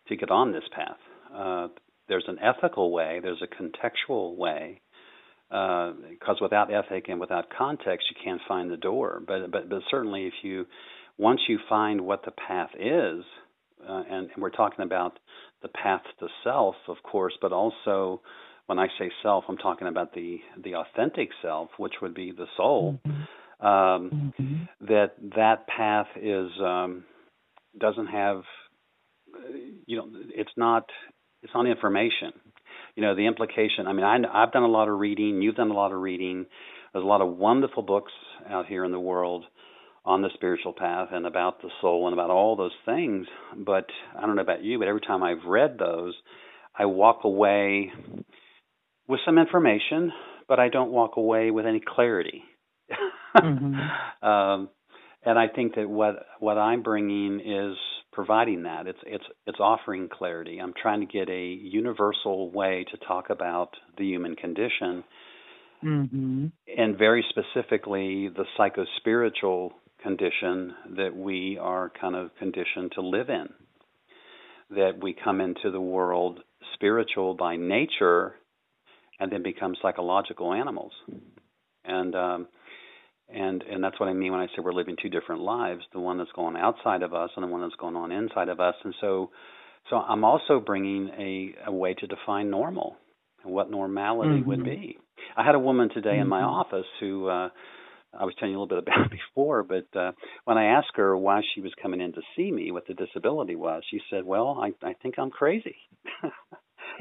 to 0.07 0.15
get 0.15 0.31
on 0.31 0.51
this 0.51 0.65
path. 0.75 0.97
Uh, 1.33 1.67
there's 2.07 2.25
an 2.27 2.39
ethical 2.41 2.91
way. 2.91 3.19
There's 3.21 3.41
a 3.41 3.63
contextual 3.63 4.35
way. 4.35 4.81
Because 5.49 6.37
uh, 6.41 6.43
without 6.43 6.73
ethic 6.73 7.05
and 7.07 7.21
without 7.21 7.45
context, 7.57 8.07
you 8.09 8.21
can't 8.21 8.41
find 8.47 8.69
the 8.69 8.77
door. 8.77 9.21
But 9.25 9.49
but 9.51 9.69
but 9.69 9.81
certainly, 9.89 10.25
if 10.25 10.33
you 10.43 10.65
once 11.17 11.41
you 11.47 11.59
find 11.69 12.01
what 12.01 12.25
the 12.25 12.31
path 12.31 12.71
is, 12.77 13.23
uh, 13.87 14.03
and, 14.09 14.29
and 14.33 14.41
we're 14.41 14.49
talking 14.49 14.83
about 14.83 15.19
the 15.61 15.67
path 15.69 16.01
to 16.19 16.27
self, 16.43 16.75
of 16.87 16.97
course, 17.03 17.33
but 17.41 17.51
also 17.51 18.21
when 18.67 18.79
I 18.79 18.87
say 18.99 19.09
self, 19.23 19.45
I'm 19.47 19.57
talking 19.57 19.87
about 19.87 20.13
the 20.13 20.39
the 20.63 20.75
authentic 20.75 21.29
self, 21.41 21.69
which 21.77 21.93
would 22.01 22.13
be 22.13 22.31
the 22.31 22.45
soul. 22.55 22.99
Mm-hmm. 23.05 23.65
Um, 23.65 24.33
mm-hmm. 24.39 24.85
That 24.85 25.13
that 25.35 25.67
path 25.67 26.07
is 26.15 26.49
um, 26.61 27.05
doesn't 27.79 28.07
have, 28.07 28.43
you 29.85 29.97
know, 29.97 30.09
it's 30.35 30.51
not 30.57 30.85
it's 31.41 31.53
not 31.53 31.65
information. 31.65 32.33
You 32.95 33.03
know, 33.03 33.15
the 33.15 33.27
implication. 33.27 33.87
I 33.87 33.93
mean, 33.93 34.05
I, 34.05 34.17
I've 34.33 34.51
done 34.51 34.63
a 34.63 34.67
lot 34.67 34.89
of 34.89 34.99
reading. 34.99 35.41
You've 35.41 35.55
done 35.55 35.69
a 35.69 35.75
lot 35.75 35.91
of 35.91 35.99
reading. 35.99 36.45
There's 36.93 37.03
a 37.03 37.07
lot 37.07 37.21
of 37.21 37.37
wonderful 37.37 37.83
books 37.83 38.11
out 38.49 38.65
here 38.65 38.83
in 38.83 38.91
the 38.91 38.99
world 38.99 39.45
on 40.07 40.21
the 40.21 40.29
spiritual 40.35 40.73
path 40.73 41.09
and 41.11 41.27
about 41.27 41.61
the 41.61 41.69
soul 41.81 42.07
and 42.07 42.13
about 42.13 42.29
all 42.29 42.55
those 42.55 42.71
things. 42.85 43.27
But 43.57 43.85
I 44.17 44.25
don't 44.25 44.37
know 44.37 44.41
about 44.41 44.63
you, 44.63 44.79
but 44.79 44.87
every 44.87 45.01
time 45.01 45.21
I've 45.21 45.45
read 45.45 45.77
those, 45.77 46.15
I 46.73 46.85
walk 46.85 47.25
away 47.25 47.91
with 49.07 49.19
some 49.25 49.37
information, 49.37 50.13
but 50.47 50.59
I 50.59 50.69
don't 50.69 50.91
walk 50.91 51.17
away 51.17 51.51
with 51.51 51.65
any 51.65 51.81
clarity. 51.85 52.43
mm-hmm. 53.35 54.25
um, 54.27 54.69
and 55.25 55.37
I 55.37 55.49
think 55.53 55.75
that 55.75 55.89
what 55.89 56.25
what 56.39 56.57
I'm 56.57 56.83
bringing 56.83 57.41
is 57.41 57.75
providing 58.13 58.63
that. 58.63 58.87
It's 58.87 58.99
it's 59.05 59.25
it's 59.45 59.59
offering 59.59 60.07
clarity. 60.07 60.59
I'm 60.63 60.73
trying 60.81 61.01
to 61.01 61.05
get 61.05 61.29
a 61.29 61.45
universal 61.45 62.49
way 62.49 62.85
to 62.91 62.97
talk 63.05 63.29
about 63.29 63.71
the 63.97 64.05
human 64.05 64.37
condition, 64.37 65.03
mm-hmm. 65.83 66.45
and 66.77 66.97
very 66.97 67.25
specifically 67.29 68.29
the 68.29 68.45
psychospiritual 68.57 69.71
condition 70.01 70.73
that 70.97 71.15
we 71.15 71.57
are 71.59 71.91
kind 71.99 72.15
of 72.15 72.31
conditioned 72.37 72.91
to 72.93 73.01
live 73.01 73.29
in. 73.29 73.47
That 74.69 75.01
we 75.01 75.15
come 75.23 75.39
into 75.39 75.71
the 75.71 75.81
world 75.81 76.39
spiritual 76.73 77.35
by 77.35 77.55
nature 77.55 78.35
and 79.19 79.31
then 79.31 79.43
become 79.43 79.75
psychological 79.81 80.53
animals. 80.53 80.91
And 81.85 82.15
um, 82.15 82.47
and 83.29 83.63
and 83.63 83.83
that's 83.83 83.99
what 83.99 84.09
I 84.09 84.13
mean 84.13 84.31
when 84.31 84.41
I 84.41 84.47
say 84.47 84.61
we're 84.63 84.73
living 84.73 84.95
two 85.01 85.09
different 85.09 85.41
lives: 85.41 85.81
the 85.93 85.99
one 85.99 86.17
that's 86.17 86.31
going 86.35 86.57
outside 86.57 87.01
of 87.01 87.13
us 87.13 87.29
and 87.35 87.43
the 87.43 87.47
one 87.47 87.61
that's 87.61 87.75
going 87.75 87.95
on 87.95 88.11
inside 88.11 88.49
of 88.49 88.59
us. 88.59 88.75
And 88.83 88.93
so, 89.01 89.31
so 89.89 89.95
I'm 89.95 90.23
also 90.23 90.59
bringing 90.59 91.09
a, 91.17 91.69
a 91.69 91.71
way 91.71 91.93
to 91.93 92.07
define 92.07 92.49
normal 92.49 92.97
and 93.43 93.53
what 93.53 93.71
normality 93.71 94.39
mm-hmm. 94.39 94.49
would 94.49 94.63
be. 94.63 94.97
I 95.35 95.45
had 95.45 95.55
a 95.55 95.59
woman 95.59 95.89
today 95.89 96.11
mm-hmm. 96.11 96.21
in 96.21 96.27
my 96.27 96.41
office 96.41 96.85
who. 96.99 97.27
Uh, 97.27 97.49
I 98.17 98.25
was 98.25 98.33
telling 98.39 98.53
you 98.53 98.59
a 98.59 98.61
little 98.61 98.81
bit 98.81 98.87
about 98.87 99.11
before, 99.35 99.63
but 99.63 99.87
uh, 99.97 100.11
when 100.45 100.57
I 100.57 100.77
asked 100.77 100.95
her 100.95 101.15
why 101.15 101.41
she 101.53 101.61
was 101.61 101.71
coming 101.81 102.01
in 102.01 102.13
to 102.13 102.21
see 102.35 102.51
me, 102.51 102.71
what 102.71 102.87
the 102.87 102.93
disability 102.93 103.55
was, 103.55 103.83
she 103.89 103.99
said, 104.09 104.25
"Well, 104.25 104.59
I 104.59 104.87
I 104.87 104.93
think 104.93 105.15
I'm 105.17 105.31
crazy." 105.31 105.77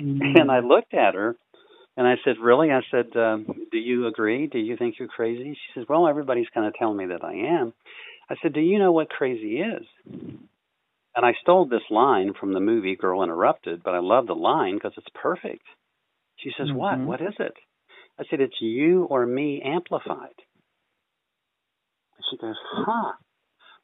mm-hmm. 0.01 0.37
And 0.37 0.51
I 0.51 0.61
looked 0.61 0.95
at 0.95 1.15
her 1.15 1.37
and 1.97 2.07
I 2.07 2.15
said, 2.25 2.37
Really? 2.41 2.71
I 2.71 2.81
said, 2.91 3.17
um, 3.17 3.47
Do 3.73 3.79
you 3.79 4.07
agree? 4.07 4.47
Do 4.47 4.59
you 4.59 4.77
think 4.77 4.97
you're 4.99 5.09
crazy? 5.09 5.55
She 5.55 5.81
says, 5.81 5.87
Well, 5.89 6.07
everybody's 6.07 6.49
kind 6.53 6.67
of 6.67 6.75
telling 6.75 6.97
me 6.97 7.07
that 7.07 7.25
I 7.25 7.35
am. 7.61 7.73
I 8.29 8.35
said, 8.43 8.53
Do 8.53 8.61
you 8.61 8.79
know 8.79 8.93
what 8.93 9.09
crazy 9.09 9.59
is? 9.61 9.87
And 10.13 11.25
I 11.25 11.33
stole 11.41 11.67
this 11.67 11.89
line 11.91 12.35
from 12.39 12.53
the 12.53 12.61
movie 12.61 12.97
Girl 12.97 13.23
Interrupted, 13.23 13.83
but 13.83 13.95
I 13.95 14.01
love 14.01 14.27
the 14.27 14.35
line 14.35 14.75
because 14.75 14.93
it's 14.99 15.07
perfect. 15.15 15.63
She 16.39 16.51
says, 16.59 16.69
mm-hmm. 16.69 16.77
What? 16.77 16.99
What 17.01 17.21
is 17.23 17.35
it? 17.39 17.55
I 18.19 18.25
said, 18.29 18.41
It's 18.41 18.61
you 18.61 19.05
or 19.05 19.25
me 19.25 19.63
amplified. 19.65 20.35
She 22.31 22.37
goes, 22.37 22.57
Huh. 22.73 23.13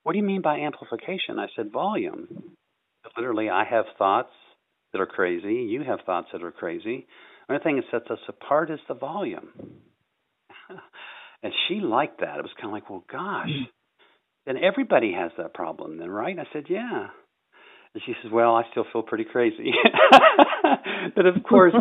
What 0.03 0.13
do 0.13 0.19
you 0.19 0.25
mean 0.25 0.43
by 0.43 0.59
amplification? 0.59 1.39
I 1.39 1.47
said, 1.55 1.73
Volume. 1.73 2.57
Literally, 3.17 3.51
I 3.51 3.65
have 3.65 3.85
thoughts 3.99 4.33
that 4.93 5.01
are 5.01 5.07
crazy. 5.07 5.55
You 5.55 5.83
have 5.85 6.01
thoughts 6.07 6.29
that 6.33 6.43
are 6.43 6.53
crazy. 6.53 7.07
The 7.49 7.55
only 7.55 7.65
thing 7.65 7.77
that 7.77 7.85
sets 7.91 8.11
us 8.11 8.19
apart 8.29 8.71
is 8.71 8.79
the 8.89 8.95
volume. 8.95 9.49
and 11.43 11.53
she 11.69 11.77
liked 11.77 12.21
that. 12.21 12.39
It 12.39 12.43
was 12.43 12.53
kind 12.61 12.69
of 12.69 12.73
like, 12.73 12.89
well, 12.89 13.05
gosh, 13.11 13.49
hmm. 13.49 13.65
then 14.47 14.57
everybody 14.63 15.13
has 15.13 15.33
that 15.39 15.55
problem, 15.55 15.99
then, 15.99 16.11
right? 16.11 16.39
I 16.39 16.47
said, 16.53 16.65
yeah. 16.69 17.09
And 17.95 18.03
she 18.07 18.15
says, 18.23 18.33
"Well, 18.33 18.55
I 18.55 18.63
still 18.71 18.87
feel 18.91 19.03
pretty 19.03 19.25
crazy." 19.25 19.73
but 21.15 21.27
of 21.27 21.43
course, 21.43 21.75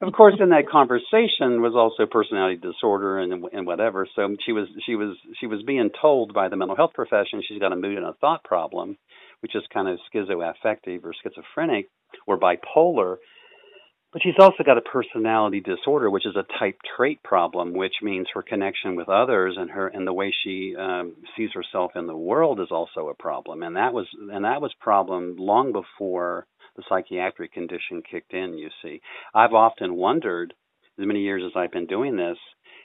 of 0.00 0.12
course, 0.12 0.34
in 0.38 0.50
that 0.50 0.68
conversation 0.70 1.60
was 1.60 1.74
also 1.74 2.06
personality 2.06 2.56
disorder 2.56 3.18
and 3.18 3.44
and 3.52 3.66
whatever. 3.66 4.06
So 4.14 4.36
she 4.44 4.52
was 4.52 4.68
she 4.86 4.94
was 4.94 5.16
she 5.40 5.46
was 5.46 5.62
being 5.62 5.90
told 6.00 6.34
by 6.34 6.48
the 6.48 6.56
mental 6.56 6.76
health 6.76 6.92
profession 6.94 7.42
she's 7.46 7.58
got 7.58 7.72
a 7.72 7.76
mood 7.76 7.98
and 7.98 8.06
a 8.06 8.14
thought 8.20 8.44
problem, 8.44 8.96
which 9.40 9.56
is 9.56 9.62
kind 9.74 9.88
of 9.88 9.98
schizoaffective 10.14 11.04
or 11.04 11.12
schizophrenic 11.22 11.88
or 12.26 12.38
bipolar. 12.38 13.16
But 14.12 14.22
she's 14.22 14.38
also 14.40 14.64
got 14.64 14.76
a 14.76 14.82
personality 14.82 15.60
disorder, 15.60 16.10
which 16.10 16.26
is 16.26 16.34
a 16.34 16.58
type 16.58 16.78
trait 16.96 17.22
problem, 17.22 17.74
which 17.74 17.94
means 18.02 18.26
her 18.34 18.42
connection 18.42 18.96
with 18.96 19.08
others 19.08 19.54
and 19.56 19.70
her 19.70 19.86
and 19.86 20.04
the 20.04 20.12
way 20.12 20.34
she 20.42 20.74
um, 20.76 21.14
sees 21.36 21.50
herself 21.54 21.92
in 21.94 22.06
the 22.06 22.16
world 22.16 22.58
is 22.60 22.72
also 22.72 23.08
a 23.08 23.14
problem. 23.14 23.62
And 23.62 23.76
that 23.76 23.92
was 23.92 24.06
and 24.32 24.44
that 24.44 24.60
was 24.60 24.74
problem 24.80 25.36
long 25.38 25.72
before 25.72 26.46
the 26.76 26.82
psychiatric 26.88 27.52
condition 27.52 28.02
kicked 28.08 28.32
in. 28.32 28.58
You 28.58 28.70
see, 28.82 29.00
I've 29.32 29.54
often 29.54 29.94
wondered, 29.94 30.54
as 30.98 31.06
many 31.06 31.20
years 31.20 31.42
as 31.46 31.52
I've 31.54 31.72
been 31.72 31.86
doing 31.86 32.16
this, 32.16 32.38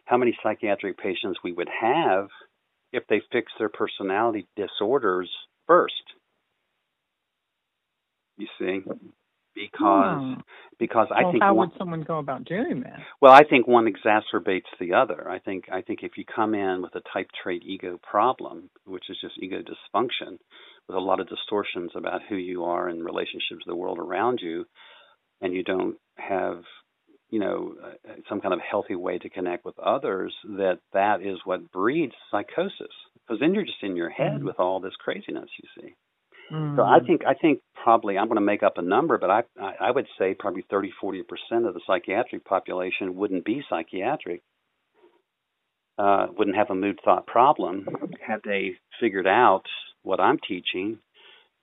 how 0.06 0.18
many 0.18 0.38
psychiatric 0.44 1.00
patients 1.00 1.40
we 1.44 1.54
would 1.54 1.70
have 1.82 2.28
if 2.94 3.04
they 3.08 3.22
fixed 3.32 3.56
their 3.58 3.70
personality 3.70 4.48
disorders 4.56 5.30
first. 5.66 5.94
You 8.38 8.48
see, 8.60 8.82
because 9.56 10.36
Hmm. 10.36 10.42
because 10.78 11.08
I 11.16 11.24
well, 11.24 11.32
think 11.32 11.44
how 11.44 11.54
one, 11.54 11.70
would 11.70 11.78
someone 11.78 12.02
go 12.02 12.20
about 12.20 12.44
doing 12.44 12.82
that? 12.84 13.00
well, 13.22 13.32
I 13.32 13.44
think 13.50 13.66
one 13.68 13.86
exacerbates 13.88 14.70
the 14.80 14.94
other. 14.94 15.30
I 15.30 15.40
think 15.40 15.66
I 15.72 15.82
think 15.82 16.00
if 16.04 16.18
you 16.18 16.26
come 16.26 16.54
in 16.54 16.82
with 16.82 16.94
a 16.96 17.02
type 17.14 17.30
trait 17.42 17.64
ego 17.66 17.98
problem, 18.04 18.70
which 18.86 19.10
is 19.10 19.18
just 19.22 19.36
ego 19.42 19.62
dysfunction, 19.62 20.38
with 20.88 20.98
a 20.98 21.00
lot 21.00 21.20
of 21.20 21.30
distortions 21.30 21.92
about 21.96 22.22
who 22.28 22.36
you 22.36 22.66
are 22.66 22.90
in 22.90 23.04
relationships 23.04 23.64
to 23.64 23.68
the 23.70 23.76
world 23.76 23.98
around 24.00 24.40
you, 24.42 24.66
and 25.42 25.54
you 25.54 25.64
don't 25.64 25.96
have 26.18 26.62
you 27.30 27.40
know 27.40 27.76
uh, 27.84 28.12
some 28.30 28.42
kind 28.42 28.54
of 28.54 28.60
healthy 28.60 28.96
way 28.96 29.18
to 29.18 29.30
connect 29.30 29.64
with 29.66 29.80
others, 29.80 30.34
that 30.44 30.80
that 30.94 31.22
is 31.22 31.38
what 31.46 31.72
breeds 31.72 32.14
psychosis. 32.30 32.94
Because 33.28 33.40
then 33.40 33.54
you're 33.56 33.66
just 33.66 33.82
in 33.82 33.96
your 33.96 34.10
head 34.10 34.42
Mm. 34.42 34.44
with 34.44 34.60
all 34.60 34.80
this 34.80 34.96
craziness. 35.00 35.50
You 35.62 35.70
see. 35.82 35.96
Mm. 36.52 36.76
So 36.76 36.84
I 36.84 37.00
think 37.06 37.22
I 37.26 37.34
think 37.34 37.62
probably 37.82 38.18
I'm 38.18 38.28
going 38.28 38.36
to 38.36 38.42
make 38.42 38.64
up 38.64 38.78
a 38.78 38.82
number, 38.82 39.18
but 39.18 39.30
I 39.30 39.44
I 39.80 39.92
would 39.92 40.08
say 40.18 40.36
probably 40.38 40.66
30 40.70 40.92
40 41.00 41.24
percent 41.24 41.66
of 41.66 41.74
the 41.74 41.82
psychiatric 41.88 42.46
population 42.46 43.16
wouldn't 43.16 43.46
be 43.46 43.64
psychiatric, 43.70 44.42
uh, 45.98 46.28
wouldn't 46.38 46.58
have 46.58 46.70
a 46.70 46.76
mood 46.76 47.00
thought 47.04 47.26
problem 47.26 47.88
had 48.26 48.42
they 48.44 48.74
figured 49.00 49.28
out 49.28 49.64
what 50.04 50.20
I'm 50.20 50.38
teaching, 50.48 51.00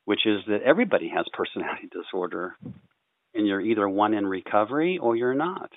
which 0.04 0.26
is 0.26 0.40
that 0.48 0.62
everybody 0.62 1.10
has 1.14 1.26
personality 1.32 1.88
disorder, 1.92 2.56
and 3.34 3.46
you're 3.46 3.60
either 3.60 3.88
one 3.88 4.14
in 4.14 4.26
recovery 4.26 4.98
or 4.98 5.14
you're 5.14 5.34
not. 5.34 5.70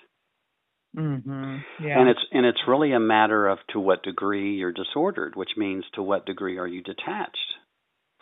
Mm-hmm. 0.98 1.58
Yeah. 1.84 2.00
And 2.00 2.10
it's 2.10 2.26
and 2.32 2.46
it's 2.46 2.62
really 2.68 2.94
a 2.94 3.00
matter 3.00 3.48
of 3.50 3.60
to 3.74 3.80
what 3.80 4.02
degree 4.02 4.56
you're 4.56 4.72
disordered, 4.72 5.36
which 5.36 5.52
means 5.58 5.84
to 5.94 6.02
what 6.02 6.26
degree 6.26 6.58
are 6.58 6.68
you 6.68 6.82
detached 6.82 7.55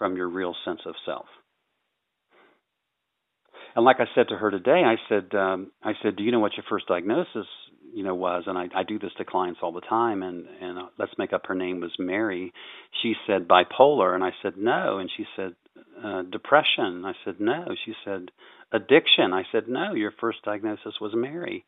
from 0.04 0.18
your 0.18 0.28
real 0.28 0.54
sense 0.66 0.82
of 0.86 0.96
self. 1.06 1.28
And 3.74 3.86
like 3.86 4.02
I 4.02 4.06
said 4.14 4.28
to 4.28 4.36
her 4.36 4.52
today, 4.52 4.84
I 4.86 4.96
said, 5.08 5.34
um, 5.34 5.72
I 5.82 5.94
said, 6.04 6.18
do 6.18 6.24
you 6.24 6.32
know 6.34 6.42
what 6.42 6.58
your 6.58 6.66
first 6.70 6.90
diagnosis, 6.90 7.48
you 7.96 8.04
know, 8.04 8.14
was? 8.14 8.44
And 8.46 8.58
I, 8.58 8.66
I 8.76 8.84
do 8.84 9.00
this 9.00 9.14
to 9.18 9.24
clients 9.24 9.62
all 9.64 9.72
the 9.72 9.80
time. 9.80 10.22
And 10.22 10.46
and 10.62 10.78
uh, 10.78 10.88
let's 11.00 11.14
make 11.18 11.32
up 11.32 11.44
her 11.48 11.56
name 11.56 11.80
was 11.80 11.94
Mary. 11.98 12.52
She 13.02 13.14
said 13.26 13.48
bipolar, 13.48 14.14
and 14.14 14.26
I 14.26 14.32
said 14.42 14.58
no. 14.58 14.98
And 14.98 15.10
she 15.16 15.24
said 15.38 15.54
uh, 16.04 16.24
depression. 16.24 17.06
I 17.06 17.14
said 17.24 17.36
no. 17.40 17.64
She 17.86 17.94
said 18.04 18.30
addiction. 18.74 19.32
I 19.32 19.44
said 19.54 19.70
no. 19.70 19.94
Your 19.94 20.12
first 20.20 20.40
diagnosis 20.44 20.96
was 21.00 21.14
Mary. 21.16 21.64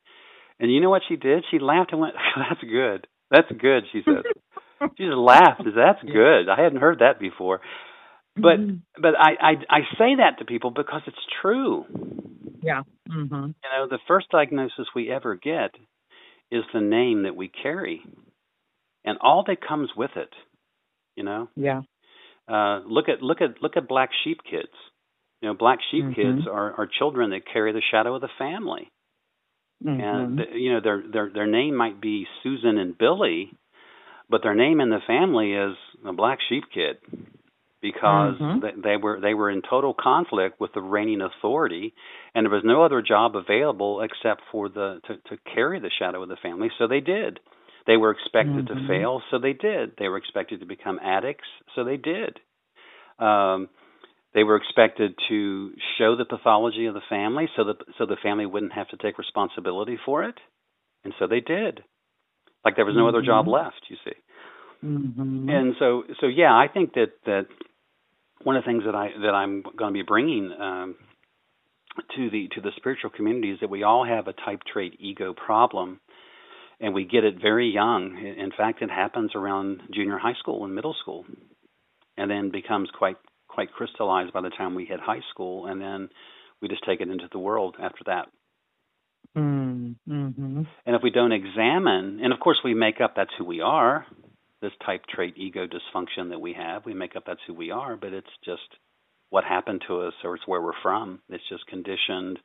And 0.60 0.74
you 0.74 0.82
know 0.82 0.90
what 0.90 1.04
she 1.08 1.16
did? 1.16 1.46
She 1.52 1.60
laughed 1.60 1.94
and 1.94 2.02
went, 2.02 2.16
"That's 2.36 2.62
good. 2.70 3.08
That's 3.32 3.50
good." 3.50 3.86
She 3.94 4.02
said. 4.04 4.24
she 4.98 5.06
just 5.06 5.16
laughed. 5.16 5.64
That's 5.64 6.04
good. 6.04 6.50
I 6.50 6.62
hadn't 6.62 6.82
heard 6.82 7.00
that 7.00 7.18
before. 7.18 7.62
But 8.36 8.60
mm-hmm. 8.60 9.02
but 9.02 9.14
I, 9.18 9.32
I 9.40 9.52
I 9.70 9.80
say 9.98 10.16
that 10.18 10.40
to 10.40 10.46
people 10.46 10.72
because 10.72 11.02
it's 11.08 11.18
true. 11.42 11.86
Yeah. 12.62 12.84
Mm-hmm. 13.10 13.34
You 13.34 13.70
know, 13.78 13.88
the 13.90 14.00
first 14.08 14.30
diagnosis 14.30 14.88
we 14.94 15.10
ever 15.10 15.36
get 15.36 15.72
is 16.52 16.64
the 16.74 16.82
name 16.82 17.24
that 17.24 17.36
we 17.36 17.48
carry, 17.48 18.02
and 19.06 19.18
all 19.22 19.46
that 19.48 19.66
comes 19.66 19.90
with 19.96 20.12
it. 20.18 20.34
You 21.16 21.24
know. 21.24 21.50
Yeah. 21.56 21.82
Uh, 22.48 22.82
look 22.86 23.08
at 23.08 23.22
look 23.22 23.42
at 23.42 23.62
look 23.62 23.78
at 23.78 23.88
black 23.88 24.10
sheep 24.24 24.40
kids. 24.50 24.74
You 25.42 25.50
know, 25.50 25.54
black 25.54 25.80
sheep 25.90 26.04
mm-hmm. 26.04 26.14
kids 26.14 26.48
are 26.52 26.74
are 26.74 26.88
children 26.88 27.30
that 27.30 27.44
carry 27.52 27.72
the 27.72 27.82
shadow 27.90 28.16
of 28.16 28.22
the 28.22 28.30
family. 28.38 28.92
Mm-hmm. 29.84 30.02
And 30.02 30.40
you 30.56 30.74
know 30.74 30.82
their 30.82 31.04
their 31.10 31.32
their 31.34 31.48
name 31.48 31.76
might 31.76 32.02
be 32.02 32.28
Susan 32.44 32.78
and 32.78 32.98
Billy, 32.98 33.52
but 34.30 34.44
their 34.44 34.56
name 34.56 34.82
in 34.82 34.90
the 34.90 35.00
family 35.08 35.54
is 35.54 35.78
a 36.06 36.12
black 36.12 36.40
sheep 36.50 36.66
kid 36.74 36.98
because 37.82 38.36
mm-hmm. 38.40 38.60
they, 38.62 38.90
they 38.90 38.98
were 38.98 39.20
they 39.22 39.34
were 39.34 39.50
in 39.50 39.62
total 39.68 39.94
conflict 39.94 40.60
with 40.60 40.72
the 40.74 40.82
reigning 40.82 41.22
authority, 41.22 41.94
and 42.34 42.46
there 42.46 42.52
was 42.52 42.64
no 42.66 42.84
other 42.84 43.02
job 43.02 43.36
available 43.36 44.02
except 44.02 44.42
for 44.52 44.70
the 44.70 45.00
to, 45.08 45.16
to 45.30 45.42
carry 45.54 45.80
the 45.80 45.92
shadow 46.00 46.24
of 46.24 46.30
the 46.30 46.38
family. 46.42 46.70
So 46.78 46.88
they 46.88 47.02
did. 47.02 47.40
They 47.88 47.98
were 47.98 48.12
expected 48.12 48.68
mm-hmm. 48.68 48.80
to 48.80 48.88
fail, 48.88 49.22
so 49.30 49.38
they 49.40 49.54
did. 49.54 49.92
They 50.00 50.08
were 50.08 50.18
expected 50.18 50.62
to 50.62 50.66
become 50.66 51.00
addicts, 51.04 51.48
so 51.76 51.84
they 51.84 51.98
did. 51.98 52.40
Um, 53.20 53.70
they 54.34 54.44
were 54.44 54.56
expected 54.58 55.14
to 55.30 55.72
show 55.98 56.16
the 56.16 56.26
pathology 56.26 56.88
of 56.88 56.94
the 56.94 57.06
family, 57.10 57.48
so 57.56 57.66
that 57.66 57.78
so 57.98 58.06
the 58.06 58.18
family 58.22 58.46
wouldn't 58.46 58.74
have 58.74 58.90
to 58.90 58.98
take 58.98 59.18
responsibility 59.18 59.98
for 60.04 60.24
it, 60.24 60.36
and 61.04 61.14
so 61.20 61.28
they 61.28 61.42
did. 61.42 61.82
Like 62.64 62.76
there 62.76 62.86
was 62.86 62.96
no 62.96 63.02
mm-hmm. 63.04 63.16
other 63.16 63.26
job 63.26 63.46
mm-hmm. 63.46 63.54
left. 63.54 63.82
You 63.90 63.98
see. 64.04 64.18
Mm-hmm. 64.86 65.50
And 65.50 65.76
so, 65.80 66.04
so 66.20 66.28
yeah, 66.28 66.54
I 66.54 66.68
think 66.72 66.94
that 66.94 67.14
that 67.26 67.48
one 68.44 68.56
of 68.56 68.64
the 68.64 68.68
things 68.68 68.84
that 68.86 68.94
I 68.94 69.10
that 69.24 69.34
I'm 69.34 69.64
going 69.64 69.94
to 69.94 69.98
be 69.98 70.04
bringing 70.04 70.52
um, 70.60 70.96
to 72.16 72.30
the 72.30 72.48
to 72.56 72.62
the 72.62 72.72
spiritual 72.78 73.10
community 73.10 73.52
is 73.52 73.60
that 73.62 73.70
we 73.70 73.84
all 73.84 74.06
have 74.06 74.28
a 74.28 74.34
type 74.34 74.62
trait 74.72 74.98
ego 75.00 75.34
problem, 75.34 76.00
and 76.80 76.94
we 76.94 77.06
get 77.06 77.24
it 77.24 77.42
very 77.42 77.70
young. 77.70 78.18
In 78.18 78.52
fact, 78.56 78.82
it 78.82 78.92
happens 78.92 79.32
around 79.34 79.82
junior 79.92 80.20
high 80.20 80.36
school 80.40 80.64
and 80.66 80.76
middle 80.76 80.96
school, 81.02 81.26
and 82.18 82.30
then 82.30 82.52
becomes 82.52 82.90
quite 82.96 83.18
quite 83.48 83.72
crystallized 83.72 84.34
by 84.34 84.42
the 84.42 84.50
time 84.50 84.76
we 84.76 84.86
hit 84.86 85.00
high 85.00 85.22
school, 85.32 85.66
and 85.66 85.82
then 85.82 86.10
we 86.62 86.68
just 86.68 86.84
take 86.86 87.02
it 87.02 87.10
into 87.10 87.28
the 87.32 87.40
world 87.40 87.76
after 87.82 88.04
that. 88.06 88.28
Mm-hmm. 89.36 90.62
And 90.86 90.96
if 90.96 91.02
we 91.02 91.10
don't 91.10 91.32
examine, 91.32 92.20
and 92.22 92.32
of 92.32 92.40
course 92.40 92.60
we 92.64 92.74
make 92.74 93.02
up 93.02 93.16
that's 93.16 93.34
who 93.38 93.46
we 93.46 93.62
are, 93.62 94.06
this 94.62 94.72
type 94.86 95.02
trait 95.14 95.36
ego 95.38 95.68
dysfunction 95.68 96.30
that 96.30 96.42
we 96.42 96.54
have. 96.54 96.86
We 96.86 96.94
make 96.94 97.16
up 97.16 97.24
that's 97.26 97.42
who 97.48 97.54
we 97.54 97.72
are, 97.72 97.96
but 97.96 98.14
it's 98.14 98.28
just 98.44 98.62
what 99.30 99.44
happened 99.44 99.84
to 99.88 100.02
us 100.02 100.14
or 100.24 100.36
it's 100.36 100.48
where 100.48 100.62
we're 100.62 100.72
from. 100.82 101.20
It's 101.30 101.44
just 101.50 101.68
conditioned, 101.68 102.40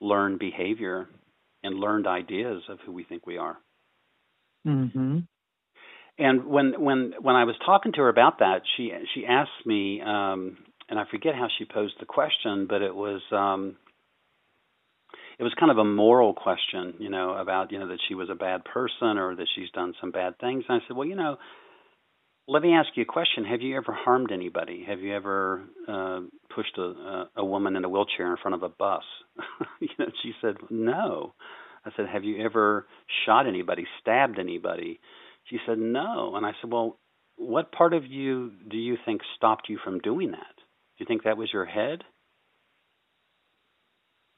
learned 0.00 0.38
behavior 0.38 1.08
and 1.62 1.76
learned 1.76 2.06
ideas 2.06 2.62
of 2.68 2.78
who 2.84 2.92
we 2.92 3.04
think 3.04 3.26
we 3.26 3.38
are. 3.38 3.56
Mm-hmm. 4.66 5.18
And 6.16 6.44
when 6.46 6.80
when 6.80 7.14
when 7.20 7.34
I 7.34 7.44
was 7.44 7.56
talking 7.66 7.92
to 7.92 8.02
her 8.02 8.08
about 8.08 8.38
that, 8.38 8.62
she 8.76 8.92
she 9.14 9.26
asked 9.26 9.66
me, 9.66 10.00
um, 10.00 10.56
and 10.88 10.98
I 10.98 11.04
forget 11.10 11.34
how 11.34 11.48
she 11.58 11.64
posed 11.64 11.94
the 11.98 12.06
question, 12.06 12.66
but 12.68 12.82
it 12.82 12.94
was 12.94 13.20
um, 13.32 13.76
it 15.38 15.42
was 15.42 15.52
kind 15.58 15.70
of 15.70 15.78
a 15.78 15.84
moral 15.84 16.34
question, 16.34 16.94
you 16.98 17.10
know, 17.10 17.34
about 17.34 17.72
you 17.72 17.78
know 17.78 17.88
that 17.88 18.00
she 18.08 18.14
was 18.14 18.28
a 18.30 18.34
bad 18.34 18.64
person 18.64 19.18
or 19.18 19.34
that 19.36 19.48
she's 19.54 19.70
done 19.70 19.94
some 20.00 20.10
bad 20.10 20.38
things. 20.38 20.64
And 20.68 20.80
I 20.80 20.86
said, 20.86 20.96
well, 20.96 21.06
you 21.06 21.16
know, 21.16 21.36
let 22.46 22.62
me 22.62 22.74
ask 22.74 22.88
you 22.94 23.02
a 23.02 23.06
question. 23.06 23.44
Have 23.44 23.62
you 23.62 23.76
ever 23.76 23.92
harmed 23.92 24.30
anybody? 24.30 24.84
Have 24.86 25.00
you 25.00 25.14
ever 25.14 25.64
uh, 25.88 26.20
pushed 26.54 26.76
a, 26.78 27.24
a 27.36 27.44
woman 27.44 27.76
in 27.76 27.84
a 27.84 27.88
wheelchair 27.88 28.30
in 28.30 28.36
front 28.40 28.54
of 28.54 28.62
a 28.62 28.68
bus? 28.68 29.02
you 29.80 29.88
know, 29.98 30.06
she 30.22 30.32
said, 30.42 30.56
no. 30.70 31.34
I 31.86 31.90
said, 31.96 32.06
have 32.12 32.24
you 32.24 32.44
ever 32.44 32.86
shot 33.26 33.46
anybody, 33.46 33.86
stabbed 34.00 34.38
anybody? 34.38 35.00
She 35.44 35.58
said, 35.66 35.78
no. 35.78 36.36
And 36.36 36.44
I 36.44 36.52
said, 36.60 36.70
well, 36.70 36.98
what 37.36 37.72
part 37.72 37.94
of 37.94 38.06
you 38.06 38.52
do 38.70 38.76
you 38.76 38.96
think 39.04 39.22
stopped 39.36 39.68
you 39.68 39.78
from 39.82 39.98
doing 39.98 40.30
that? 40.32 40.54
Do 40.56 41.02
you 41.02 41.06
think 41.06 41.24
that 41.24 41.36
was 41.36 41.50
your 41.52 41.64
head? 41.64 42.04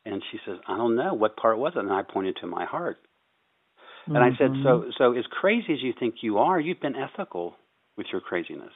And 0.07 0.23
she 0.31 0.39
says, 0.47 0.57
I 0.69 0.77
don't 0.77 0.95
know. 0.95 1.15
What 1.15 1.37
part 1.37 1.59
was 1.59 1.73
it? 1.75 1.81
And 1.81 1.93
I 1.93 2.03
pointed 2.03 2.37
to 2.41 2.47
my 2.47 2.65
heart. 2.65 2.99
And 4.07 4.15
mm-hmm. 4.15 4.23
I 4.23 4.39
said, 4.39 4.51
so 4.63 4.69
mm-hmm. 4.79 4.91
so 4.97 5.13
as 5.13 5.25
crazy 5.29 5.73
as 5.73 5.83
you 5.83 5.93
think 5.99 6.17
you 6.23 6.39
are, 6.39 6.61
you've 6.61 6.81
been 6.81 6.95
ethical 6.95 7.57
with 7.97 8.07
your 8.13 8.21
craziness. 8.21 8.73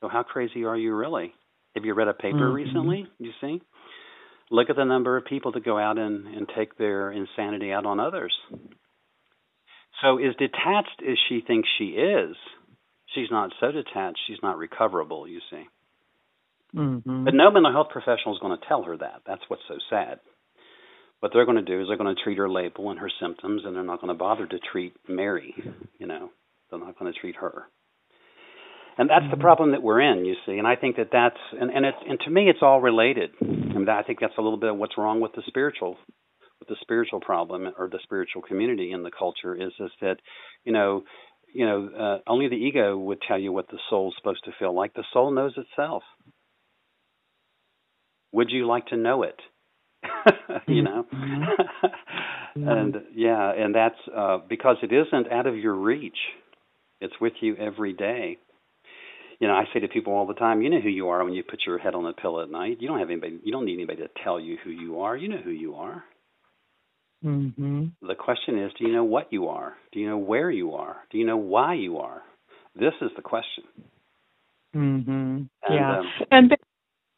So 0.00 0.08
how 0.08 0.24
crazy 0.24 0.64
are 0.64 0.76
you 0.76 0.92
really? 0.94 1.32
Have 1.76 1.84
you 1.84 1.94
read 1.94 2.08
a 2.08 2.14
paper 2.14 2.38
mm-hmm. 2.38 2.54
recently? 2.54 3.06
You 3.20 3.30
see? 3.40 3.62
Look 4.50 4.70
at 4.70 4.76
the 4.76 4.84
number 4.84 5.16
of 5.16 5.24
people 5.24 5.52
that 5.52 5.64
go 5.64 5.78
out 5.78 5.98
and, 5.98 6.26
and 6.26 6.48
take 6.56 6.76
their 6.76 7.12
insanity 7.12 7.70
out 7.70 7.86
on 7.86 8.00
others. 8.00 8.34
So 10.02 10.18
as 10.18 10.34
detached 10.36 11.00
as 11.08 11.16
she 11.28 11.42
thinks 11.46 11.68
she 11.78 11.90
is, 11.90 12.34
she's 13.14 13.30
not 13.30 13.52
so 13.60 13.70
detached, 13.70 14.18
she's 14.26 14.42
not 14.42 14.58
recoverable, 14.58 15.28
you 15.28 15.38
see. 15.48 15.62
Mm-hmm. 16.74 17.24
But 17.24 17.34
no 17.34 17.52
mental 17.52 17.70
health 17.70 17.88
professional 17.92 18.34
is 18.34 18.40
going 18.40 18.58
to 18.58 18.66
tell 18.66 18.82
her 18.82 18.96
that. 18.96 19.22
That's 19.24 19.42
what's 19.46 19.62
so 19.68 19.76
sad 19.88 20.18
what 21.20 21.32
they're 21.32 21.44
going 21.44 21.56
to 21.56 21.62
do 21.62 21.80
is 21.80 21.88
they're 21.88 21.98
going 21.98 22.14
to 22.14 22.22
treat 22.22 22.38
her 22.38 22.48
label 22.48 22.90
and 22.90 22.98
her 22.98 23.10
symptoms, 23.20 23.62
and 23.64 23.76
they're 23.76 23.82
not 23.82 24.00
going 24.00 24.12
to 24.12 24.18
bother 24.18 24.46
to 24.46 24.58
treat 24.72 24.94
Mary. 25.08 25.54
You 25.98 26.06
know, 26.06 26.30
they're 26.70 26.80
not 26.80 26.98
going 26.98 27.12
to 27.12 27.18
treat 27.18 27.36
her. 27.36 27.64
And 28.98 29.08
that's 29.08 29.24
the 29.30 29.36
mm-hmm. 29.36 29.42
problem 29.42 29.70
that 29.72 29.82
we're 29.82 30.00
in, 30.00 30.24
you 30.24 30.34
see. 30.44 30.58
And 30.58 30.66
I 30.66 30.76
think 30.76 30.96
that 30.96 31.08
that's 31.12 31.40
and 31.58 31.70
and 31.70 31.86
it's 31.86 31.96
and 32.06 32.18
to 32.20 32.30
me 32.30 32.50
it's 32.50 32.58
all 32.60 32.80
related. 32.80 33.30
And 33.40 33.88
I 33.88 34.02
think 34.02 34.18
that's 34.20 34.36
a 34.36 34.42
little 34.42 34.58
bit 34.58 34.70
of 34.70 34.76
what's 34.76 34.98
wrong 34.98 35.20
with 35.20 35.32
the 35.32 35.42
spiritual 35.46 35.96
with 36.58 36.68
the 36.68 36.76
spiritual 36.82 37.20
problem 37.20 37.66
or 37.78 37.88
the 37.88 38.00
spiritual 38.02 38.42
community 38.42 38.92
in 38.92 39.02
the 39.02 39.10
culture 39.10 39.54
is 39.54 39.72
is 39.80 39.90
that 40.02 40.16
you 40.64 40.72
know 40.72 41.04
you 41.54 41.64
know 41.64 41.88
uh, 41.98 42.30
only 42.30 42.48
the 42.48 42.56
ego 42.56 42.96
would 42.98 43.20
tell 43.26 43.38
you 43.38 43.52
what 43.52 43.68
the 43.68 43.78
soul's 43.88 44.14
supposed 44.18 44.44
to 44.44 44.52
feel 44.58 44.74
like. 44.74 44.92
The 44.92 45.04
soul 45.12 45.30
knows 45.30 45.54
itself. 45.56 46.02
Would 48.32 48.50
you 48.50 48.66
like 48.66 48.86
to 48.88 48.96
know 48.96 49.22
it? 49.22 49.40
you 50.66 50.82
know? 50.82 51.06
Mm-hmm. 51.14 51.44
and 52.68 52.96
yeah 53.14 53.52
and 53.52 53.74
that's 53.74 53.96
uh 54.16 54.38
because 54.48 54.76
it 54.82 54.92
isn't 54.92 55.32
out 55.32 55.46
of 55.46 55.56
your 55.56 55.74
reach. 55.74 56.16
It's 57.00 57.14
with 57.20 57.34
you 57.40 57.56
every 57.56 57.92
day. 57.92 58.38
You 59.38 59.48
know 59.48 59.54
i 59.54 59.64
say 59.72 59.80
to 59.80 59.88
people 59.88 60.12
all 60.12 60.26
the 60.26 60.34
time 60.34 60.60
you 60.62 60.68
know 60.70 60.80
who 60.80 60.88
you 60.88 61.08
are 61.08 61.24
when 61.24 61.32
you 61.32 61.42
put 61.42 61.60
your 61.66 61.78
head 61.78 61.94
on 61.94 62.04
the 62.04 62.12
pillow 62.12 62.42
at 62.42 62.50
night. 62.50 62.78
You 62.80 62.88
don't 62.88 62.98
have 62.98 63.10
anybody 63.10 63.40
you 63.42 63.52
don't 63.52 63.64
need 63.64 63.74
anybody 63.74 64.02
to 64.02 64.08
tell 64.22 64.38
you 64.38 64.56
who 64.62 64.70
you 64.70 65.00
are. 65.00 65.16
You 65.16 65.28
know 65.28 65.40
who 65.42 65.50
you 65.50 65.74
are. 65.76 66.04
Mm-hmm. 67.24 67.86
the 68.00 68.14
question 68.14 68.58
is 68.62 68.72
do 68.78 68.86
you 68.86 68.94
know 68.94 69.04
what 69.04 69.30
you 69.30 69.48
are? 69.48 69.74
Do 69.92 70.00
you 70.00 70.08
know 70.08 70.18
where 70.18 70.50
you 70.50 70.74
are? 70.74 70.96
Do 71.10 71.18
you 71.18 71.26
know 71.26 71.36
why 71.36 71.74
you 71.74 71.98
are? 71.98 72.22
This 72.74 72.94
is 73.02 73.10
the 73.16 73.22
question. 73.22 73.64
Mhm 74.74 75.48
and, 75.70 75.74
yeah. 75.78 75.98
um, 75.98 76.06
and 76.30 76.56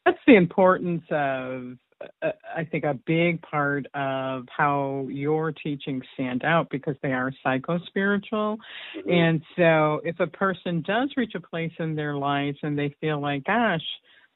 that's 0.05 0.17
the 0.27 0.35
importance 0.35 1.03
of 1.11 1.77
I 2.21 2.63
think 2.65 2.83
a 2.83 2.99
big 3.05 3.41
part 3.41 3.85
of 3.93 4.45
how 4.55 5.07
your 5.09 5.51
teachings 5.51 6.03
stand 6.13 6.43
out 6.43 6.69
because 6.69 6.95
they 7.01 7.13
are 7.13 7.31
psycho 7.43 7.79
spiritual. 7.87 8.57
Mm-hmm. 8.97 9.09
And 9.09 9.41
so 9.55 10.01
if 10.03 10.19
a 10.19 10.27
person 10.27 10.83
does 10.85 11.11
reach 11.17 11.33
a 11.35 11.39
place 11.41 11.73
in 11.79 11.95
their 11.95 12.15
lives 12.15 12.57
and 12.63 12.77
they 12.77 12.95
feel 13.01 13.21
like, 13.21 13.43
gosh, 13.45 13.85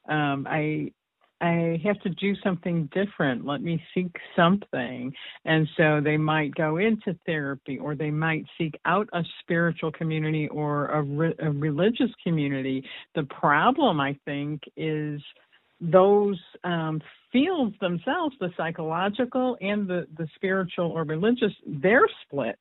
um, 0.10 0.47
I 0.49 0.91
I 1.39 1.80
have 1.84 1.99
to 2.01 2.10
do 2.10 2.36
something 2.43 2.89
different. 2.93 3.45
Let 3.45 3.62
me 3.62 3.82
seek 3.93 4.16
something. 4.36 5.14
And 5.45 5.68
so 5.78 6.01
they 6.03 6.18
might 6.18 6.55
go 6.55 6.78
into 6.78 7.16
therapy 7.26 7.78
or 7.78 7.95
they 7.95 8.10
might 8.10 8.45
seek 8.58 8.74
out 8.86 9.08
a 9.14 9.24
spiritual 9.41 9.91
community 9.91 10.47
or 10.47 10.88
a, 10.88 11.03
re- 11.03 11.36
a 11.39 11.51
religious 11.51 12.10
community. 12.24 12.84
The 13.14 13.24
problem, 13.24 13.99
I 13.99 14.18
think, 14.26 14.62
is 14.76 15.22
those 15.80 16.39
um, 16.63 17.01
fields 17.32 17.75
themselves, 17.80 18.36
the 18.39 18.49
psychological 18.57 19.57
and 19.61 19.88
the, 19.88 20.07
the 20.17 20.28
spiritual 20.36 20.91
or 20.91 21.03
religious, 21.03 21.53
they're 21.65 22.07
split. 22.25 22.59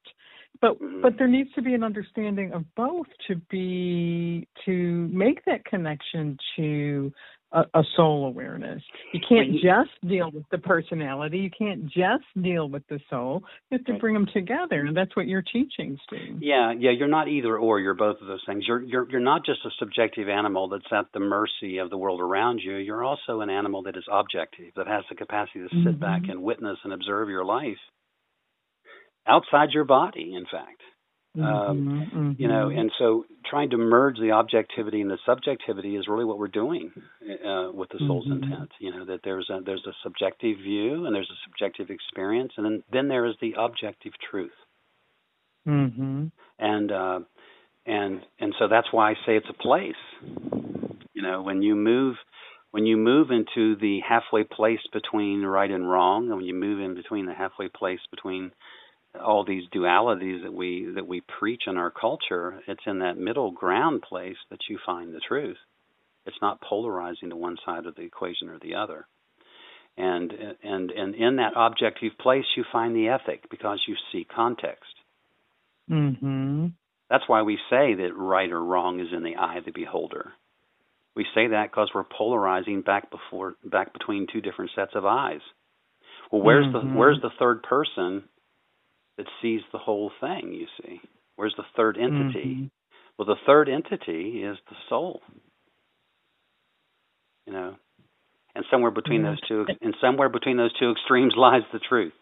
But 0.61 0.81
Mm-hmm. 0.81 1.03
but 1.03 1.19
there 1.19 1.29
needs 1.29 1.53
to 1.55 1.63
be 1.63 1.75
an 1.75 1.83
understanding 1.83 2.53
of 2.53 2.65
both 2.75 3.07
to 3.29 3.37
be 3.51 4.49
to 4.65 5.09
make 5.13 5.45
that 5.45 5.65
connection 5.65 6.39
to 6.57 7.13
a, 7.53 7.63
a 7.75 7.83
soul 7.97 8.27
awareness. 8.27 8.83
You 9.13 9.21
can't 9.29 9.51
you- 9.53 9.61
just 9.63 9.91
deal 10.07 10.31
with 10.33 10.45
the 10.51 10.59
personality. 10.59 11.39
You 11.39 11.51
can't 11.57 11.85
just 11.87 12.25
deal 12.43 12.69
with 12.69 12.83
the 12.89 12.99
soul. 13.09 13.43
You 13.71 13.79
have 13.79 13.87
to 13.87 13.93
Right. 13.93 14.01
bring 14.01 14.15
them 14.15 14.27
together, 14.33 14.85
and 14.85 14.97
that's 14.97 15.15
what 15.17 15.27
your 15.27 15.43
teachings 15.43 15.99
do. 16.11 16.39
Yeah, 16.41 16.73
yeah, 16.77 16.91
you're 16.91 17.09
not 17.09 17.29
either 17.29 17.57
or. 17.57 17.79
You're 17.81 17.95
both 17.95 18.21
of 18.21 18.27
those 18.27 18.43
things. 18.47 18.65
You're 18.67 18.83
you're 18.83 19.09
you're 19.11 19.21
not 19.21 19.45
just 19.45 19.65
a 19.65 19.71
subjective 19.79 20.29
animal 20.29 20.69
that's 20.69 20.93
at 20.93 21.07
the 21.15 21.21
mercy 21.21 21.79
of 21.79 21.89
the 21.91 21.97
world 21.99 22.21
around 22.21 22.61
you. 22.63 22.77
You're 22.77 23.05
also 23.05 23.41
an 23.41 23.51
animal 23.51 23.83
that 23.83 23.97
is 23.97 24.05
objective, 24.11 24.73
that 24.77 24.87
has 24.89 25.05
the 25.09 25.15
capacity 25.15 25.61
to 25.61 25.69
sit 25.69 25.97
Mhm. 25.97 26.01
back 26.01 26.23
and 26.29 26.43
witness 26.43 26.79
and 26.85 26.93
observe 26.93 27.29
your 27.29 27.45
life 27.45 27.79
outside 29.27 29.71
your 29.73 29.85
body. 29.85 30.35
In 30.35 30.47
fact, 30.47 30.81
Um, 31.43 31.89
Mhm, 31.89 32.39
you 32.39 32.49
know, 32.49 32.69
and 32.71 32.91
so 32.99 33.25
trying 33.45 33.71
to 33.71 33.77
merge 33.77 34.19
the 34.19 34.33
objectivity 34.33 35.01
and 35.01 35.11
the 35.11 35.19
subjectivity 35.27 35.97
is 35.97 36.09
really 36.09 36.25
what 36.25 36.39
we're 36.39 36.49
doing 36.49 36.93
uh, 37.23 37.71
with 37.73 37.89
the 37.91 37.99
soul's 38.07 38.27
Mhm. 38.27 38.43
intent. 38.43 38.73
You 38.79 38.91
know 38.93 39.05
that 39.07 39.21
there's 39.23 39.49
a 39.51 39.61
there's 39.65 39.87
a 39.87 39.93
subjective 40.03 40.59
view 40.59 41.07
and 41.07 41.15
there's 41.15 41.31
a 41.31 41.41
subjective 41.45 41.91
experience, 41.91 42.53
and 42.57 42.65
then 42.67 42.83
then 42.93 43.09
there 43.09 43.27
is 43.27 43.37
the 43.41 43.55
objective 43.59 44.13
truth. 44.31 44.53
Mhm. 45.67 46.31
and 46.59 46.93
uh, 46.93 47.21
and 47.87 48.21
and 48.39 48.55
so 48.59 48.69
that's 48.69 48.93
why 48.93 49.11
I 49.11 49.15
say 49.27 49.37
it's 49.37 49.51
a 49.51 49.63
place. 49.63 49.95
You 51.15 51.23
know, 51.23 51.43
when 51.43 51.63
you 51.63 51.75
move 51.75 52.17
when 52.71 52.85
you 52.87 52.97
move 52.97 53.31
into 53.31 53.77
the 53.77 54.01
halfway 54.07 54.45
place 54.45 54.81
between 54.93 55.43
right 55.43 55.71
and 55.71 55.89
wrong, 55.89 56.27
and 56.29 56.37
when 56.37 56.45
you 56.45 56.55
move 56.55 56.81
in 56.81 56.95
between 56.95 57.27
the 57.27 57.35
halfway 57.35 57.69
place 57.69 58.01
between 58.11 58.53
all 59.19 59.45
these 59.45 59.69
dualities 59.75 60.43
that 60.43 60.53
we 60.53 60.87
that 60.95 61.07
we 61.07 61.21
preach 61.39 61.63
in 61.67 61.77
our 61.77 61.91
culture, 61.91 62.61
it's 62.67 62.87
in 62.87 63.01
that 63.01 63.19
middle 63.19 63.51
ground 63.51 64.03
place 64.03 64.37
that 64.51 64.69
you 64.69 64.79
find 64.85 65.15
the 65.15 65.21
truth. 65.21 65.59
It's 66.27 66.41
not 66.43 66.61
polarizing 66.61 67.31
to 67.31 67.37
one 67.37 67.57
side 67.65 67.87
of 67.87 67.95
the 67.95 68.03
equation 68.03 68.49
or 68.49 68.59
the 68.59 68.75
other. 68.75 69.07
And 69.97 70.33
and 70.63 70.91
and 70.91 71.15
in 71.15 71.37
that 71.37 71.55
objective 71.57 72.13
place 72.19 72.45
you 72.57 72.65
find 72.73 72.95
the 72.95 73.09
ethic 73.09 73.49
because 73.51 73.81
you 73.87 73.97
see 74.13 74.25
context. 74.25 74.95
Mhm. 75.91 76.73
That's 77.09 77.29
why 77.29 77.43
we 77.43 77.59
say 77.71 77.95
that 77.95 78.17
right 78.17 78.51
or 78.51 78.63
wrong 78.63 79.01
is 79.01 79.13
in 79.13 79.23
the 79.23 79.37
eye 79.37 79.57
of 79.57 79.65
the 79.65 79.71
beholder. 79.71 80.33
We 81.15 81.25
say 81.35 81.47
that 81.47 81.71
because 81.71 81.91
we're 81.95 82.05
polarizing 82.05 82.83
back 82.83 83.11
before 83.11 83.55
back 83.65 83.93
between 83.93 84.27
two 84.27 84.41
different 84.41 84.73
sets 84.75 84.95
of 84.95 85.07
eyes. 85.07 85.41
Well, 86.31 86.43
where's 86.43 86.67
Mhm. 86.67 86.73
the 86.73 86.81
where's 86.99 87.21
the 87.23 87.31
third 87.31 87.63
person 87.63 88.29
that 89.19 89.27
sees 89.43 89.63
the 89.73 89.79
whole 89.79 90.11
thing? 90.21 90.53
You 90.53 90.67
see, 90.83 91.01
where's 91.37 91.55
the 91.57 91.65
third 91.77 91.99
entity? 91.99 92.57
Mhm. 92.63 92.71
Well, 93.19 93.27
the 93.27 93.37
third 93.47 93.69
entity 93.69 94.43
is 94.43 94.59
the 94.69 94.77
soul. 94.89 95.23
You 97.47 97.53
know, 97.53 97.77
and 98.55 98.65
somewhere 98.71 98.91
between 98.91 99.23
those 99.23 99.41
two, 99.49 99.67
and 99.83 99.95
somewhere 100.01 100.29
between 100.29 100.57
those 100.57 100.73
two 100.75 100.91
extremes 100.93 101.35
lies 101.37 101.63
the 101.73 101.79
truth. 101.79 102.13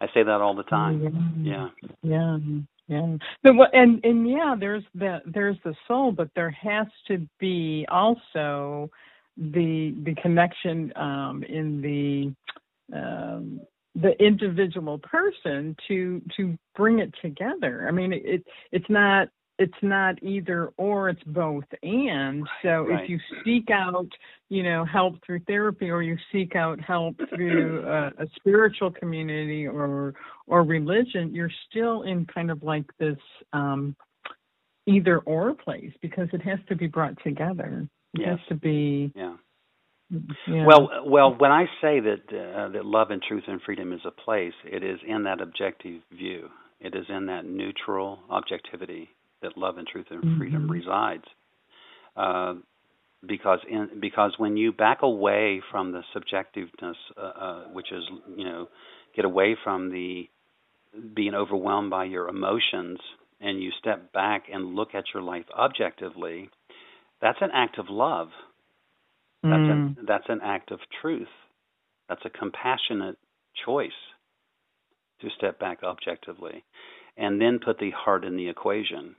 I 0.00 0.06
say 0.14 0.22
that 0.24 0.40
all 0.40 0.54
the 0.54 0.64
time. 0.64 1.00
Yeah. 1.44 1.68
Yeah. 2.02 2.28
Yeah. 2.88 3.16
And 3.72 4.04
and 4.04 4.28
yeah, 4.28 4.54
there's 4.58 4.84
the 4.94 5.20
there's 5.26 5.56
the 5.64 5.74
soul, 5.88 6.12
but 6.12 6.28
there 6.34 6.50
has 6.50 6.86
to 7.08 7.26
be 7.38 7.86
also 7.90 8.90
the 9.36 9.94
the 10.04 10.14
connection 10.20 10.92
um 10.96 11.44
in 11.48 11.80
the 11.80 12.96
um 12.96 13.60
the 13.94 14.12
individual 14.24 14.98
person 14.98 15.76
to 15.88 16.22
to 16.36 16.56
bring 16.74 16.98
it 17.00 17.12
together. 17.22 17.86
I 17.88 17.90
mean 17.90 18.12
it 18.12 18.44
it's 18.70 18.88
not 18.88 19.28
it's 19.58 19.82
not 19.82 20.20
either 20.22 20.72
or 20.78 21.10
it's 21.10 21.22
both 21.24 21.64
and 21.82 22.48
so 22.62 22.84
Right. 22.86 23.04
if 23.04 23.10
you 23.10 23.18
seek 23.44 23.70
out 23.70 24.08
you 24.48 24.62
know 24.62 24.84
help 24.84 25.16
through 25.24 25.40
therapy 25.40 25.90
or 25.90 26.02
you 26.02 26.16
seek 26.32 26.56
out 26.56 26.80
help 26.80 27.16
through 27.34 27.82
a, 27.86 28.06
a 28.18 28.26
spiritual 28.36 28.90
community 28.90 29.66
or 29.68 30.14
or 30.46 30.62
religion 30.64 31.34
you're 31.34 31.52
still 31.68 32.02
in 32.02 32.24
kind 32.26 32.50
of 32.50 32.62
like 32.62 32.86
this 32.98 33.18
um 33.52 33.94
either 34.86 35.18
or 35.20 35.54
place 35.54 35.92
because 36.00 36.28
it 36.32 36.40
has 36.42 36.58
to 36.68 36.74
be 36.74 36.86
brought 36.86 37.14
together 37.22 37.86
it 38.14 38.20
Yes. 38.20 38.28
has 38.30 38.38
to 38.48 38.54
be 38.54 39.12
Yeah. 39.14 39.36
Yeah. 40.48 40.66
Well, 40.66 40.90
well, 41.06 41.34
when 41.38 41.50
I 41.52 41.64
say 41.80 42.00
that 42.00 42.22
uh, 42.30 42.68
that 42.70 42.84
love 42.84 43.10
and 43.10 43.22
truth 43.22 43.44
and 43.46 43.60
freedom 43.62 43.92
is 43.92 44.00
a 44.04 44.10
place, 44.10 44.54
it 44.64 44.82
is 44.82 44.98
in 45.06 45.24
that 45.24 45.40
objective 45.40 46.02
view. 46.12 46.48
It 46.80 46.94
is 46.94 47.06
in 47.08 47.26
that 47.26 47.44
neutral 47.44 48.18
objectivity 48.28 49.08
that 49.42 49.56
love 49.56 49.78
and 49.78 49.86
truth 49.86 50.06
and 50.10 50.22
freedom 50.38 50.66
Mhm. 50.66 50.70
resides. 50.70 51.24
Uh, 52.16 52.54
because 53.26 53.60
in 53.68 54.00
because 54.00 54.36
when 54.38 54.56
you 54.56 54.72
back 54.72 55.02
away 55.02 55.60
from 55.70 55.92
the 55.92 56.02
subjectiveness, 56.14 56.96
uh, 57.16 57.20
uh, 57.20 57.64
which 57.68 57.92
is 57.92 58.04
you 58.36 58.44
know, 58.44 58.68
get 59.14 59.24
away 59.24 59.54
from 59.54 59.90
the 59.90 60.28
being 61.14 61.34
overwhelmed 61.34 61.90
by 61.90 62.04
your 62.04 62.28
emotions, 62.28 63.00
and 63.40 63.62
you 63.62 63.70
step 63.78 64.12
back 64.12 64.48
and 64.52 64.74
look 64.74 64.94
at 64.94 65.04
your 65.14 65.22
life 65.22 65.46
objectively, 65.56 66.50
that's 67.20 67.38
an 67.40 67.50
act 67.52 67.78
of 67.78 67.88
love. 67.88 68.30
That's 69.50 69.68
Mm. 69.68 69.96
an 69.96 70.06
that's 70.06 70.28
an 70.28 70.40
act 70.42 70.70
of 70.70 70.80
truth. 71.00 71.28
That's 72.08 72.24
a 72.24 72.30
compassionate 72.30 73.18
choice 73.64 73.90
to 75.20 75.30
step 75.30 75.58
back 75.58 75.82
objectively, 75.82 76.64
and 77.16 77.40
then 77.40 77.58
put 77.64 77.78
the 77.78 77.90
heart 77.90 78.24
in 78.24 78.36
the 78.36 78.48
equation. 78.48 79.14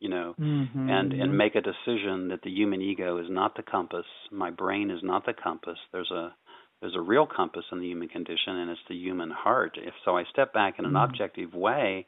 You 0.00 0.10
know, 0.10 0.36
Mhm. 0.38 0.88
and 0.88 1.12
and 1.14 1.36
make 1.36 1.54
a 1.56 1.60
decision 1.62 2.28
that 2.28 2.42
the 2.42 2.50
human 2.50 2.82
ego 2.82 3.18
is 3.18 3.30
not 3.30 3.56
the 3.56 3.62
compass. 3.62 4.06
My 4.30 4.50
brain 4.50 4.90
is 4.90 5.02
not 5.02 5.24
the 5.26 5.34
compass. 5.34 5.78
There's 5.92 6.10
a 6.10 6.34
there's 6.80 6.96
a 6.96 7.00
real 7.00 7.26
compass 7.26 7.64
in 7.72 7.80
the 7.80 7.86
human 7.86 8.08
condition, 8.08 8.56
and 8.56 8.70
it's 8.70 8.80
the 8.88 8.96
human 8.96 9.30
heart. 9.30 9.78
If 9.78 9.94
so, 10.04 10.16
I 10.16 10.24
step 10.24 10.52
back 10.52 10.78
in 10.78 10.84
an 10.84 10.94
Mhm. 10.94 10.96
objective 10.96 11.54
way 11.54 12.06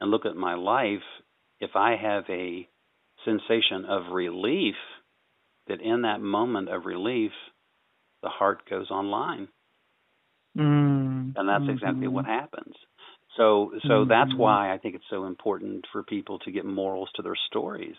and 0.00 0.10
look 0.10 0.26
at 0.26 0.36
my 0.36 0.54
life. 0.54 1.02
If 1.60 1.76
I 1.76 1.96
have 1.96 2.24
a 2.28 2.68
sensation 3.24 3.84
of 3.86 4.12
relief, 4.12 4.76
that 5.70 5.80
in 5.80 6.02
that 6.02 6.20
moment 6.20 6.68
of 6.68 6.84
relief, 6.84 7.32
the 8.22 8.28
heart 8.28 8.68
goes 8.68 8.90
online, 8.90 9.48
Mm. 10.58 11.32
and 11.36 11.48
that's 11.48 11.68
exactly 11.68 12.08
Mhm. 12.08 12.12
what 12.12 12.26
happens. 12.26 12.74
So, 13.36 13.72
so 13.86 14.04
that's 14.04 14.32
Mhm. 14.32 14.38
why 14.38 14.72
I 14.72 14.78
think 14.78 14.96
it's 14.96 15.08
so 15.08 15.24
important 15.26 15.86
for 15.92 16.02
people 16.02 16.40
to 16.40 16.50
get 16.50 16.64
morals 16.64 17.10
to 17.14 17.22
their 17.22 17.36
stories. 17.46 17.96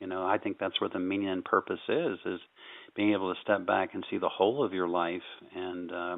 You 0.00 0.06
know, 0.06 0.26
I 0.26 0.38
think 0.38 0.58
that's 0.58 0.80
where 0.80 0.90
the 0.90 0.98
meaning 0.98 1.28
and 1.28 1.44
purpose 1.44 1.80
is: 1.88 2.18
is 2.24 2.40
being 2.94 3.12
able 3.12 3.34
to 3.34 3.40
step 3.42 3.66
back 3.66 3.94
and 3.94 4.04
see 4.10 4.18
the 4.18 4.28
whole 4.28 4.64
of 4.64 4.72
your 4.72 4.88
life. 4.88 5.28
And 5.54 5.92
uh, 5.92 6.16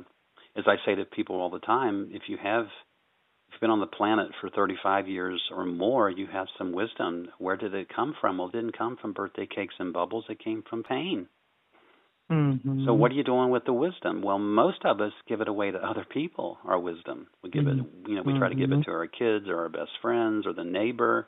as 0.57 0.65
I 0.69 0.77
say 0.87 0.95
to 0.95 1.05
people 1.05 1.37
all 1.41 1.51
the 1.51 1.59
time, 1.59 2.11
if 2.13 2.29
you 2.29 2.37
have 2.39 2.67
you've 3.53 3.61
been 3.61 3.71
on 3.71 3.81
the 3.81 3.87
planet 3.87 4.29
for 4.41 4.51
35 4.51 5.09
years 5.09 5.41
or 5.55 5.65
more, 5.65 6.11
you 6.11 6.27
have 6.33 6.47
some 6.59 6.73
wisdom. 6.73 7.29
Where 7.39 7.57
did 7.57 7.75
it 7.75 7.89
come 7.95 8.15
from? 8.21 8.39
Well, 8.39 8.49
it 8.49 8.53
didn't 8.53 8.77
come 8.77 8.97
from 8.97 9.13
birthday 9.13 9.47
cakes 9.47 9.75
and 9.79 9.93
bubbles. 9.93 10.25
It 10.29 10.39
came 10.39 10.63
from 10.63 10.83
pain. 10.83 11.29
Mhm. 12.31 12.85
So 12.85 12.95
what 12.95 13.11
are 13.11 13.15
you 13.15 13.25
doing 13.25 13.51
with 13.51 13.65
the 13.65 13.73
wisdom? 13.73 14.23
Well, 14.23 14.39
most 14.39 14.85
of 14.85 15.01
us 15.01 15.13
give 15.27 15.41
it 15.41 15.49
away 15.49 15.73
to 15.73 15.85
other 15.85 16.05
people. 16.05 16.59
Our 16.65 16.79
wisdom, 16.79 17.27
we 17.43 17.51
give 17.51 17.67
it. 17.67 17.77
You 18.07 18.15
know, 18.15 18.23
we 18.23 18.39
try 18.39 18.49
to 18.49 18.55
give 18.55 18.71
it 18.71 18.85
to 18.85 18.93
our 18.93 19.09
kids 19.09 19.49
or 19.49 19.59
our 19.59 19.69
best 19.69 19.91
friends 20.01 20.47
or 20.47 20.53
the 20.53 20.63
neighbor, 20.63 21.27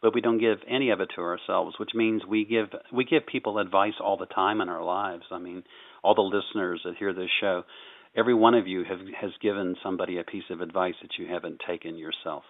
but 0.00 0.14
we 0.14 0.22
don't 0.22 0.38
give 0.38 0.64
any 0.66 0.88
of 0.88 1.02
it 1.02 1.10
to 1.16 1.20
ourselves. 1.20 1.78
Which 1.78 1.94
means 1.94 2.24
we 2.24 2.46
give 2.46 2.74
we 2.90 3.04
give 3.04 3.26
people 3.26 3.58
advice 3.58 4.00
all 4.00 4.16
the 4.16 4.26
time 4.26 4.62
in 4.62 4.70
our 4.70 4.82
lives. 4.82 5.26
I 5.30 5.38
mean, 5.38 5.64
all 6.02 6.14
the 6.14 6.22
listeners 6.22 6.80
that 6.84 6.96
hear 6.96 7.12
this 7.12 7.30
show, 7.42 7.64
every 8.18 8.34
one 8.34 8.54
of 8.54 8.66
you 8.66 8.84
have 8.84 8.98
has 9.20 9.30
given 9.40 9.76
somebody 9.82 10.18
a 10.18 10.24
piece 10.24 10.44
of 10.50 10.60
advice 10.60 10.94
that 11.02 11.12
you 11.18 11.26
haven't 11.28 11.60
taken 11.66 11.96
yourself. 11.96 12.42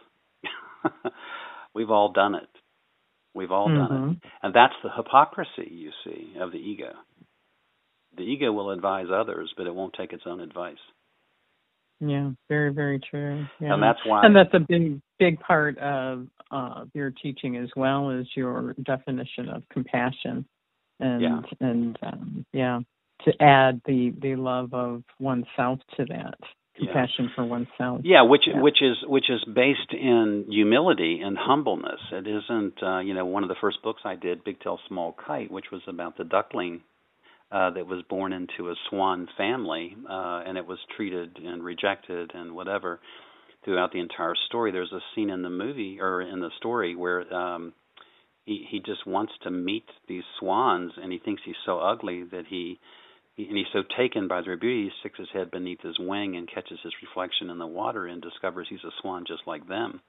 We've 1.74 1.90
all 1.90 2.12
done 2.12 2.34
it. 2.34 2.48
We've 3.34 3.52
all 3.52 3.68
done 3.68 3.92
it. 3.92 4.00
Mhm. 4.00 4.20
And 4.42 4.54
that's 4.54 4.74
the 4.82 4.90
hypocrisy, 4.96 5.68
you 5.70 5.92
see, 6.04 6.34
of 6.40 6.50
the 6.52 6.58
ego. 6.58 6.92
The 8.16 8.22
ego 8.22 8.50
will 8.52 8.70
advise 8.70 9.06
others, 9.12 9.52
but 9.56 9.66
it 9.66 9.74
won't 9.74 9.94
take 9.94 10.12
its 10.12 10.24
own 10.26 10.40
advice. 10.40 10.78
Yeah, 12.00 12.30
very, 12.48 12.72
very 12.72 13.00
true. 13.00 13.44
Yeah. 13.60 13.74
And 13.74 13.82
that's 13.82 13.98
why 14.06 14.24
and 14.24 14.34
that's 14.34 14.54
a 14.54 14.60
big, 14.60 15.00
big 15.18 15.40
part 15.40 15.76
of 15.78 16.28
uh, 16.50 16.84
your 16.94 17.10
teaching 17.10 17.56
as 17.56 17.68
well 17.76 18.10
as 18.10 18.24
your 18.36 18.74
definition 18.84 19.48
of 19.48 19.62
compassion. 19.68 20.46
And 21.00 21.20
Yeah. 21.22 21.40
and 21.60 21.98
um, 22.02 22.46
yeah, 22.52 22.80
to 23.24 23.32
add 23.42 23.80
the 23.86 24.12
the 24.20 24.36
love 24.36 24.74
of 24.74 25.02
oneself 25.18 25.80
to 25.96 26.04
that 26.06 26.38
compassion 26.78 27.24
yeah. 27.24 27.34
for 27.34 27.44
oneself. 27.44 28.00
Yeah, 28.04 28.22
which 28.22 28.42
yeah. 28.46 28.60
which 28.60 28.78
is 28.80 28.96
which 29.04 29.28
is 29.28 29.44
based 29.44 29.92
in 29.92 30.46
humility 30.48 31.20
and 31.22 31.36
humbleness. 31.38 32.00
It 32.12 32.26
isn't, 32.26 32.82
uh, 32.82 33.00
you 33.00 33.14
know, 33.14 33.26
one 33.26 33.42
of 33.42 33.48
the 33.48 33.56
first 33.60 33.82
books 33.82 34.02
I 34.04 34.14
did, 34.14 34.44
Big 34.44 34.60
Tail 34.60 34.78
Small 34.88 35.14
Kite, 35.26 35.50
which 35.50 35.66
was 35.72 35.82
about 35.88 36.16
the 36.16 36.24
duckling 36.24 36.82
uh, 37.50 37.70
that 37.70 37.86
was 37.86 38.02
born 38.08 38.32
into 38.32 38.70
a 38.70 38.74
swan 38.88 39.28
family, 39.36 39.96
uh, 40.08 40.42
and 40.46 40.56
it 40.56 40.66
was 40.66 40.78
treated 40.96 41.38
and 41.42 41.62
rejected 41.62 42.32
and 42.34 42.54
whatever 42.54 43.00
throughout 43.64 43.92
the 43.92 44.00
entire 44.00 44.34
story. 44.46 44.70
There's 44.70 44.92
a 44.92 45.00
scene 45.14 45.30
in 45.30 45.42
the 45.42 45.50
movie 45.50 45.98
or 46.00 46.22
in 46.22 46.40
the 46.40 46.50
story 46.58 46.94
where 46.94 47.32
um, 47.34 47.72
he 48.44 48.66
he 48.70 48.78
just 48.80 49.06
wants 49.06 49.32
to 49.42 49.50
meet 49.50 49.86
these 50.08 50.24
swans, 50.38 50.92
and 50.96 51.12
he 51.12 51.18
thinks 51.18 51.42
he's 51.44 51.54
so 51.66 51.78
ugly 51.78 52.24
that 52.30 52.44
he 52.48 52.78
and 53.47 53.57
he's 53.57 53.66
so 53.72 53.82
taken 53.97 54.26
by 54.26 54.43
their 54.43 54.57
beauty, 54.57 54.84
he 54.84 54.91
sticks 55.01 55.18
his 55.18 55.28
head 55.32 55.51
beneath 55.51 55.80
his 55.80 55.99
wing 55.99 56.36
and 56.36 56.51
catches 56.53 56.78
his 56.82 56.93
reflection 57.03 57.51
in 57.51 57.59
the 57.59 57.66
water 57.66 58.07
and 58.07 58.20
discovers 58.20 58.66
he's 58.68 58.82
a 58.84 58.91
swan 59.01 59.24
just 59.26 59.43
like 59.47 59.66
them. 59.68 60.01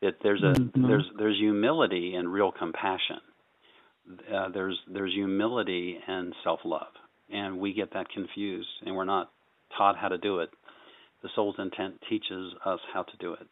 That 0.00 0.14
there's 0.22 0.42
a 0.42 0.58
mm-hmm. 0.58 0.86
there's 0.86 1.04
there's 1.18 1.38
humility 1.38 2.14
and 2.14 2.32
real 2.32 2.52
compassion. 2.52 3.18
Uh, 4.32 4.48
there's 4.50 4.78
there's 4.92 5.12
humility 5.12 5.98
and 6.06 6.32
self 6.44 6.60
love, 6.64 6.92
and 7.32 7.58
we 7.58 7.72
get 7.72 7.92
that 7.94 8.08
confused, 8.10 8.68
and 8.86 8.94
we're 8.94 9.04
not 9.04 9.30
taught 9.76 9.96
how 9.96 10.08
to 10.08 10.18
do 10.18 10.38
it. 10.38 10.50
The 11.22 11.28
soul's 11.34 11.56
intent 11.58 11.94
teaches 12.08 12.54
us 12.64 12.78
how 12.94 13.02
to 13.02 13.16
do 13.18 13.32
it, 13.32 13.46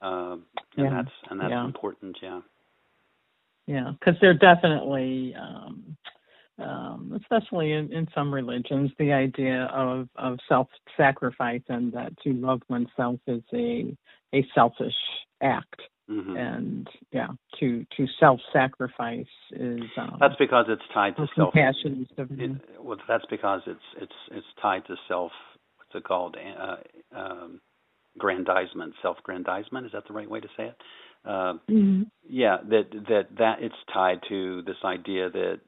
uh, 0.00 0.36
and 0.76 0.86
yeah. 0.86 0.90
that's 0.90 1.14
and 1.30 1.40
that's 1.40 1.50
yeah. 1.50 1.64
important. 1.64 2.16
Yeah. 2.22 2.40
Yeah, 3.66 3.92
because 3.98 4.16
they're 4.20 4.34
definitely 4.34 5.36
um, 5.40 5.96
um, 6.58 7.18
especially 7.20 7.72
in, 7.72 7.92
in 7.92 8.06
some 8.14 8.32
religions, 8.32 8.90
the 8.98 9.12
idea 9.12 9.64
of, 9.72 10.08
of 10.16 10.38
self 10.48 10.68
sacrifice 10.96 11.62
and 11.68 11.92
that 11.92 12.12
to 12.22 12.32
love 12.32 12.62
oneself 12.68 13.20
is 13.26 13.42
a 13.54 13.96
a 14.34 14.46
selfish 14.54 14.94
act. 15.42 15.80
Mm-hmm. 16.10 16.36
And 16.36 16.88
yeah, 17.12 17.28
to 17.60 17.86
to 17.96 18.06
self 18.18 18.40
sacrifice 18.52 19.26
is 19.52 19.82
um, 19.96 20.18
that's 20.20 20.36
because 20.38 20.66
it's 20.68 20.82
tied 20.92 21.16
to 21.16 21.26
self 21.36 21.52
compassion. 21.52 22.06
It, 22.18 22.50
well, 22.80 22.98
that's 23.08 23.24
because 23.30 23.62
it's 23.66 23.80
it's 24.00 24.12
it's 24.30 24.46
tied 24.60 24.84
to 24.86 24.96
self. 25.08 25.32
What's 25.76 25.94
it 25.94 26.04
called? 26.04 26.36
Uh, 26.36 26.76
um, 27.16 27.60
grandizement, 28.18 28.94
self-grandizement. 29.00 29.86
Is 29.86 29.92
that 29.92 30.04
the 30.06 30.14
right 30.14 30.28
way 30.28 30.40
to 30.40 30.48
say 30.56 30.64
it? 30.64 30.76
Uh, 31.24 31.54
mm-hmm. 31.70 32.02
Yeah, 32.28 32.58
that 32.68 32.90
that 33.08 33.22
that 33.38 33.62
it's 33.62 33.74
tied 33.92 34.20
to 34.28 34.62
this 34.62 34.76
idea 34.84 35.30
that 35.30 35.60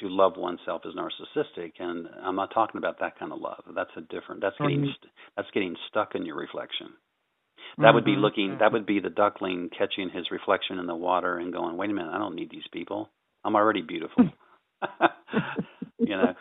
to 0.00 0.08
love 0.08 0.36
oneself 0.36 0.82
is 0.84 0.94
narcissistic 0.94 1.72
and 1.78 2.06
i'm 2.22 2.36
not 2.36 2.52
talking 2.54 2.78
about 2.78 3.00
that 3.00 3.18
kind 3.18 3.32
of 3.32 3.40
love. 3.40 3.62
That's 3.74 3.90
a 3.96 4.00
different 4.02 4.40
that's 4.40 4.56
getting 4.58 4.80
mm-hmm. 4.80 5.08
that's 5.36 5.50
getting 5.52 5.76
stuck 5.88 6.14
in 6.14 6.24
your 6.24 6.36
reflection. 6.36 6.88
That 7.78 7.84
mm-hmm. 7.86 7.94
would 7.94 8.04
be 8.04 8.12
mm-hmm. 8.12 8.20
looking 8.20 8.56
that 8.60 8.72
would 8.72 8.86
be 8.86 9.00
the 9.00 9.10
duckling 9.10 9.70
catching 9.76 10.10
his 10.10 10.30
reflection 10.30 10.78
in 10.78 10.86
the 10.86 10.94
water 10.94 11.38
and 11.38 11.52
going 11.52 11.76
wait 11.76 11.90
a 11.90 11.92
minute 11.92 12.12
i 12.12 12.18
don't 12.18 12.34
need 12.36 12.50
these 12.50 12.68
people. 12.72 13.08
I'm 13.44 13.56
already 13.56 13.82
beautiful. 13.82 14.30
You 15.98 16.16
know? 16.16 16.34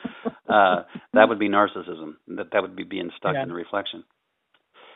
Uh 0.48 0.84
that 1.14 1.28
would 1.28 1.40
be 1.40 1.50
narcissism. 1.50 2.16
That 2.30 2.48
that 2.54 2.62
would 2.62 2.76
be 2.76 2.86
being 2.86 3.10
stuck 3.18 3.34
yeah. 3.34 3.44
in 3.44 3.50
the 3.50 3.56
reflection. 3.56 4.04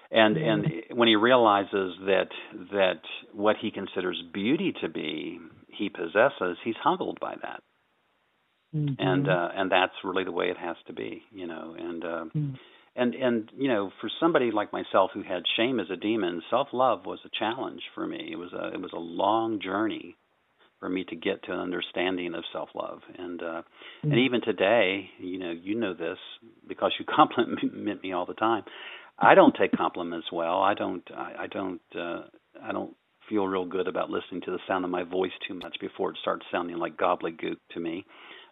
And 0.09 0.37
and 0.37 0.65
when 0.91 1.07
he 1.07 1.15
realizes 1.15 1.95
that 2.05 2.29
that 2.71 3.01
what 3.33 3.57
he 3.61 3.71
considers 3.71 4.21
beauty 4.33 4.73
to 4.81 4.89
be 4.89 5.39
he 5.67 5.89
possesses 5.89 6.57
he's 6.63 6.75
humbled 6.81 7.19
by 7.19 7.35
that 7.41 7.61
mm-hmm. 8.73 8.93
and 8.97 9.29
uh, 9.29 9.49
and 9.55 9.71
that's 9.71 9.93
really 10.03 10.23
the 10.23 10.31
way 10.31 10.47
it 10.49 10.57
has 10.57 10.75
to 10.87 10.93
be, 10.93 11.23
you 11.31 11.47
know. 11.47 11.75
And 11.77 12.03
uh, 12.03 12.25
mm. 12.35 12.59
and 12.95 13.15
and 13.15 13.51
you 13.57 13.67
know, 13.67 13.91
for 14.01 14.09
somebody 14.19 14.51
like 14.51 14.73
myself 14.73 15.11
who 15.13 15.23
had 15.23 15.43
shame 15.57 15.79
as 15.79 15.87
a 15.91 15.95
demon, 15.95 16.41
self 16.49 16.69
love 16.73 17.05
was 17.05 17.19
a 17.25 17.29
challenge 17.37 17.81
for 17.95 18.05
me. 18.05 18.29
It 18.31 18.37
was 18.37 18.53
a 18.53 18.73
it 18.73 18.81
was 18.81 18.91
a 18.93 18.99
long 18.99 19.59
journey 19.61 20.15
for 20.83 20.89
me 20.89 21.05
to 21.05 21.15
get 21.15 21.41
to 21.43 21.53
an 21.53 21.61
understanding 21.61 22.35
of 22.35 22.43
self 22.51 22.67
love 22.75 22.99
and 23.17 23.41
uh 23.41 23.61
mm. 24.03 24.11
and 24.11 24.19
even 24.19 24.41
today 24.41 25.09
you 25.17 25.39
know 25.39 25.51
you 25.51 25.75
know 25.75 25.93
this 25.93 26.17
because 26.67 26.91
you 26.99 27.05
compliment 27.15 28.03
me 28.03 28.11
all 28.11 28.25
the 28.25 28.33
time 28.33 28.63
i 29.17 29.33
don't 29.33 29.55
take 29.55 29.71
compliments 29.71 30.27
well 30.29 30.59
i 30.59 30.73
don't 30.73 31.09
i, 31.15 31.43
I 31.43 31.47
don't 31.47 31.79
uh 31.97 32.23
i 32.61 32.73
don't 32.73 32.97
feel 33.29 33.47
real 33.47 33.63
good 33.63 33.87
about 33.87 34.09
listening 34.09 34.41
to 34.41 34.51
the 34.51 34.59
sound 34.67 34.83
of 34.83 34.91
my 34.91 35.03
voice 35.03 35.31
too 35.47 35.53
much 35.53 35.77
before 35.79 36.11
it 36.11 36.17
starts 36.21 36.45
sounding 36.51 36.75
like 36.75 36.97
gobbledygook 36.97 37.55
to 37.71 37.79
me 37.79 38.05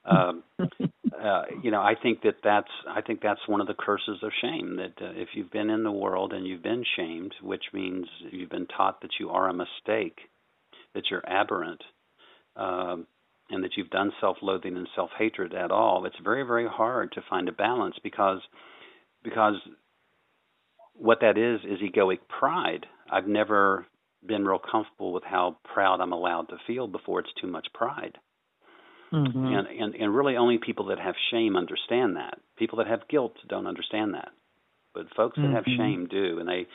um, 0.06 0.44
uh, 0.60 1.44
you 1.62 1.72
know, 1.72 1.82
I 1.82 1.94
think 2.02 2.22
that 2.24 2.36
that's 2.44 2.72
I 2.88 3.02
think 3.02 3.22
that's 3.22 3.48
one 3.48 3.62
of 3.62 3.68
the 3.68 3.74
curses 3.74 4.20
of 4.24 4.32
shame. 4.42 4.78
That 4.78 5.06
uh, 5.06 5.12
if 5.14 5.30
you've 5.36 5.52
been 5.52 5.70
in 5.70 5.84
the 5.84 5.92
world 5.92 6.34
and 6.34 6.48
you've 6.48 6.64
been 6.64 6.84
shamed, 6.96 7.34
which 7.42 7.64
means 7.74 8.08
you've 8.32 8.50
been 8.50 8.68
taught 8.68 9.02
that 9.02 9.12
you 9.20 9.30
are 9.30 9.50
a 9.50 9.54
mistake, 9.54 10.18
that 10.96 11.04
you're 11.12 11.24
aberrant, 11.28 11.82
um, 12.56 13.06
and 13.50 13.64
that 13.64 13.72
you've 13.78 13.90
done 13.90 14.12
self-loathing 14.20 14.76
and 14.76 14.88
self-hatred 14.96 15.54
at 15.54 15.72
all, 15.72 16.06
it's 16.06 16.16
very 16.24 16.44
very 16.44 16.68
hard 16.68 17.12
to 17.14 17.22
find 17.30 17.48
a 17.48 17.54
balance 17.54 17.96
because 18.04 18.40
because 19.24 19.56
what 20.94 21.20
that 21.22 21.38
is 21.38 21.62
is 21.64 21.80
egoic 21.80 22.20
pride. 22.28 22.86
I've 23.12 23.28
never 23.28 23.86
been 24.26 24.46
real 24.46 24.60
comfortable 24.60 25.14
with 25.14 25.24
how 25.24 25.58
proud 25.74 26.00
I'm 26.00 26.14
allowed 26.14 26.50
to 26.50 26.58
feel 26.68 26.88
before 26.88 27.20
it's 27.20 27.34
too 27.40 27.48
much 27.48 27.68
pride. 27.74 28.18
Mm-hmm. 29.14 29.46
And, 29.46 29.68
and 29.68 29.96
and 29.96 30.16
really 30.16 30.38
only 30.38 30.58
people 30.58 30.86
that 30.86 31.00
have 31.00 31.16
shame 31.32 31.58
understand 31.58 32.16
that. 32.16 32.40
People 32.58 32.78
that 32.78 32.88
have 32.88 33.08
guilt 33.10 33.34
don't 33.50 33.68
understand 33.68 34.14
that. 34.14 34.30
But 34.94 35.08
folks 35.16 35.36
that 35.36 35.42
mm-hmm. 35.42 35.56
have 35.56 35.66
shame 35.66 36.08
do 36.10 36.40
and 36.40 36.48
they 36.48 36.66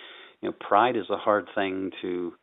you 0.42 0.50
know 0.50 0.52
pride 0.52 0.96
is 0.96 1.08
a 1.10 1.16
hard 1.16 1.48
thing 1.54 1.92
to 2.02 2.34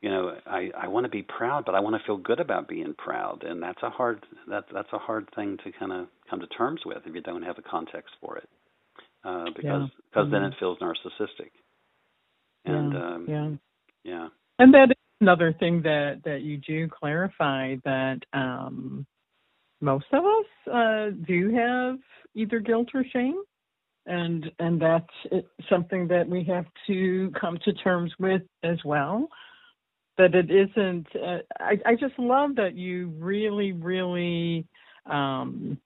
you 0.00 0.10
know 0.10 0.36
I 0.46 0.70
I 0.78 0.88
want 0.88 1.04
to 1.04 1.10
be 1.10 1.22
proud 1.22 1.64
but 1.64 1.74
I 1.74 1.80
want 1.80 1.96
to 1.96 2.06
feel 2.06 2.16
good 2.16 2.38
about 2.38 2.68
being 2.68 2.94
proud 2.96 3.42
and 3.42 3.60
that's 3.62 3.82
a 3.82 3.90
hard 3.90 4.24
that 4.48 4.64
that's 4.72 4.92
a 4.92 4.98
hard 4.98 5.28
thing 5.34 5.58
to 5.64 5.72
kind 5.72 5.92
of 5.92 6.06
come 6.30 6.40
to 6.40 6.46
terms 6.46 6.82
with 6.86 6.98
if 7.04 7.14
you 7.14 7.20
don't 7.20 7.42
have 7.42 7.58
a 7.58 7.62
context 7.62 8.14
for 8.20 8.38
it. 8.38 8.48
Uh 9.24 9.46
because 9.56 9.64
yeah. 9.64 9.86
because 10.10 10.24
mm-hmm. 10.26 10.32
then 10.32 10.44
it 10.44 10.54
feels 10.60 10.78
narcissistic. 10.78 11.50
And 12.64 12.92
yeah. 12.92 13.06
um 13.06 13.26
yeah. 13.28 13.50
yeah. 14.04 14.28
And 14.60 14.72
that 14.74 14.90
is 14.90 14.96
another 15.20 15.52
thing 15.52 15.82
that 15.82 16.20
that 16.24 16.42
you 16.42 16.58
do 16.58 16.88
clarify 16.88 17.74
that 17.84 18.20
um 18.32 19.04
most 19.82 20.06
of 20.12 20.24
us 20.24 20.72
uh, 20.72 21.10
do 21.26 21.52
have 21.54 21.98
either 22.34 22.60
guilt 22.60 22.88
or 22.94 23.04
shame, 23.12 23.42
and 24.06 24.50
and 24.58 24.80
that's 24.80 25.44
something 25.68 26.08
that 26.08 26.28
we 26.28 26.44
have 26.44 26.66
to 26.86 27.30
come 27.38 27.58
to 27.64 27.72
terms 27.74 28.12
with 28.18 28.42
as 28.62 28.78
well. 28.84 29.28
That 30.18 30.34
it 30.34 30.50
isn't. 30.50 31.06
Uh, 31.14 31.38
I 31.58 31.78
I 31.84 31.94
just 31.96 32.18
love 32.18 32.54
that 32.56 32.74
you 32.76 33.08
really 33.18 33.72
really 33.72 34.66
um, 35.06 35.78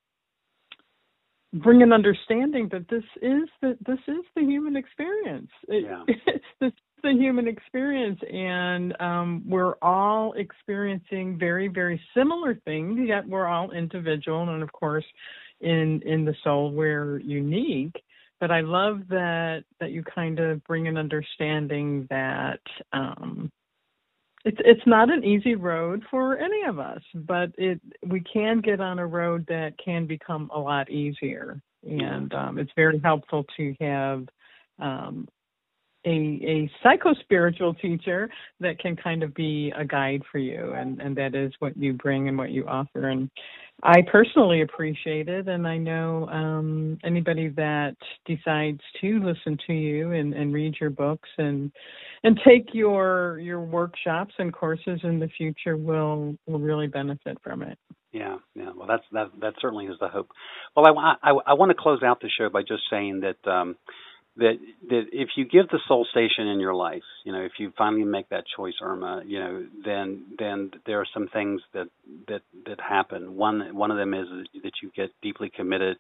bring 1.54 1.82
an 1.82 1.92
understanding 1.92 2.68
that 2.72 2.88
this 2.88 3.04
is 3.22 3.48
the 3.62 3.78
this 3.86 3.98
is 4.08 4.24
the 4.34 4.42
human 4.42 4.76
experience. 4.76 5.50
It, 5.68 5.84
yeah. 5.84 6.14
this 6.60 6.72
the 7.06 7.12
human 7.12 7.46
experience, 7.48 8.20
and 8.32 9.00
um, 9.00 9.42
we're 9.46 9.74
all 9.82 10.32
experiencing 10.34 11.38
very, 11.38 11.68
very 11.68 12.00
similar 12.14 12.54
things. 12.64 12.98
Yet 13.02 13.26
we're 13.26 13.46
all 13.46 13.70
individual, 13.70 14.48
and 14.50 14.62
of 14.62 14.72
course, 14.72 15.04
in 15.60 16.02
in 16.04 16.24
the 16.24 16.34
soul, 16.42 16.72
we're 16.72 17.18
unique. 17.20 17.96
But 18.40 18.50
I 18.50 18.60
love 18.60 19.00
that 19.08 19.64
that 19.80 19.92
you 19.92 20.02
kind 20.02 20.38
of 20.40 20.62
bring 20.64 20.88
an 20.88 20.96
understanding 20.96 22.06
that 22.10 22.60
um, 22.92 23.50
it's 24.44 24.58
it's 24.64 24.86
not 24.86 25.10
an 25.10 25.24
easy 25.24 25.54
road 25.54 26.02
for 26.10 26.38
any 26.38 26.64
of 26.68 26.78
us, 26.78 27.02
but 27.14 27.50
it 27.56 27.80
we 28.06 28.20
can 28.20 28.60
get 28.60 28.80
on 28.80 28.98
a 28.98 29.06
road 29.06 29.46
that 29.48 29.74
can 29.82 30.06
become 30.06 30.50
a 30.54 30.58
lot 30.58 30.90
easier, 30.90 31.60
and 31.82 32.34
um, 32.34 32.58
it's 32.58 32.72
very 32.76 33.00
helpful 33.02 33.44
to 33.56 33.74
have 33.80 34.26
um, 34.78 35.28
a, 36.06 36.10
a 36.10 36.70
psycho 36.82 37.12
spiritual 37.20 37.74
teacher 37.74 38.30
that 38.60 38.78
can 38.78 38.96
kind 38.96 39.22
of 39.22 39.34
be 39.34 39.72
a 39.76 39.84
guide 39.84 40.22
for 40.30 40.38
you 40.38 40.72
and, 40.74 41.00
and 41.00 41.16
that 41.16 41.34
is 41.34 41.52
what 41.58 41.76
you 41.76 41.92
bring 41.92 42.28
and 42.28 42.38
what 42.38 42.50
you 42.50 42.66
offer 42.66 43.08
and 43.08 43.28
I 43.82 44.00
personally 44.10 44.62
appreciate 44.62 45.28
it 45.28 45.48
and 45.48 45.66
I 45.66 45.76
know 45.76 46.28
um, 46.28 46.98
anybody 47.04 47.48
that 47.50 47.96
decides 48.24 48.80
to 49.00 49.20
listen 49.22 49.58
to 49.66 49.74
you 49.74 50.12
and, 50.12 50.32
and 50.32 50.54
read 50.54 50.76
your 50.80 50.90
books 50.90 51.28
and 51.36 51.70
and 52.24 52.40
take 52.46 52.70
your 52.72 53.38
your 53.38 53.60
workshops 53.60 54.34
and 54.38 54.52
courses 54.52 55.00
in 55.02 55.20
the 55.20 55.28
future 55.36 55.76
will 55.76 56.36
will 56.46 56.58
really 56.58 56.86
benefit 56.86 57.38
from 57.42 57.62
it. 57.62 57.78
Yeah, 58.12 58.38
yeah. 58.54 58.70
Well, 58.74 58.86
that's 58.88 59.04
that. 59.12 59.30
That 59.40 59.54
certainly 59.60 59.86
is 59.86 59.96
the 60.00 60.08
hope. 60.08 60.30
Well, 60.74 60.86
I, 60.86 61.16
I, 61.22 61.30
I 61.48 61.54
want 61.54 61.70
to 61.70 61.76
close 61.78 62.02
out 62.02 62.20
the 62.20 62.30
show 62.30 62.48
by 62.48 62.62
just 62.62 62.84
saying 62.90 63.20
that 63.20 63.50
um, 63.50 63.76
that 64.36 64.54
that 64.88 65.04
if 65.12 65.30
you 65.36 65.46
give 65.46 65.68
the 65.68 65.80
soul 65.88 66.06
station 66.10 66.46
in 66.48 66.60
your 66.60 66.74
life, 66.74 67.02
you 67.24 67.32
know, 67.32 67.42
if 67.42 67.52
you 67.58 67.72
finally 67.76 68.04
make 68.04 68.28
that 68.30 68.44
choice, 68.56 68.74
Irma, 68.82 69.22
you 69.26 69.38
know, 69.38 69.66
then 69.84 70.24
then 70.38 70.70
there 70.86 71.00
are 71.00 71.06
some 71.14 71.28
things 71.32 71.62
that 71.74 71.88
that 72.28 72.42
that 72.66 72.80
happen. 72.80 73.36
One 73.36 73.74
one 73.74 73.90
of 73.90 73.96
them 73.96 74.14
is 74.14 74.26
that 74.62 74.72
you 74.82 74.90
get 74.94 75.10
deeply 75.22 75.50
committed 75.54 75.96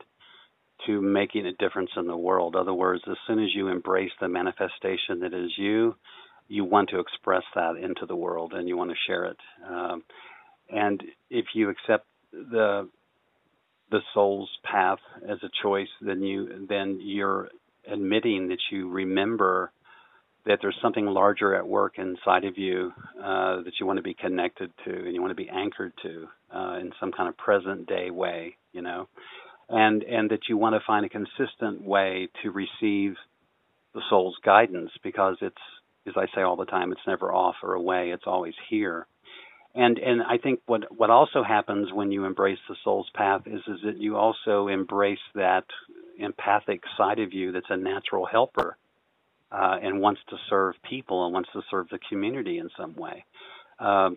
to 0.86 1.00
making 1.00 1.46
a 1.46 1.52
difference 1.52 1.90
in 1.96 2.06
the 2.06 2.16
world. 2.16 2.54
In 2.54 2.60
other 2.60 2.74
words, 2.74 3.02
as 3.10 3.16
soon 3.26 3.42
as 3.42 3.54
you 3.54 3.68
embrace 3.68 4.12
the 4.20 4.28
manifestation 4.28 5.20
that 5.20 5.32
is 5.32 5.50
you, 5.56 5.94
you 6.48 6.64
want 6.64 6.90
to 6.90 7.00
express 7.00 7.42
that 7.54 7.76
into 7.76 8.06
the 8.06 8.16
world 8.16 8.52
and 8.54 8.68
you 8.68 8.76
want 8.76 8.90
to 8.90 8.96
share 9.06 9.24
it. 9.24 9.38
Um, 9.66 10.04
and 10.70 11.02
if 11.30 11.46
you 11.54 11.70
accept 11.70 12.06
the 12.32 12.88
the 13.90 14.00
soul's 14.14 14.50
path 14.64 14.98
as 15.28 15.38
a 15.42 15.50
choice, 15.62 15.88
then 16.00 16.22
you 16.22 16.66
then 16.68 16.98
you're 17.00 17.48
admitting 17.90 18.48
that 18.48 18.58
you 18.70 18.88
remember 18.88 19.72
that 20.46 20.58
there's 20.62 20.76
something 20.80 21.06
larger 21.06 21.54
at 21.54 21.66
work 21.66 21.98
inside 21.98 22.44
of 22.44 22.56
you 22.56 22.92
uh, 23.18 23.62
that 23.62 23.72
you 23.80 23.86
want 23.86 23.96
to 23.96 24.02
be 24.02 24.14
connected 24.14 24.70
to 24.84 24.92
and 24.92 25.12
you 25.12 25.20
want 25.20 25.32
to 25.32 25.42
be 25.42 25.48
anchored 25.48 25.92
to 26.02 26.28
uh, 26.54 26.78
in 26.80 26.92
some 27.00 27.10
kind 27.12 27.28
of 27.28 27.36
present 27.36 27.86
day 27.88 28.10
way, 28.10 28.56
you 28.72 28.80
know, 28.80 29.08
and 29.68 30.02
and 30.04 30.30
that 30.30 30.48
you 30.48 30.56
want 30.56 30.74
to 30.74 30.80
find 30.86 31.04
a 31.04 31.08
consistent 31.08 31.82
way 31.82 32.28
to 32.42 32.50
receive 32.50 33.16
the 33.94 34.02
soul's 34.08 34.36
guidance 34.44 34.90
because 35.02 35.36
it's 35.40 35.56
as 36.06 36.14
I 36.16 36.26
say 36.34 36.42
all 36.42 36.56
the 36.56 36.66
time, 36.66 36.92
it's 36.92 37.00
never 37.06 37.32
off 37.32 37.56
or 37.62 37.74
away; 37.74 38.10
it's 38.10 38.26
always 38.26 38.54
here. 38.70 39.06
And 39.76 39.98
and 39.98 40.22
I 40.22 40.38
think 40.38 40.60
what 40.66 40.84
what 40.96 41.10
also 41.10 41.42
happens 41.42 41.92
when 41.92 42.10
you 42.10 42.24
embrace 42.24 42.58
the 42.68 42.76
soul's 42.82 43.10
path 43.14 43.42
is 43.46 43.60
is 43.68 43.80
that 43.84 43.98
you 43.98 44.16
also 44.16 44.68
embrace 44.68 45.18
that 45.34 45.64
empathic 46.18 46.80
side 46.96 47.18
of 47.18 47.34
you 47.34 47.52
that's 47.52 47.66
a 47.68 47.76
natural 47.76 48.24
helper 48.24 48.78
uh, 49.52 49.76
and 49.82 50.00
wants 50.00 50.20
to 50.30 50.36
serve 50.48 50.74
people 50.88 51.26
and 51.26 51.34
wants 51.34 51.50
to 51.52 51.60
serve 51.70 51.88
the 51.90 51.98
community 52.08 52.58
in 52.58 52.70
some 52.78 52.94
way. 52.96 53.24
Um, 53.78 54.16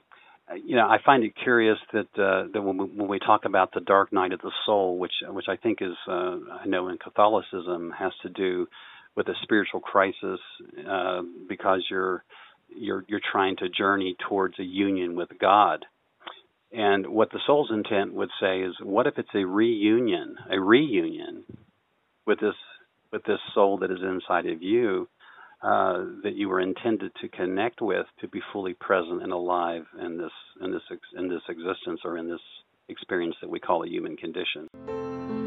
you 0.66 0.76
know, 0.78 0.88
I 0.88 0.98
find 1.06 1.24
it 1.24 1.34
curious 1.44 1.78
that 1.92 2.08
uh, 2.18 2.48
that 2.54 2.62
when 2.62 2.78
we, 2.78 2.86
when 2.86 3.08
we 3.10 3.20
talk 3.20 3.46
about 3.46 3.74
the 3.74 3.82
dark 3.82 4.14
night 4.14 4.34
of 4.34 4.40
the 4.42 4.52
soul, 4.66 4.98
which 4.98 5.14
which 5.28 5.46
I 5.50 5.58
think 5.58 5.80
is 5.82 5.96
uh, 6.08 6.38
I 6.62 6.66
know 6.66 6.88
in 6.88 6.98
Catholicism 6.98 7.94
has 8.00 8.14
to 8.24 8.30
do 8.30 8.68
with 9.16 9.28
a 9.28 9.36
spiritual 9.44 9.82
crisis 9.82 10.40
uh, 10.90 11.22
because 11.48 11.84
you're 11.90 12.24
you're 12.76 13.04
you're 13.08 13.22
trying 13.32 13.58
to 13.58 13.70
journey 13.70 14.16
towards 14.28 14.60
a 14.60 14.64
union 14.64 15.16
with 15.16 15.30
God. 15.40 15.86
And 16.72 17.08
what 17.08 17.32
the 17.32 17.40
soul's 17.48 17.72
intent 17.72 18.14
would 18.14 18.30
say 18.40 18.60
is, 18.60 18.76
what 18.82 19.08
if 19.08 19.18
it's 19.18 19.34
a 19.34 19.44
reunion, 19.44 20.36
a 20.52 20.60
reunion 20.60 21.44
with 22.26 22.40
this 22.40 22.56
with 23.12 23.24
this 23.24 23.40
soul 23.54 23.80
that 23.80 23.92
is 23.92 24.00
inside 24.04 24.46
of 24.46 24.62
you 24.62 25.08
uh, 25.62 26.06
that 26.24 26.36
you 26.36 26.48
were 26.48 26.62
intended 26.62 27.12
to 27.22 27.28
connect 27.28 27.82
with 27.82 28.06
to 28.22 28.28
be 28.28 28.40
fully 28.54 28.74
present 28.76 29.24
and 29.24 29.32
alive 29.32 29.86
in 30.02 30.18
this 30.18 30.32
in 30.62 30.72
this 30.72 30.82
in 31.18 31.28
this 31.28 31.42
existence 31.50 32.02
or 32.06 32.18
in 32.18 32.30
this 32.30 32.40
experience 32.88 33.36
that 33.42 33.50
we 33.50 33.60
call 33.60 33.84
a 33.84 33.88
human 33.88 34.16
condition. 34.16 35.39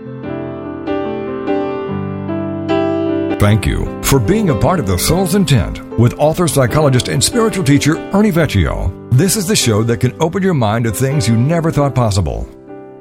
Thank 3.43 3.67
you 3.67 4.01
for 4.05 4.21
being 4.21 4.51
a 4.51 4.55
part 4.57 4.79
of 4.79 4.87
the 4.87 4.97
Soul's 4.97 5.35
Intent 5.35 5.83
with 5.99 6.15
author, 6.17 6.47
psychologist, 6.47 7.09
and 7.09 7.23
spiritual 7.23 7.65
teacher 7.65 7.97
Ernie 8.13 8.31
Vecchio. 8.31 9.11
This 9.11 9.37
is 9.37 9.49
the 9.49 9.57
show 9.57 9.83
that 9.83 9.99
can 9.99 10.15
open 10.23 10.45
your 10.45 10.55
mind 10.55 10.85
to 10.85 10.93
things 10.93 11.27
you 11.27 11.37
never 11.37 11.73
thought 11.73 11.93
possible. 11.93 12.49